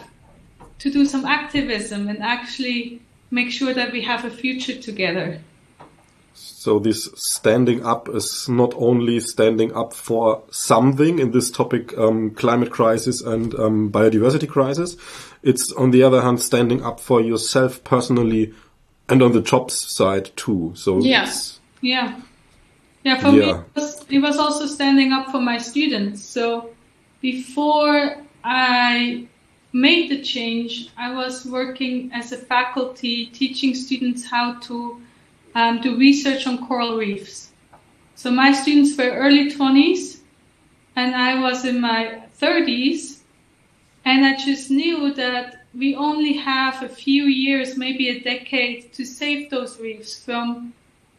to 0.78 0.90
do 0.90 1.04
some 1.04 1.24
activism 1.24 2.08
and 2.08 2.22
actually 2.22 3.00
make 3.30 3.50
sure 3.50 3.74
that 3.74 3.92
we 3.92 4.02
have 4.02 4.24
a 4.24 4.30
future 4.30 4.80
together. 4.80 5.40
So 6.38 6.78
this 6.78 7.08
standing 7.14 7.84
up 7.86 8.08
is 8.08 8.48
not 8.48 8.74
only 8.76 9.20
standing 9.20 9.74
up 9.74 9.92
for 9.92 10.42
something 10.50 11.18
in 11.18 11.30
this 11.30 11.50
topic, 11.50 11.96
um, 11.96 12.30
climate 12.32 12.70
crisis 12.70 13.20
and 13.20 13.54
um, 13.54 13.90
biodiversity 13.90 14.48
crisis. 14.48 14.96
It's 15.42 15.72
on 15.72 15.92
the 15.92 16.02
other 16.02 16.20
hand 16.20 16.42
standing 16.42 16.84
up 16.84 17.00
for 17.00 17.20
yourself 17.20 17.82
personally 17.84 18.54
and 19.08 19.22
on 19.22 19.32
the 19.32 19.40
jobs 19.40 19.74
side 19.88 20.36
too. 20.36 20.72
So 20.74 20.98
yes, 20.98 21.58
yeah, 21.80 22.20
yeah. 23.02 23.20
For 23.20 23.28
yeah. 23.28 23.32
me, 23.32 23.50
it 23.50 23.64
was, 23.74 24.06
it 24.10 24.18
was 24.18 24.38
also 24.38 24.66
standing 24.66 25.12
up 25.12 25.30
for 25.30 25.40
my 25.40 25.58
students. 25.58 26.24
So 26.24 26.70
before 27.20 28.16
I 28.44 29.26
made 29.72 30.10
the 30.10 30.22
change, 30.22 30.90
I 30.96 31.14
was 31.14 31.46
working 31.46 32.10
as 32.12 32.32
a 32.32 32.36
faculty 32.36 33.26
teaching 33.26 33.74
students 33.74 34.26
how 34.26 34.58
to 34.60 35.00
um, 35.58 35.80
do 35.80 35.98
research 35.98 36.46
on 36.46 36.64
coral 36.64 36.96
reefs. 36.96 37.50
So 38.14 38.30
my 38.30 38.52
students 38.52 38.96
were 38.96 39.10
early 39.10 39.50
20s 39.50 40.20
and 40.94 41.16
I 41.16 41.40
was 41.40 41.64
in 41.64 41.80
my 41.80 42.22
30s 42.40 43.18
and 44.04 44.24
I 44.24 44.36
just 44.36 44.70
knew 44.70 45.12
that 45.14 45.66
we 45.74 45.96
only 45.96 46.34
have 46.34 46.82
a 46.82 46.88
few 46.88 47.24
years, 47.24 47.76
maybe 47.76 48.08
a 48.08 48.20
decade 48.20 48.92
to 48.92 49.04
save 49.04 49.50
those 49.50 49.80
reefs 49.80 50.24
from 50.24 50.72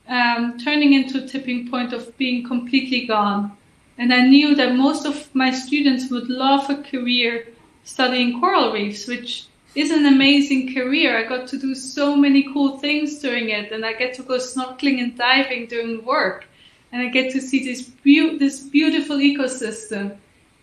um, 0.07 0.57
turning 0.57 0.93
into 0.93 1.21
a 1.21 1.27
tipping 1.27 1.69
point 1.69 1.91
of 1.91 2.17
being 2.17 2.47
completely 2.47 3.05
gone. 3.05 3.57
And 3.97 4.13
I 4.13 4.21
knew 4.21 4.55
that 4.55 4.73
most 4.73 5.05
of 5.05 5.35
my 5.35 5.51
students 5.51 6.09
would 6.09 6.29
love 6.29 6.69
a 6.69 6.81
career 6.81 7.47
studying 7.83 8.39
coral 8.39 8.71
reefs, 8.71 9.05
which 9.05 9.48
is 9.75 9.91
an 9.91 10.05
amazing 10.05 10.73
career. 10.73 11.17
I 11.17 11.23
got 11.23 11.47
to 11.49 11.57
do 11.57 11.75
so 11.75 12.15
many 12.15 12.51
cool 12.53 12.79
things 12.79 13.19
during 13.19 13.49
it, 13.49 13.71
and 13.71 13.85
I 13.85 13.93
get 13.93 14.13
to 14.15 14.23
go 14.23 14.37
snorkeling 14.37 14.99
and 14.99 15.17
diving 15.17 15.67
during 15.67 16.03
work, 16.03 16.45
and 16.91 17.01
I 17.01 17.09
get 17.09 17.31
to 17.33 17.41
see 17.41 17.63
this 17.63 17.83
be- 17.83 18.37
this 18.37 18.61
beautiful 18.61 19.17
ecosystem. 19.17 20.17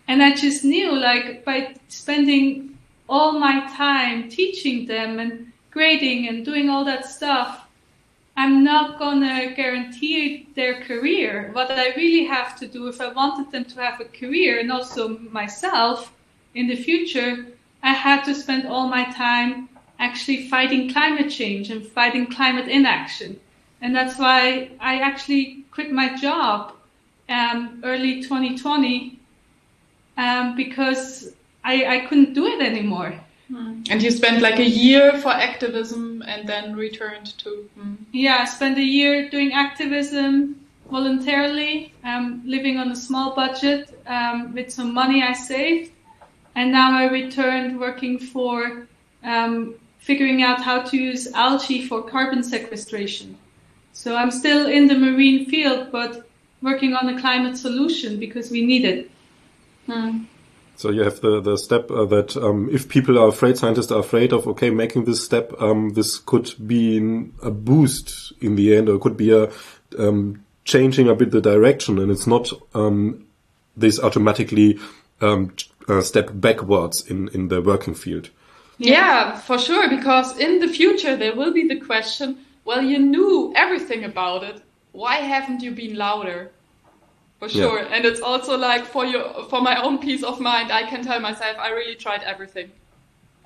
And 0.07 0.21
I 0.23 0.35
just 0.35 0.63
knew, 0.63 0.93
like, 0.93 1.43
by 1.45 1.75
spending 1.87 2.77
all 3.09 3.39
my 3.39 3.67
time 3.75 4.29
teaching 4.29 4.85
them 4.85 5.19
and 5.19 5.51
grading 5.71 6.27
and 6.27 6.45
doing 6.45 6.69
all 6.69 6.85
that 6.85 7.05
stuff, 7.05 7.67
I'm 8.35 8.63
not 8.63 8.99
gonna 8.99 9.53
guarantee 9.55 10.47
their 10.53 10.81
career. 10.83 11.49
What 11.53 11.71
I 11.71 11.93
really 11.95 12.25
have 12.25 12.57
to 12.59 12.67
do, 12.67 12.87
if 12.87 13.01
I 13.01 13.09
wanted 13.11 13.51
them 13.51 13.65
to 13.65 13.81
have 13.81 13.99
a 13.99 14.05
career 14.05 14.59
and 14.59 14.71
also 14.71 15.17
myself 15.31 16.13
in 16.53 16.67
the 16.67 16.75
future, 16.75 17.47
I 17.83 17.93
had 17.93 18.23
to 18.25 18.35
spend 18.35 18.67
all 18.67 18.87
my 18.87 19.05
time 19.11 19.69
actually 19.99 20.47
fighting 20.49 20.91
climate 20.91 21.29
change 21.31 21.69
and 21.69 21.85
fighting 21.85 22.27
climate 22.27 22.67
inaction. 22.67 23.39
And 23.81 23.95
that's 23.95 24.17
why 24.17 24.71
I 24.79 24.99
actually 24.99 25.63
quit 25.71 25.91
my 25.91 26.15
job 26.15 26.73
um, 27.29 27.81
early 27.83 28.21
2020 28.21 29.19
um, 30.17 30.55
because 30.55 31.33
I, 31.63 31.97
I 31.97 32.05
couldn't 32.07 32.33
do 32.33 32.47
it 32.47 32.61
anymore. 32.61 33.19
Hmm. 33.49 33.83
And 33.89 34.01
you 34.01 34.11
spent 34.11 34.41
like 34.41 34.59
a 34.59 34.65
year 34.65 35.17
for 35.19 35.29
activism 35.29 36.21
and 36.27 36.47
then 36.47 36.75
returned 36.75 37.37
to. 37.39 37.69
Hmm. 37.75 37.95
Yeah, 38.11 38.39
I 38.41 38.45
spent 38.45 38.77
a 38.77 38.83
year 38.83 39.29
doing 39.29 39.53
activism 39.53 40.59
voluntarily, 40.89 41.93
um, 42.03 42.41
living 42.45 42.77
on 42.77 42.91
a 42.91 42.95
small 42.95 43.35
budget 43.35 44.01
um, 44.07 44.53
with 44.53 44.71
some 44.71 44.93
money 44.93 45.21
I 45.23 45.33
saved. 45.33 45.91
And 46.57 46.71
now 46.71 46.97
I 46.97 47.05
returned 47.11 47.79
working 47.79 48.17
for 48.17 48.87
um, 49.23 49.75
figuring 49.99 50.41
out 50.41 50.59
how 50.59 50.81
to 50.81 50.97
use 50.97 51.31
algae 51.33 51.85
for 51.87 52.01
carbon 52.01 52.41
sequestration. 52.41 53.37
So 53.93 54.15
I'm 54.15 54.31
still 54.31 54.65
in 54.65 54.87
the 54.87 54.97
marine 54.97 55.45
field, 55.45 55.91
but 55.91 56.27
working 56.63 56.95
on 56.95 57.09
a 57.09 57.21
climate 57.21 57.57
solution 57.57 58.19
because 58.19 58.49
we 58.49 58.65
need 58.65 58.85
it. 58.85 59.11
Hmm. 59.85 60.23
So 60.77 60.89
you 60.89 61.03
have 61.03 61.21
the 61.21 61.41
the 61.41 61.57
step 61.59 61.91
uh, 61.91 62.05
that 62.05 62.35
um, 62.37 62.69
if 62.71 62.89
people 62.89 63.19
are 63.19 63.27
afraid, 63.27 63.57
scientists 63.57 63.91
are 63.91 63.99
afraid 63.99 64.33
of, 64.33 64.47
okay, 64.47 64.71
making 64.71 65.05
this 65.05 65.23
step, 65.23 65.53
um, 65.61 65.93
this 65.93 66.17
could 66.17 66.55
be 66.65 66.97
a 67.43 67.51
boost 67.51 68.33
in 68.41 68.55
the 68.55 68.75
end, 68.75 68.89
or 68.89 68.97
could 68.97 69.17
be 69.17 69.31
a 69.31 69.51
um, 69.99 70.43
changing 70.65 71.07
a 71.07 71.13
bit 71.13 71.29
the 71.29 71.41
direction, 71.41 71.99
and 71.99 72.11
it's 72.11 72.25
not 72.25 72.51
um, 72.73 73.27
this 73.75 73.99
automatically 73.99 74.79
um, 75.21 75.53
uh, 75.87 76.01
step 76.01 76.29
backwards 76.33 77.05
in 77.09 77.29
in 77.29 77.47
the 77.47 77.61
working 77.61 77.95
field. 77.95 78.29
Yeah, 78.77 79.37
for 79.39 79.57
sure, 79.57 79.89
because 79.89 80.37
in 80.37 80.59
the 80.59 80.67
future 80.67 81.15
there 81.15 81.35
will 81.35 81.51
be 81.51 81.67
the 81.67 81.79
question, 81.79 82.37
well, 82.63 82.81
you 82.81 82.99
knew 82.99 83.51
everything 83.55 84.03
about 84.03 84.43
it. 84.43 84.61
Why 84.91 85.15
haven't 85.15 85.61
you 85.63 85.71
been 85.71 85.95
louder? 85.97 86.51
For 87.39 87.47
Yeah. 87.47 87.61
sure. 87.61 87.79
And 87.79 88.05
it's 88.05 88.21
also 88.21 88.57
like 88.57 88.85
for 88.85 89.05
your 89.05 89.45
for 89.49 89.61
my 89.61 89.81
own 89.81 89.97
peace 89.99 90.23
of 90.23 90.39
mind, 90.39 90.71
I 90.71 90.83
can 90.83 91.03
tell 91.03 91.19
myself 91.19 91.57
I 91.59 91.69
really 91.69 91.95
tried 91.95 92.23
everything. 92.23 92.71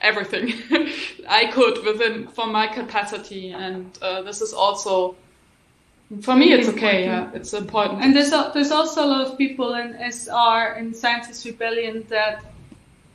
Everything 0.01 0.53
I 1.29 1.45
could 1.47 1.83
within 1.85 2.27
from 2.27 2.51
my 2.51 2.67
capacity 2.67 3.51
and 3.51 3.85
uh, 4.01 4.21
this 4.23 4.41
is 4.41 4.51
also 4.53 5.15
for 6.19 6.35
me 6.35 6.51
it's 6.51 6.67
okay, 6.69 7.05
yeah. 7.05 7.31
It's 7.33 7.53
important. 7.53 8.01
And 8.01 8.15
there's 8.15 8.33
al- 8.33 8.51
there's 8.51 8.71
also 8.71 9.05
a 9.05 9.07
lot 9.07 9.27
of 9.27 9.37
people 9.37 9.75
in 9.75 9.95
SR 9.95 10.73
in 10.73 10.93
Scientist 10.93 11.45
Rebellion 11.45 12.05
that 12.09 12.43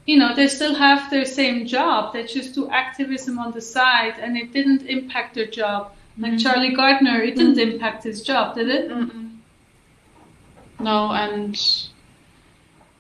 you 0.07 0.19
know 0.19 0.35
they 0.35 0.49
still 0.49 0.75
have 0.75 1.11
their 1.11 1.27
same 1.27 1.67
job. 1.67 2.15
They 2.15 2.25
just 2.25 2.55
do 2.55 2.71
activism 2.71 3.39
on 3.39 3.53
the 3.53 3.61
side, 3.61 4.15
and 4.19 4.37
it 4.37 4.53
didn't 4.53 4.83
impact 4.83 5.35
their 5.35 5.47
job. 5.47 5.93
Like 6.19 6.39
Charlie 6.39 6.75
Gardner, 6.75 7.21
it 7.21 7.37
didn't 7.37 7.59
impact 7.59 8.05
his 8.05 8.23
job, 8.23 8.55
did 8.55 8.71
it? 8.71 8.91
Mm-mm. 8.91 9.37
No, 10.81 11.11
and 11.13 11.61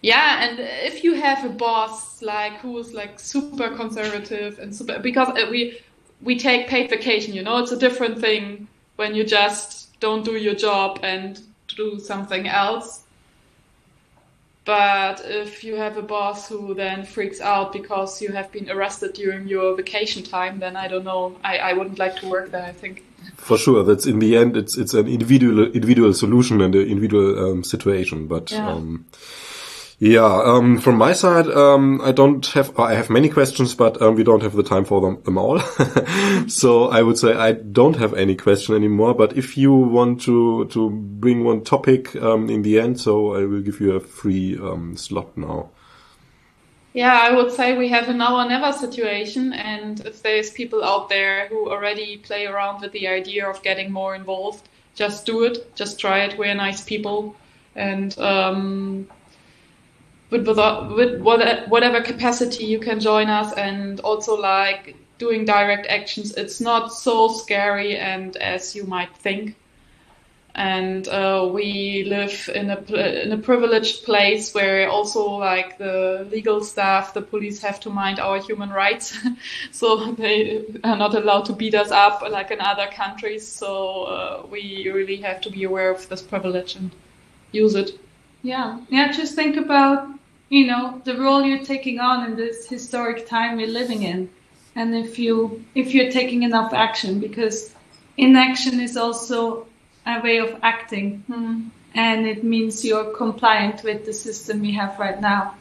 yeah, 0.02 0.44
and 0.44 0.60
if 0.60 1.02
you 1.02 1.14
have 1.14 1.44
a 1.44 1.48
boss 1.48 2.20
like 2.20 2.58
who 2.60 2.76
is 2.78 2.92
like 2.92 3.18
super 3.18 3.70
conservative 3.70 4.58
and 4.58 4.74
super 4.74 4.98
because 4.98 5.28
uh, 5.28 5.46
we 5.50 5.80
we 6.20 6.38
take 6.38 6.68
paid 6.68 6.90
vacation, 6.90 7.32
you 7.34 7.42
know, 7.42 7.58
it's 7.58 7.72
a 7.72 7.78
different 7.78 8.20
thing 8.20 8.68
when 8.96 9.14
you 9.14 9.24
just 9.24 9.75
don't 10.00 10.24
do 10.24 10.36
your 10.36 10.54
job 10.54 11.00
and 11.02 11.40
do 11.68 11.98
something 11.98 12.46
else. 12.46 13.02
But 14.64 15.22
if 15.24 15.62
you 15.62 15.76
have 15.76 15.96
a 15.96 16.02
boss 16.02 16.48
who 16.48 16.74
then 16.74 17.04
freaks 17.04 17.40
out 17.40 17.72
because 17.72 18.20
you 18.20 18.32
have 18.32 18.50
been 18.50 18.68
arrested 18.68 19.12
during 19.12 19.46
your 19.46 19.76
vacation 19.76 20.24
time, 20.24 20.58
then 20.58 20.76
I 20.76 20.88
don't 20.88 21.04
know. 21.04 21.36
I, 21.44 21.58
I 21.58 21.72
wouldn't 21.72 22.00
like 22.00 22.16
to 22.16 22.28
work 22.28 22.50
there, 22.50 22.64
I 22.64 22.72
think. 22.72 23.04
For 23.36 23.56
sure, 23.56 23.84
that's 23.84 24.06
in 24.06 24.18
the 24.18 24.36
end, 24.36 24.56
it's 24.56 24.76
it's 24.76 24.92
an 24.94 25.06
individual 25.06 25.66
individual 25.70 26.12
solution 26.14 26.60
and 26.60 26.74
an 26.74 26.82
individual 26.82 27.52
um, 27.52 27.64
situation. 27.64 28.26
But 28.26 28.50
Yeah. 28.50 28.68
um, 28.68 29.06
yeah, 29.98 30.42
um, 30.44 30.78
from 30.78 30.96
my 30.96 31.14
side, 31.14 31.46
um, 31.46 32.02
I 32.02 32.12
don't 32.12 32.44
have 32.48 32.78
I 32.78 32.92
have 32.92 33.08
many 33.08 33.30
questions, 33.30 33.74
but 33.74 34.00
um, 34.02 34.14
we 34.14 34.24
don't 34.24 34.42
have 34.42 34.52
the 34.52 34.62
time 34.62 34.84
for 34.84 35.00
them, 35.00 35.22
them 35.22 35.38
all. 35.38 35.58
so 36.48 36.90
I 36.90 37.00
would 37.00 37.18
say 37.18 37.32
I 37.32 37.52
don't 37.52 37.96
have 37.96 38.12
any 38.12 38.34
question 38.34 38.74
anymore. 38.74 39.14
But 39.14 39.38
if 39.38 39.56
you 39.56 39.72
want 39.72 40.20
to 40.22 40.66
to 40.66 40.90
bring 40.90 41.44
one 41.44 41.64
topic 41.64 42.14
um, 42.16 42.50
in 42.50 42.60
the 42.60 42.78
end, 42.78 43.00
so 43.00 43.36
I 43.36 43.46
will 43.46 43.62
give 43.62 43.80
you 43.80 43.92
a 43.92 44.00
free 44.00 44.58
um, 44.58 44.98
slot 44.98 45.34
now. 45.34 45.70
Yeah, 46.92 47.18
I 47.18 47.32
would 47.32 47.52
say 47.52 47.76
we 47.76 47.88
have 47.88 48.10
a 48.10 48.14
now 48.14 48.36
or 48.36 48.48
never 48.48 48.72
situation, 48.72 49.54
and 49.54 50.00
if 50.00 50.22
there's 50.22 50.50
people 50.50 50.84
out 50.84 51.08
there 51.08 51.48
who 51.48 51.70
already 51.70 52.18
play 52.18 52.44
around 52.44 52.82
with 52.82 52.92
the 52.92 53.08
idea 53.08 53.48
of 53.48 53.62
getting 53.62 53.92
more 53.92 54.14
involved, 54.14 54.68
just 54.94 55.24
do 55.24 55.44
it, 55.44 55.74
just 55.74 55.98
try 55.98 56.24
it. 56.24 56.36
We're 56.36 56.54
nice 56.54 56.82
people, 56.82 57.34
and 57.74 58.18
um, 58.18 59.08
with, 60.30 60.46
with, 60.46 60.58
with 60.58 61.68
whatever 61.68 62.00
capacity 62.00 62.64
you 62.64 62.78
can 62.78 63.00
join 63.00 63.28
us, 63.28 63.52
and 63.54 64.00
also 64.00 64.34
like 64.36 64.96
doing 65.18 65.44
direct 65.44 65.86
actions, 65.86 66.34
it's 66.34 66.60
not 66.60 66.92
so 66.92 67.28
scary 67.28 67.96
and 67.96 68.36
as 68.36 68.74
you 68.74 68.84
might 68.84 69.14
think 69.16 69.56
and 70.56 71.06
uh, 71.08 71.48
we 71.52 72.04
live 72.04 72.48
in 72.54 72.70
a 72.70 72.78
in 73.22 73.30
a 73.30 73.36
privileged 73.36 74.04
place 74.04 74.54
where 74.54 74.88
also 74.88 75.22
like 75.28 75.76
the 75.76 76.26
legal 76.30 76.64
staff, 76.64 77.12
the 77.12 77.20
police 77.20 77.60
have 77.60 77.78
to 77.80 77.90
mind 77.90 78.18
our 78.18 78.40
human 78.40 78.70
rights, 78.70 79.16
so 79.70 80.12
they 80.12 80.64
are 80.82 80.96
not 80.96 81.14
allowed 81.14 81.44
to 81.44 81.52
beat 81.52 81.74
us 81.74 81.90
up 81.90 82.22
like 82.22 82.50
in 82.50 82.60
other 82.60 82.86
countries. 82.86 83.46
So 83.46 84.04
uh, 84.04 84.46
we 84.50 84.90
really 84.90 85.16
have 85.16 85.42
to 85.42 85.50
be 85.50 85.64
aware 85.64 85.90
of 85.90 86.08
this 86.08 86.22
privilege 86.22 86.74
and 86.74 86.90
use 87.52 87.74
it. 87.74 88.00
Yeah, 88.42 88.78
yeah. 88.88 89.12
Just 89.12 89.34
think 89.34 89.56
about 89.56 90.08
you 90.48 90.66
know 90.66 91.00
the 91.04 91.18
role 91.18 91.42
you're 91.42 91.64
taking 91.64 91.98
on 91.98 92.30
in 92.30 92.36
this 92.36 92.68
historic 92.68 93.26
time 93.26 93.56
we're 93.56 93.66
living 93.66 94.02
in, 94.02 94.30
and 94.74 94.94
if 94.94 95.18
you 95.18 95.64
if 95.74 95.94
you're 95.94 96.10
taking 96.10 96.42
enough 96.42 96.72
action, 96.72 97.20
because 97.20 97.74
inaction 98.16 98.80
is 98.80 98.96
also 98.96 99.66
a 100.06 100.20
way 100.20 100.38
of 100.38 100.58
acting, 100.62 101.24
and 101.94 102.26
it 102.26 102.44
means 102.44 102.84
you're 102.84 103.12
compliant 103.16 103.82
with 103.82 104.06
the 104.06 104.12
system 104.12 104.60
we 104.60 104.72
have 104.72 104.98
right 104.98 105.20
now. 105.20 105.54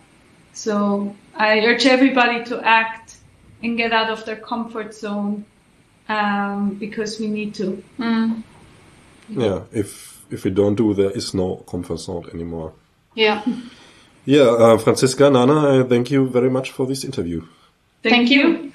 So 0.53 1.15
I 1.35 1.65
urge 1.65 1.85
everybody 1.85 2.43
to 2.45 2.61
act 2.61 3.17
and 3.63 3.77
get 3.77 3.91
out 3.91 4.09
of 4.09 4.25
their 4.25 4.35
comfort 4.35 4.93
zone 4.93 5.45
um, 6.07 6.75
because 6.75 7.19
we 7.19 7.27
need 7.27 7.55
to. 7.55 7.83
Yeah, 9.29 9.61
if 9.71 10.14
if 10.29 10.43
we 10.43 10.51
don't 10.51 10.75
do, 10.75 10.93
there 10.93 11.11
is 11.11 11.33
no 11.33 11.57
comfort 11.67 11.97
zone 11.97 12.29
anymore. 12.33 12.73
Yeah. 13.13 13.43
Yeah, 14.25 14.41
uh, 14.41 14.77
Franziska, 14.77 15.29
Nana, 15.29 15.81
I 15.81 15.83
thank 15.83 16.09
you 16.09 16.27
very 16.27 16.49
much 16.49 16.71
for 16.71 16.87
this 16.87 17.03
interview. 17.03 17.45
Thank 18.03 18.29
you. 18.29 18.71